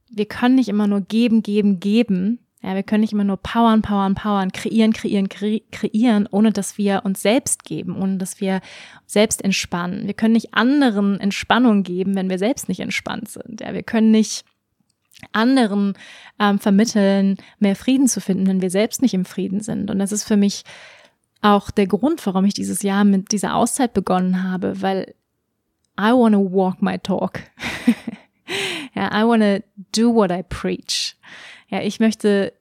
[0.09, 2.39] Wir können nicht immer nur geben, geben, geben.
[2.61, 7.01] Ja, wir können nicht immer nur powern, powern, powern, kreieren, kreieren, kreieren, ohne dass wir
[7.05, 8.59] uns selbst geben, ohne dass wir
[9.05, 10.07] selbst entspannen.
[10.07, 13.61] Wir können nicht anderen Entspannung geben, wenn wir selbst nicht entspannt sind.
[13.61, 14.43] Ja, wir können nicht
[15.31, 15.93] anderen
[16.39, 19.91] ähm, vermitteln, mehr Frieden zu finden, wenn wir selbst nicht im Frieden sind.
[19.91, 20.63] Und das ist für mich
[21.41, 25.13] auch der Grund, warum ich dieses Jahr mit dieser Auszeit begonnen habe, weil
[25.99, 27.41] I want to walk my talk.
[28.95, 29.63] ja, I want to
[29.95, 31.15] do what I preach.
[31.67, 32.53] Ja, ich möchte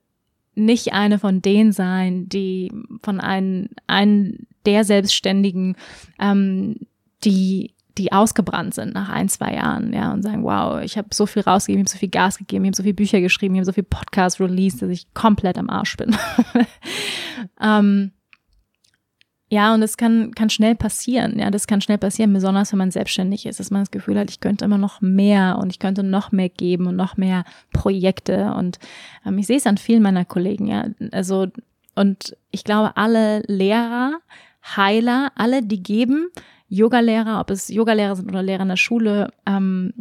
[0.54, 2.72] nicht eine von denen sein, die
[3.02, 5.76] von einem, einen der Selbstständigen,
[6.18, 6.76] ähm,
[7.24, 11.26] die die ausgebrannt sind nach ein, zwei Jahren, ja, und sagen, wow, ich habe so
[11.26, 13.60] viel rausgegeben, ich habe so viel Gas gegeben, ich habe so viele Bücher geschrieben, ich
[13.60, 16.16] habe so viel Podcasts released, dass ich komplett am Arsch bin.
[17.60, 18.12] ähm,
[19.50, 21.38] ja, und das kann, kann schnell passieren.
[21.38, 24.30] Ja, das kann schnell passieren, besonders wenn man selbstständig ist, dass man das Gefühl hat,
[24.30, 28.52] ich könnte immer noch mehr und ich könnte noch mehr geben und noch mehr Projekte.
[28.52, 28.78] Und
[29.24, 30.88] ähm, ich sehe es an vielen meiner Kollegen, ja.
[31.12, 31.46] Also,
[31.94, 34.18] und ich glaube, alle Lehrer,
[34.76, 36.28] Heiler, alle, die geben,
[36.68, 39.94] Yogalehrer, ob es Yogalehrer sind oder Lehrer in der Schule, ähm,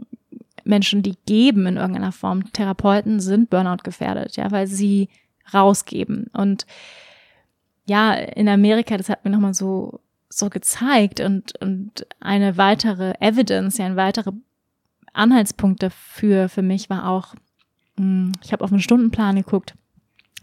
[0.63, 5.09] Menschen, die geben in irgendeiner Form, Therapeuten sind Burnout gefährdet, ja, weil sie
[5.53, 6.27] rausgeben.
[6.33, 6.65] Und
[7.85, 13.77] ja, in Amerika, das hat mir nochmal so, so gezeigt und, und eine weitere Evidence,
[13.77, 14.31] ja, ein weitere
[15.13, 17.33] Anhaltspunkt dafür für mich war auch,
[17.97, 19.73] hm, ich habe auf einen Stundenplan geguckt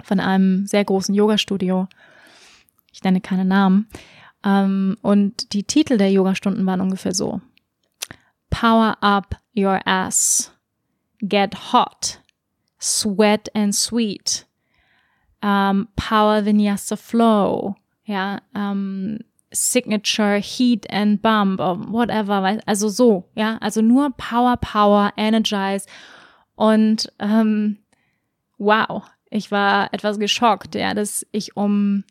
[0.02, 1.86] von einem sehr großen Yoga-Studio.
[2.92, 3.88] Ich nenne keine Namen.
[4.44, 7.40] Ähm, und die Titel der Yoga-Stunden waren ungefähr so.
[8.50, 10.52] Power up your ass.
[11.20, 12.20] Get hot.
[12.78, 14.46] Sweat and sweet
[15.44, 17.76] ähm, Power Vinyasa Flow,
[18.06, 19.18] ja, ähm,
[19.52, 25.86] Signature Heat and Bump, or whatever, also so, ja, also nur Power, Power, Energize
[26.56, 27.78] und ähm,
[28.56, 32.04] wow, ich war etwas geschockt, ja, dass ich um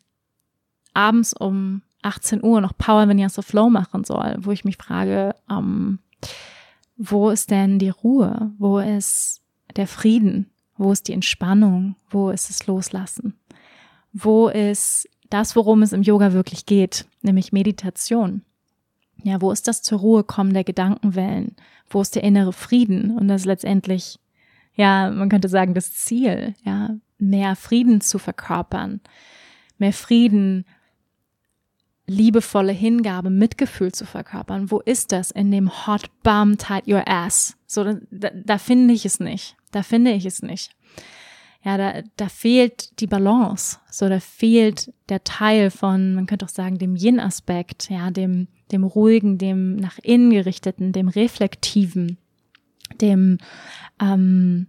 [0.94, 5.98] abends um 18 Uhr noch Power Vinyasa Flow machen soll, wo ich mich frage, ähm,
[6.96, 8.52] wo ist denn die Ruhe?
[8.58, 9.42] Wo ist
[9.76, 10.50] der Frieden?
[10.76, 11.96] Wo ist die Entspannung?
[12.10, 13.34] Wo ist das Loslassen?
[14.12, 18.42] Wo ist das, worum es im Yoga wirklich geht, nämlich Meditation?
[19.22, 21.56] Ja, wo ist das zur Ruhe kommen der Gedankenwellen?
[21.88, 23.16] Wo ist der innere Frieden?
[23.16, 24.18] Und das ist letztendlich,
[24.74, 29.00] ja, man könnte sagen, das Ziel, ja, mehr Frieden zu verkörpern,
[29.78, 30.66] mehr Frieden,
[32.06, 34.70] liebevolle Hingabe, Mitgefühl zu verkörpern.
[34.70, 37.56] Wo ist das in dem Hot Bum Tight Your Ass?
[37.66, 39.56] So, da, da finde ich es nicht.
[39.72, 40.76] Da finde ich es nicht.
[41.64, 43.78] Ja, da, da fehlt die Balance.
[43.90, 48.84] So, da fehlt der Teil von, man könnte auch sagen, dem Yin-Aspekt, ja, dem, dem
[48.84, 52.18] ruhigen, dem nach innen gerichteten, dem reflektiven,
[53.00, 53.38] dem,
[53.98, 54.66] ähm,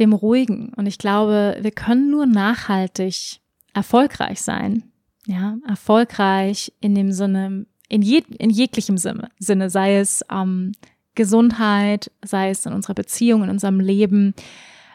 [0.00, 0.72] dem ruhigen.
[0.74, 3.40] Und ich glaube, wir können nur nachhaltig
[3.72, 4.90] erfolgreich sein.
[5.26, 10.72] Ja, erfolgreich in dem Sinne, in, je, in jeglichem Sinne, Sinne, sei es ähm,
[11.14, 14.34] Gesundheit, sei es in unserer Beziehung, in unserem Leben,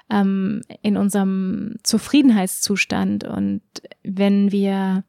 [0.09, 3.23] ähm, in unserem Zufriedenheitszustand.
[3.23, 3.61] Und
[4.03, 5.03] wenn wir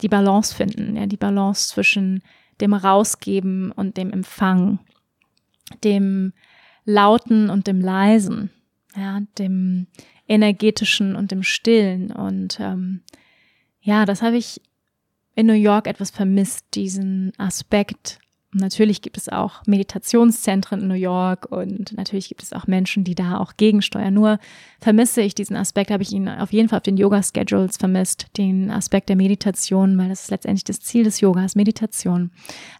[0.00, 2.22] die Balance finden, ja, die Balance zwischen
[2.60, 4.78] dem Rausgeben und dem Empfang,
[5.82, 6.32] dem
[6.84, 8.50] Lauten und dem Leisen,
[8.96, 9.86] ja, dem
[10.28, 12.12] energetischen und dem Stillen.
[12.12, 13.00] Und ähm,
[13.84, 14.60] ja, das habe ich
[15.36, 18.18] in New York etwas vermisst, diesen Aspekt
[18.56, 23.16] Natürlich gibt es auch Meditationszentren in New York und natürlich gibt es auch Menschen, die
[23.16, 24.14] da auch gegensteuern.
[24.14, 24.38] Nur
[24.80, 28.70] vermisse ich diesen Aspekt, habe ich ihn auf jeden Fall auf den Yoga-Schedules vermisst, den
[28.70, 32.30] Aspekt der Meditation, weil das ist letztendlich das Ziel des Yogas, Meditation.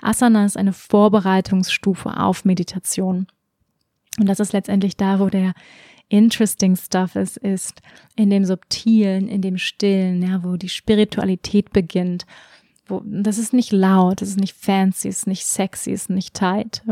[0.01, 3.27] Asana ist eine Vorbereitungsstufe auf Meditation.
[4.21, 5.55] Und das ist letztendlich da, wo der
[6.09, 7.81] interesting stuff ist, ist
[8.17, 12.27] in dem Subtilen, in dem Stillen, ja, wo die Spiritualität beginnt
[12.87, 16.11] wo, das ist nicht laut, das ist nicht fancy, es ist nicht sexy, es ist
[16.11, 16.83] nicht tight.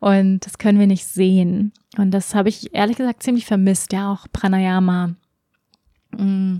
[0.00, 1.72] Und das können wir nicht sehen.
[1.96, 5.14] Und das habe ich ehrlich gesagt ziemlich vermisst, ja, auch Pranayama.
[6.16, 6.56] Mm.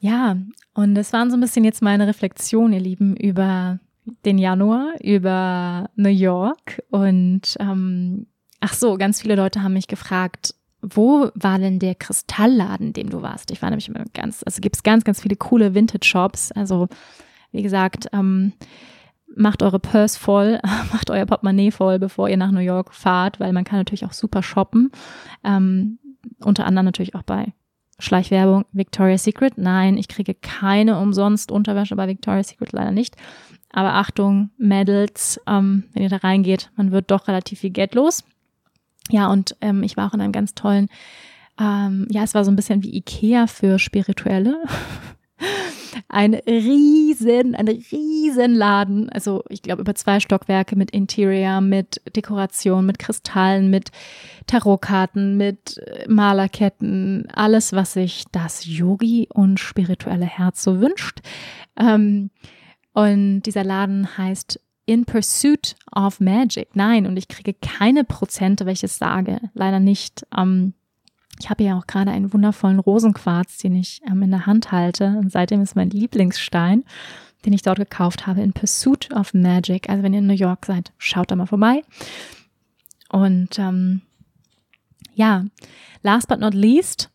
[0.00, 0.36] Ja,
[0.74, 3.78] und das waren so ein bisschen jetzt meine Reflexionen, ihr Lieben, über
[4.24, 8.26] den Januar über New York und ähm,
[8.62, 13.22] ach so, ganz viele Leute haben mich gefragt, wo war denn der Kristallladen, dem du
[13.22, 13.50] warst?
[13.50, 16.52] Ich war nämlich immer ganz, also gibt es ganz, ganz viele coole Vintage-Shops.
[16.52, 16.88] Also
[17.50, 18.52] wie gesagt, ähm,
[19.34, 20.60] macht eure Purse voll,
[20.92, 24.12] macht euer Portemonnaie voll, bevor ihr nach New York fahrt, weil man kann natürlich auch
[24.12, 24.90] super shoppen.
[25.44, 25.98] Ähm,
[26.40, 27.52] unter anderem natürlich auch bei
[27.98, 29.58] Schleichwerbung Victoria's Secret.
[29.58, 33.16] Nein, ich kriege keine umsonst Unterwäsche bei Victoria's Secret leider nicht.
[33.70, 38.24] Aber Achtung, Medals, ähm, wenn ihr da reingeht, man wird doch relativ viel Geld los.
[39.12, 40.88] Ja, und ähm, ich war auch in einem ganz tollen,
[41.60, 44.56] ähm, ja, es war so ein bisschen wie Ikea für Spirituelle.
[46.08, 49.10] ein riesen, ein riesen Laden.
[49.10, 53.90] Also ich glaube über zwei Stockwerke mit Interior, mit Dekoration, mit Kristallen, mit
[54.46, 61.20] Tarotkarten, mit äh, Malerketten, alles, was sich das Yogi und spirituelle Herz so wünscht.
[61.78, 62.30] Ähm,
[62.94, 66.74] und dieser Laden heißt In Pursuit of Magic.
[66.74, 69.40] Nein, und ich kriege keine Prozente, wenn ich es sage.
[69.54, 70.26] Leider nicht.
[70.36, 70.74] Ähm,
[71.38, 75.16] ich habe ja auch gerade einen wundervollen Rosenquarz, den ich ähm, in der Hand halte.
[75.18, 76.84] Und seitdem ist mein Lieblingsstein,
[77.44, 79.88] den ich dort gekauft habe, in Pursuit of Magic.
[79.88, 81.82] Also wenn ihr in New York seid, schaut da mal vorbei.
[83.08, 84.02] Und ähm,
[85.14, 85.44] ja,
[86.02, 87.10] last but not least,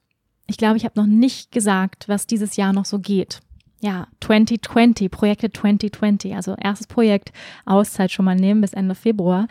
[0.48, 3.40] ich glaube, ich habe noch nicht gesagt, was dieses Jahr noch so geht.
[3.80, 7.32] Ja, 2020, Projekte 2020, also erstes Projekt,
[7.66, 9.48] Auszeit schon mal nehmen bis Ende Februar.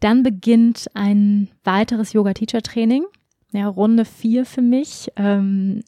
[0.00, 3.04] Dann beginnt ein weiteres Yoga-Teacher-Training
[3.54, 5.82] ja, Runde vier für mich ähm,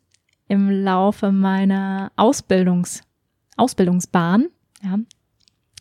[0.49, 3.03] im Laufe meiner Ausbildungs,
[3.57, 4.47] Ausbildungsbahn.
[4.83, 4.99] Ja.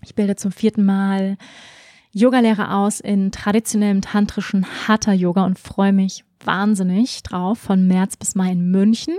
[0.03, 1.37] Ich bilde zum vierten Mal
[2.11, 8.51] Yogalehrer aus in traditionellem tantrischen Hatha-Yoga und freue mich wahnsinnig drauf von März bis Mai
[8.51, 9.13] in München.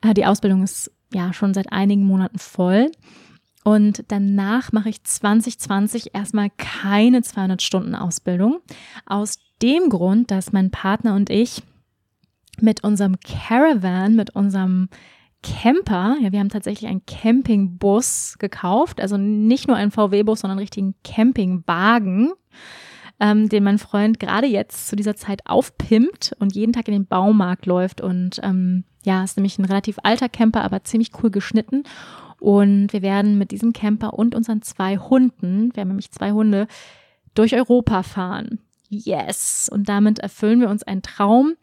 [0.00, 2.90] Äh, die Ausbildung ist ja schon seit einigen Monaten voll.
[3.64, 8.60] Und danach mache ich 2020 erstmal keine 200 Stunden Ausbildung.
[9.06, 11.62] Aus dem Grund, dass mein Partner und ich
[12.60, 14.88] mit unserem Caravan, mit unserem
[15.42, 20.62] Camper, ja, wir haben tatsächlich einen Campingbus gekauft, also nicht nur einen VW-Bus, sondern einen
[20.62, 22.32] richtigen Campingwagen,
[23.24, 27.06] ähm, den mein Freund gerade jetzt zu dieser Zeit aufpimpt und jeden Tag in den
[27.06, 28.02] Baumarkt läuft.
[28.02, 31.84] Und ähm, ja, ist nämlich ein relativ alter Camper, aber ziemlich cool geschnitten.
[32.38, 36.66] Und wir werden mit diesem Camper und unseren zwei Hunden, wir haben nämlich zwei Hunde,
[37.34, 38.58] durch Europa fahren.
[38.90, 39.70] Yes!
[39.72, 41.54] Und damit erfüllen wir uns einen Traum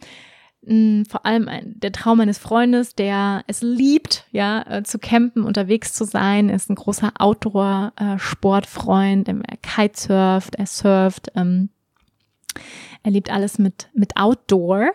[0.63, 6.05] vor allem der Traum meines Freundes, der es liebt, ja, äh, zu campen, unterwegs zu
[6.05, 11.69] sein, ist ein großer Outdoor-Sportfreund, er kitesurft, er surft, ähm,
[13.01, 14.91] er liebt alles mit, mit Outdoor,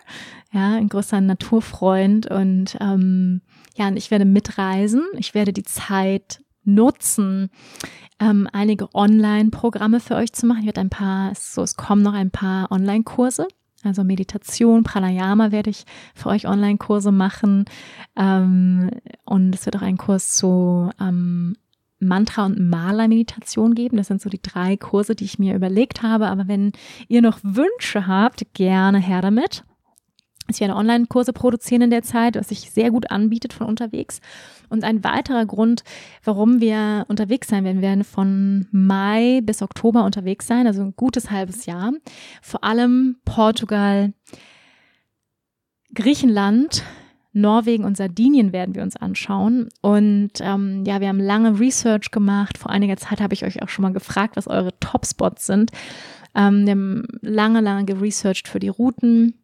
[0.53, 3.41] ja, ein großer Naturfreund und ähm,
[3.77, 7.51] ja, und ich werde mitreisen, ich werde die Zeit nutzen,
[8.21, 10.61] ähm, einige Online-Programme für euch zu machen.
[10.61, 13.49] Ich werde ein paar, so, es kommen noch ein paar Online-Kurse
[13.87, 15.85] also Meditation, Pranayama werde ich
[16.15, 17.65] für euch Online-Kurse machen.
[18.17, 18.91] Ähm,
[19.25, 21.57] und es wird auch einen Kurs zu ähm,
[21.99, 23.97] Mantra- und Maler-Meditation geben.
[23.97, 26.29] Das sind so die drei Kurse, die ich mir überlegt habe.
[26.29, 26.73] Aber wenn
[27.09, 29.65] ihr noch Wünsche habt, gerne her damit.
[30.49, 34.21] Ich werde Online-Kurse produzieren in der Zeit, was sich sehr gut anbietet von unterwegs.
[34.69, 35.83] Und ein weiterer Grund,
[36.25, 40.95] warum wir unterwegs sein werden, wir werden von Mai bis Oktober unterwegs sein, also ein
[40.97, 41.93] gutes halbes Jahr.
[42.43, 44.13] Vor allem Portugal,
[45.95, 46.83] Griechenland,
[47.33, 49.69] Norwegen und Sardinien werden wir uns anschauen.
[49.83, 52.57] Und ähm, ja, wir haben lange Research gemacht.
[52.57, 55.71] Vor einiger Zeit habe ich euch auch schon mal gefragt, was eure Top-Spots sind.
[56.35, 59.35] Ähm, wir haben lange, lange geresearched für die Routen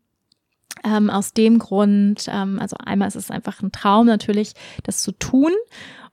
[0.85, 5.13] ähm, aus dem Grund, ähm, also einmal ist es einfach ein Traum natürlich, das zu
[5.13, 5.53] tun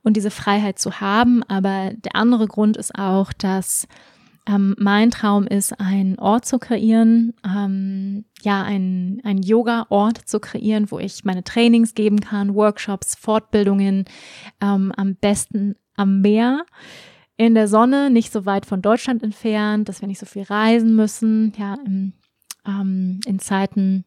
[0.02, 1.42] und diese Freiheit zu haben.
[1.44, 3.86] Aber der andere Grund ist auch, dass
[4.46, 10.90] ähm, mein Traum ist, einen Ort zu kreieren, ähm, ja, ein, ein Yoga-Ort zu kreieren,
[10.90, 14.06] wo ich meine Trainings geben kann, Workshops, Fortbildungen,
[14.60, 16.64] ähm, am besten am Meer
[17.36, 20.94] in der Sonne, nicht so weit von Deutschland entfernt, dass wir nicht so viel reisen
[20.94, 22.14] müssen, ja, im,
[22.66, 24.04] ähm, in Zeiten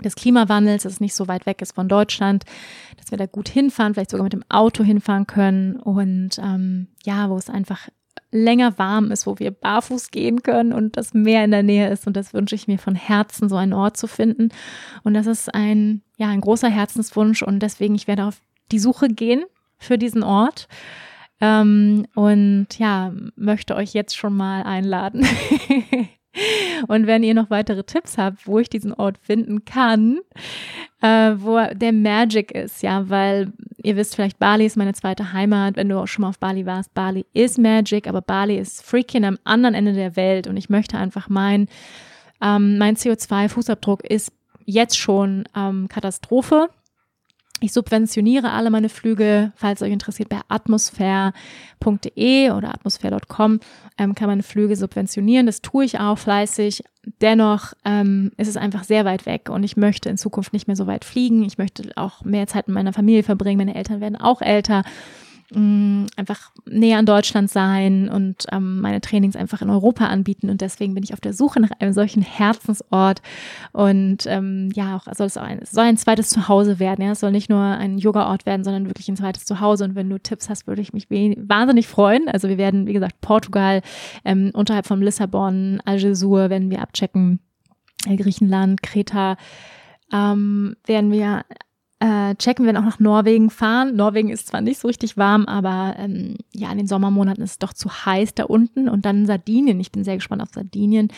[0.00, 2.44] des Klimawandels, dass es nicht so weit weg ist von Deutschland,
[2.96, 7.28] dass wir da gut hinfahren, vielleicht sogar mit dem Auto hinfahren können und ähm, ja,
[7.28, 7.88] wo es einfach
[8.30, 12.06] länger warm ist, wo wir barfuß gehen können und das Meer in der Nähe ist.
[12.06, 14.48] Und das wünsche ich mir von Herzen, so einen Ort zu finden.
[15.02, 18.40] Und das ist ein, ja, ein großer Herzenswunsch und deswegen, ich werde auf
[18.72, 19.44] die Suche gehen
[19.78, 20.66] für diesen Ort.
[21.40, 25.26] Ähm, und ja, möchte euch jetzt schon mal einladen.
[26.88, 30.20] Und wenn ihr noch weitere Tipps habt, wo ich diesen Ort finden kann,
[31.02, 33.52] äh, wo der Magic ist, ja, weil
[33.82, 35.76] ihr wisst vielleicht, Bali ist meine zweite Heimat.
[35.76, 39.24] Wenn du auch schon mal auf Bali warst, Bali ist Magic, aber Bali ist freaking
[39.24, 41.68] am anderen Ende der Welt und ich möchte einfach mein,
[42.40, 44.32] ähm, mein CO2-Fußabdruck ist
[44.64, 46.68] jetzt schon ähm, Katastrophe.
[47.62, 53.60] Ich subventioniere alle meine Flüge, falls euch interessiert, bei atmosphäre.de oder atmosphäre.com
[53.98, 55.46] ähm, kann man Flüge subventionieren.
[55.46, 56.82] Das tue ich auch fleißig.
[57.20, 60.76] Dennoch ähm, ist es einfach sehr weit weg und ich möchte in Zukunft nicht mehr
[60.76, 61.44] so weit fliegen.
[61.44, 63.58] Ich möchte auch mehr Zeit mit meiner Familie verbringen.
[63.58, 64.82] Meine Eltern werden auch älter
[65.54, 70.50] mh, mm, einfach näher an Deutschland sein und ähm, meine Trainings einfach in Europa anbieten.
[70.50, 73.22] Und deswegen bin ich auf der Suche nach einem solchen Herzensort.
[73.72, 77.04] Und ähm, ja, auch soll es auch ein, soll ein zweites Zuhause werden.
[77.04, 79.84] Ja, es soll nicht nur ein Yoga-Ort werden, sondern wirklich ein zweites Zuhause.
[79.84, 82.28] Und wenn du Tipps hast, würde ich mich wahnsinnig freuen.
[82.28, 83.82] Also wir werden, wie gesagt, Portugal
[84.24, 87.40] ähm, unterhalb von Lissabon, Algesur werden wir abchecken,
[88.04, 89.36] Griechenland, Kreta.
[90.12, 91.44] Ähm, werden wir
[92.02, 93.94] äh, checken, wir auch nach Norwegen fahren.
[93.94, 97.58] Norwegen ist zwar nicht so richtig warm, aber ähm, ja, in den Sommermonaten ist es
[97.60, 98.88] doch zu heiß da unten.
[98.88, 99.78] Und dann Sardinien.
[99.78, 101.08] Ich bin sehr gespannt auf Sardinien.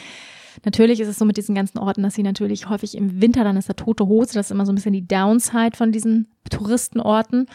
[0.64, 3.56] Natürlich ist es so mit diesen ganzen Orten, dass sie natürlich häufig im Winter, dann
[3.56, 4.34] ist da tote Hose.
[4.34, 7.46] Das ist immer so ein bisschen die Downside von diesen Touristenorten.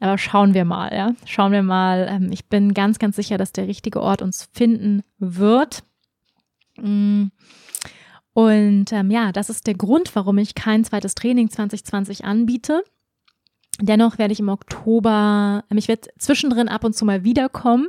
[0.00, 1.14] Aber schauen wir mal, ja.
[1.24, 2.08] Schauen wir mal.
[2.10, 5.84] Ähm, ich bin ganz, ganz sicher, dass der richtige Ort uns finden wird.
[8.34, 12.82] Und ähm, ja, das ist der Grund, warum ich kein zweites Training 2020 anbiete.
[13.80, 17.88] Dennoch werde ich im Oktober, ähm, ich werde zwischendrin ab und zu mal wiederkommen.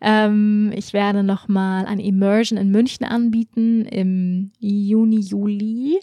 [0.00, 6.00] Ähm, ich werde nochmal eine Immersion in München anbieten im Juni, Juli.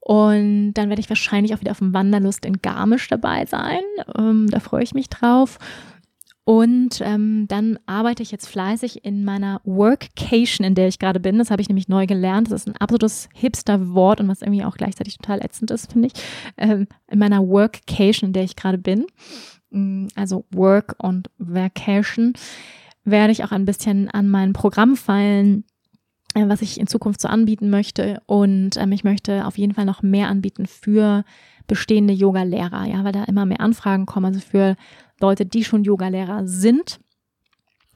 [0.00, 3.80] Und dann werde ich wahrscheinlich auch wieder auf dem Wanderlust in Garmisch dabei sein.
[4.16, 5.58] Ähm, da freue ich mich drauf.
[6.44, 11.38] Und ähm, dann arbeite ich jetzt fleißig in meiner Workcation, in der ich gerade bin.
[11.38, 12.48] Das habe ich nämlich neu gelernt.
[12.50, 16.22] Das ist ein absolutes Hipster-Wort und was irgendwie auch gleichzeitig total ätzend ist, finde ich.
[16.58, 19.06] Ähm, in meiner Workcation, in der ich gerade bin.
[19.70, 22.34] Mm, also Work und Vacation
[23.04, 25.64] werde ich auch ein bisschen an mein Programm feilen,
[26.34, 28.20] äh, was ich in Zukunft so anbieten möchte.
[28.26, 31.24] Und ähm, ich möchte auf jeden Fall noch mehr anbieten für
[31.66, 34.26] bestehende Yoga-Lehrer, ja, weil da immer mehr Anfragen kommen.
[34.26, 34.76] Also für
[35.20, 37.00] Leute, die schon Yogalehrer sind.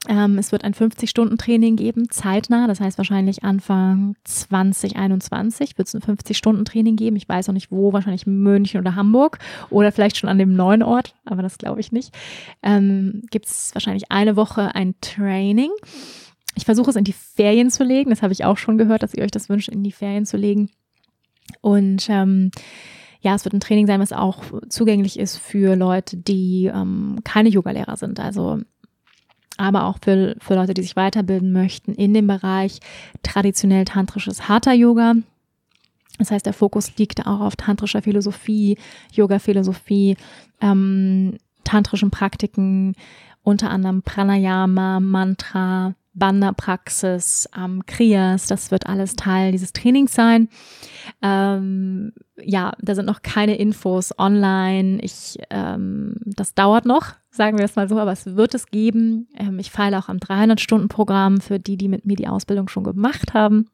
[0.07, 6.01] Ähm, es wird ein 50-Stunden-Training geben, zeitnah, das heißt wahrscheinlich Anfang 2021 wird es ein
[6.01, 7.17] 50-Stunden-Training geben.
[7.17, 9.39] Ich weiß noch nicht wo, wahrscheinlich München oder Hamburg
[9.69, 12.15] oder vielleicht schon an dem neuen Ort, aber das glaube ich nicht.
[12.63, 15.71] Ähm, Gibt es wahrscheinlich eine Woche ein Training.
[16.55, 19.13] Ich versuche es in die Ferien zu legen, das habe ich auch schon gehört, dass
[19.13, 20.69] ihr euch das wünscht, in die Ferien zu legen.
[21.61, 22.51] Und ähm,
[23.21, 27.49] ja, es wird ein Training sein, was auch zugänglich ist für Leute, die ähm, keine
[27.49, 28.19] Yogalehrer sind.
[28.19, 28.59] Also
[29.57, 32.79] aber auch für, für Leute, die sich weiterbilden möchten in dem Bereich
[33.23, 35.15] traditionell tantrisches Hatha Yoga.
[36.17, 38.77] Das heißt, der Fokus liegt auch auf tantrischer Philosophie,
[39.11, 40.15] Yoga-Philosophie,
[40.61, 42.95] ähm, tantrischen Praktiken,
[43.43, 50.49] unter anderem Pranayama, Mantra, Banda-Praxis, ähm, Kriyas, das wird alles Teil dieses Trainings sein.
[51.21, 54.99] Ähm, ja, da sind noch keine Infos online.
[55.01, 59.27] Ich, ähm, das dauert noch, sagen wir es mal so, aber es wird es geben.
[59.37, 63.33] Ähm, ich feile auch am 300-Stunden-Programm für die, die mit mir die Ausbildung schon gemacht
[63.33, 63.67] haben.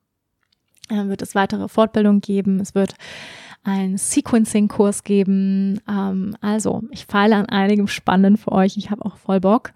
[0.90, 2.60] Ähm, wird es weitere Fortbildungen geben.
[2.60, 2.94] Es wird
[3.66, 5.82] einen Sequencing-Kurs geben.
[5.90, 8.78] Ähm, also, ich feile an einigem Spannenden für euch.
[8.78, 9.74] Ich habe auch voll Bock.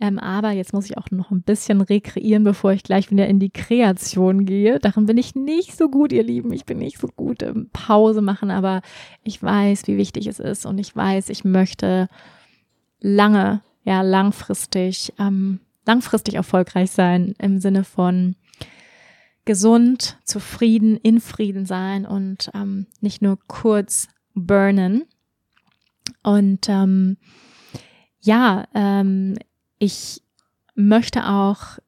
[0.00, 3.38] Ähm, aber jetzt muss ich auch noch ein bisschen rekreieren, bevor ich gleich wieder in
[3.38, 4.78] die Kreation gehe.
[4.78, 6.52] Darin bin ich nicht so gut, ihr Lieben.
[6.52, 8.80] Ich bin nicht so gut im Pause machen, aber
[9.22, 12.08] ich weiß, wie wichtig es ist und ich weiß, ich möchte
[13.00, 18.34] lange, ja, langfristig, ähm, langfristig erfolgreich sein im Sinne von
[19.46, 25.04] gesund, zufrieden, in Frieden sein und ähm, nicht nur kurz burnen.
[26.22, 27.16] Und ähm,
[28.20, 29.36] ja, ähm,
[29.78, 30.22] ich
[30.74, 31.78] möchte auch,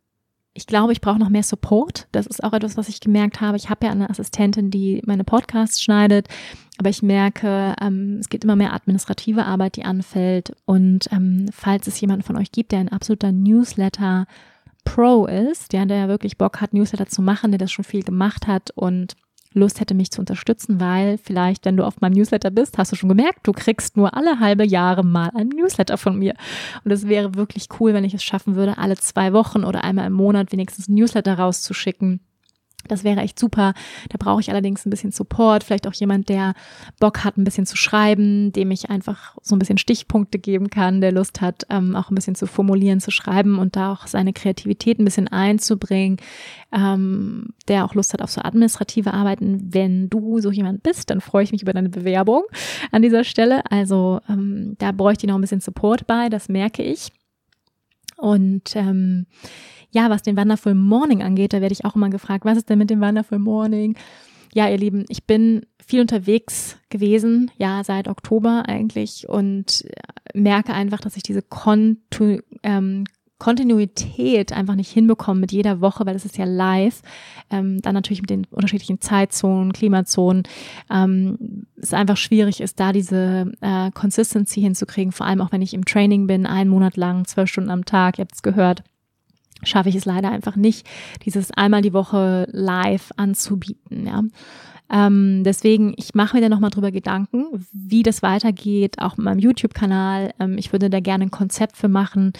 [0.54, 2.08] ich glaube, ich brauche noch mehr Support.
[2.12, 3.56] Das ist auch etwas, was ich gemerkt habe.
[3.56, 6.28] Ich habe ja eine Assistentin, die meine Podcasts schneidet,
[6.78, 10.52] aber ich merke, ähm, es gibt immer mehr administrative Arbeit, die anfällt.
[10.64, 14.26] Und ähm, falls es jemanden von euch gibt, der ein absoluter Newsletter
[14.94, 18.46] Pro ist, ja, der wirklich Bock hat, Newsletter zu machen, der das schon viel gemacht
[18.46, 19.16] hat und
[19.54, 22.96] Lust hätte, mich zu unterstützen, weil vielleicht, wenn du auf meinem Newsletter bist, hast du
[22.96, 26.34] schon gemerkt, du kriegst nur alle halbe Jahre mal einen Newsletter von mir.
[26.84, 30.06] Und es wäre wirklich cool, wenn ich es schaffen würde, alle zwei Wochen oder einmal
[30.06, 32.20] im Monat wenigstens ein Newsletter rauszuschicken
[32.86, 33.74] Das wäre echt super.
[34.08, 36.54] Da brauche ich allerdings ein bisschen Support, vielleicht auch jemand, der
[37.00, 41.00] Bock hat, ein bisschen zu schreiben, dem ich einfach so ein bisschen Stichpunkte geben kann,
[41.00, 44.32] der Lust hat, ähm, auch ein bisschen zu formulieren, zu schreiben und da auch seine
[44.32, 46.18] Kreativität ein bisschen einzubringen,
[46.72, 49.74] ähm, der auch Lust hat auf so administrative Arbeiten.
[49.74, 52.44] Wenn du so jemand bist, dann freue ich mich über deine Bewerbung
[52.92, 53.62] an dieser Stelle.
[53.70, 57.12] Also ähm, da bräuchte ich noch ein bisschen Support bei, das merke ich.
[58.16, 59.26] Und ähm,
[59.90, 62.78] ja, was den Wonderful Morning angeht, da werde ich auch immer gefragt, was ist denn
[62.78, 63.96] mit dem Wonderful Morning?
[64.54, 69.84] Ja, ihr Lieben, ich bin viel unterwegs gewesen, ja, seit Oktober eigentlich und
[70.34, 73.04] merke einfach, dass ich diese Kontu ähm,
[73.38, 77.02] Kontinuität einfach nicht hinbekomme mit jeder Woche, weil es ist ja live.
[77.50, 80.42] Ähm, dann natürlich mit den unterschiedlichen Zeitzonen, Klimazonen.
[80.90, 85.72] Ähm, es einfach schwierig ist, da diese äh, Consistency hinzukriegen, vor allem auch wenn ich
[85.72, 88.82] im Training bin, einen Monat lang, zwölf Stunden am Tag, ihr habt es gehört
[89.62, 90.86] schaffe ich es leider einfach nicht,
[91.24, 94.06] dieses einmal die Woche live anzubieten.
[94.06, 94.22] Ja.
[94.90, 99.38] Ähm, deswegen, ich mache mir da nochmal drüber Gedanken, wie das weitergeht, auch mit meinem
[99.38, 100.32] YouTube-Kanal.
[100.40, 102.32] Ähm, ich würde da gerne ein Konzept für machen,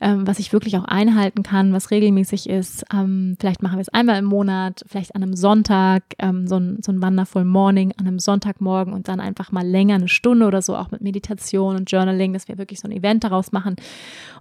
[0.00, 2.84] ähm, was ich wirklich auch einhalten kann, was regelmäßig ist.
[2.92, 6.78] Ähm, vielleicht machen wir es einmal im Monat, vielleicht an einem Sonntag, ähm, so, ein,
[6.82, 10.62] so ein Wonderful Morning an einem Sonntagmorgen und dann einfach mal länger, eine Stunde oder
[10.62, 13.76] so, auch mit Meditation und Journaling, dass wir wirklich so ein Event daraus machen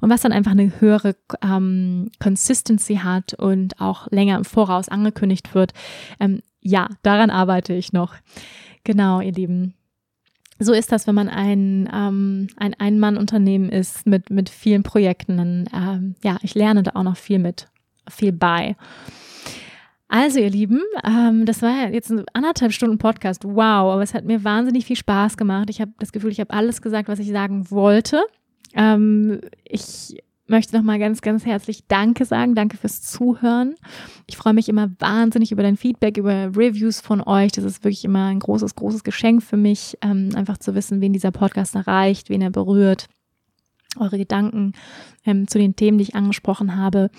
[0.01, 5.55] und was dann einfach eine höhere ähm, Consistency hat und auch länger im Voraus angekündigt
[5.55, 5.73] wird
[6.65, 8.15] ja, daran arbeite ich noch.
[8.83, 9.75] Genau, ihr Lieben.
[10.57, 15.37] So ist das, wenn man ein, ähm, ein Ein-Mann-Unternehmen ist mit, mit vielen Projekten.
[15.37, 17.67] Dann, ähm, ja, ich lerne da auch noch viel mit,
[18.09, 18.75] viel bei.
[20.07, 23.43] Also, ihr Lieben, ähm, das war jetzt ein anderthalb Stunden Podcast.
[23.43, 25.69] Wow, aber es hat mir wahnsinnig viel Spaß gemacht.
[25.69, 28.23] Ich habe das Gefühl, ich habe alles gesagt, was ich sagen wollte.
[28.73, 30.17] Ähm, ich
[30.47, 32.55] möchte nochmal ganz, ganz herzlich Danke sagen.
[32.55, 33.75] Danke fürs Zuhören.
[34.27, 37.51] Ich freue mich immer wahnsinnig über dein Feedback, über Reviews von euch.
[37.51, 41.13] Das ist wirklich immer ein großes, großes Geschenk für mich, ähm, einfach zu wissen, wen
[41.13, 43.07] dieser Podcast erreicht, wen er berührt,
[43.99, 44.73] eure Gedanken
[45.25, 47.09] ähm, zu den Themen, die ich angesprochen habe.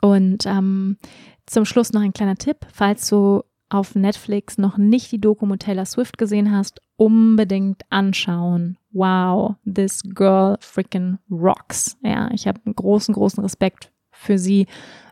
[0.00, 0.98] Und ähm,
[1.46, 5.62] zum Schluss noch ein kleiner Tipp, falls du auf Netflix noch nicht die Doku mit
[5.62, 8.76] Taylor Swift gesehen hast, unbedingt anschauen.
[8.92, 11.96] Wow, this girl freaking rocks.
[12.02, 14.66] Ja, ich habe einen großen, großen Respekt für sie,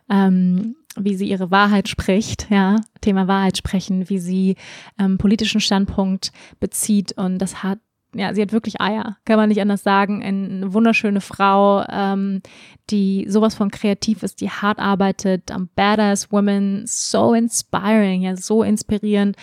[0.09, 4.55] ähm, wie sie ihre Wahrheit spricht, ja, Thema Wahrheit sprechen, wie sie
[4.97, 7.79] ähm, politischen Standpunkt bezieht und das hat
[8.13, 10.23] ja, sie hat wirklich Eier, kann man nicht anders sagen.
[10.23, 12.41] Eine wunderschöne Frau, ähm,
[12.89, 18.63] die sowas von kreativ ist, die hart arbeitet, um, badass woman, so inspiring, ja, so
[18.63, 19.35] inspirierend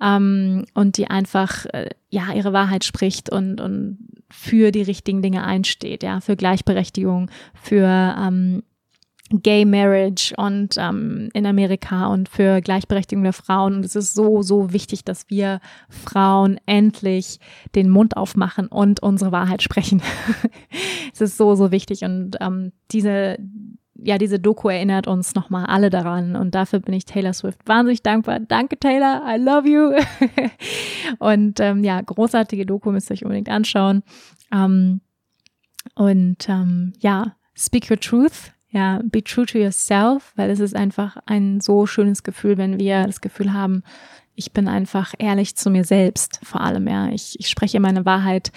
[0.00, 3.98] ähm, und die einfach äh, ja ihre Wahrheit spricht und und
[4.30, 8.62] für die richtigen Dinge einsteht, ja, für Gleichberechtigung, für ähm,
[9.40, 13.76] Gay Marriage und ähm, in Amerika und für Gleichberechtigung der Frauen.
[13.76, 17.38] Und es ist so, so wichtig, dass wir Frauen endlich
[17.74, 20.02] den Mund aufmachen und unsere Wahrheit sprechen.
[21.12, 22.02] es ist so, so wichtig.
[22.04, 23.38] Und ähm, diese,
[23.94, 26.36] ja, diese Doku erinnert uns nochmal alle daran.
[26.36, 28.40] Und dafür bin ich Taylor Swift wahnsinnig dankbar.
[28.40, 29.22] Danke, Taylor.
[29.26, 29.92] I love you.
[31.18, 34.02] und ähm, ja, großartige Doku müsst ihr euch unbedingt anschauen.
[34.52, 35.00] Ähm,
[35.94, 41.18] und ähm, ja, Speak Your Truth ja, be true to yourself, weil es ist einfach
[41.26, 43.82] ein so schönes Gefühl, wenn wir das Gefühl haben,
[44.34, 47.10] ich bin einfach ehrlich zu mir selbst, vor allem, ja.
[47.10, 48.50] Ich, ich spreche meine Wahrheit,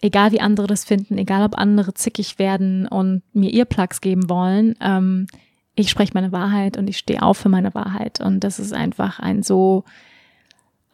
[0.00, 4.30] egal wie andere das finden, egal ob andere zickig werden und mir ihr Plugs geben
[4.30, 4.76] wollen.
[4.80, 5.26] Ähm,
[5.74, 8.20] ich spreche meine Wahrheit und ich stehe auf für meine Wahrheit.
[8.20, 9.84] Und das ist einfach ein so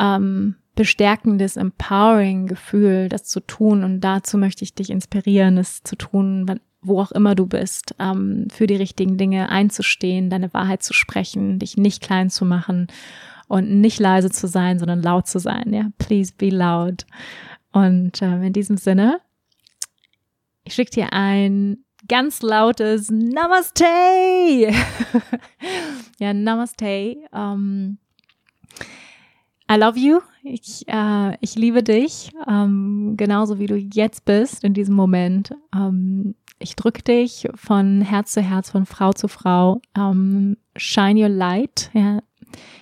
[0.00, 3.84] ähm, bestärkendes, empowering Gefühl, das zu tun.
[3.84, 6.48] Und dazu möchte ich dich inspirieren, es zu tun,
[6.82, 11.58] wo auch immer du bist, ähm, für die richtigen Dinge einzustehen, deine Wahrheit zu sprechen,
[11.58, 12.88] dich nicht klein zu machen
[13.48, 15.72] und nicht leise zu sein, sondern laut zu sein.
[15.72, 17.04] Ja, please be loud.
[17.72, 19.20] Und äh, in diesem Sinne,
[20.64, 23.84] ich schicke dir ein ganz lautes Namaste.
[26.18, 27.16] ja, Namaste.
[27.32, 27.98] Um, ähm,
[29.70, 30.20] I love you.
[30.42, 35.54] Ich, äh, ich liebe dich, ähm, genauso wie du jetzt bist in diesem Moment.
[35.74, 39.80] Ähm, ich drücke dich von Herz zu Herz, von Frau zu Frau.
[39.96, 41.90] Um, shine your light.
[41.94, 42.20] Ja.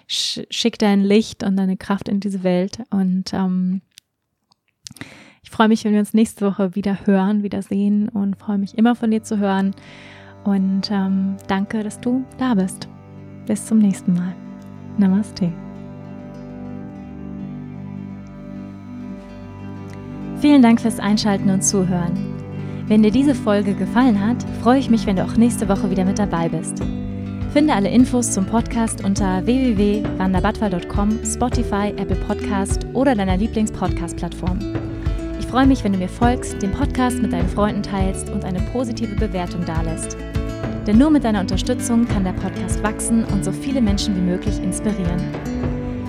[0.06, 2.80] Schick dein Licht und deine Kraft in diese Welt.
[2.90, 3.80] Und um,
[5.42, 8.76] ich freue mich, wenn wir uns nächste Woche wieder hören, wieder sehen und freue mich
[8.76, 9.74] immer von dir zu hören.
[10.44, 12.88] Und um, danke, dass du da bist.
[13.46, 14.34] Bis zum nächsten Mal.
[14.98, 15.52] Namaste.
[20.40, 22.37] Vielen Dank fürs Einschalten und Zuhören.
[22.88, 26.06] Wenn dir diese Folge gefallen hat, freue ich mich, wenn du auch nächste Woche wieder
[26.06, 26.82] mit dabei bist.
[27.52, 34.58] Finde alle Infos zum Podcast unter www.wanderbadwal.com, Spotify, Apple Podcast oder deiner Lieblings-Podcast-Plattform.
[35.38, 38.60] Ich freue mich, wenn du mir folgst, den Podcast mit deinen Freunden teilst und eine
[38.72, 40.16] positive Bewertung dalässt.
[40.86, 44.58] Denn nur mit deiner Unterstützung kann der Podcast wachsen und so viele Menschen wie möglich
[44.62, 45.20] inspirieren.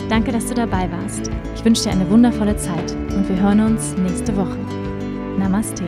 [0.07, 1.30] Danke, dass du dabei warst.
[1.56, 4.57] Ich wünsche dir eine wundervolle Zeit und wir hören uns nächste Woche.
[5.38, 5.84] Namaste.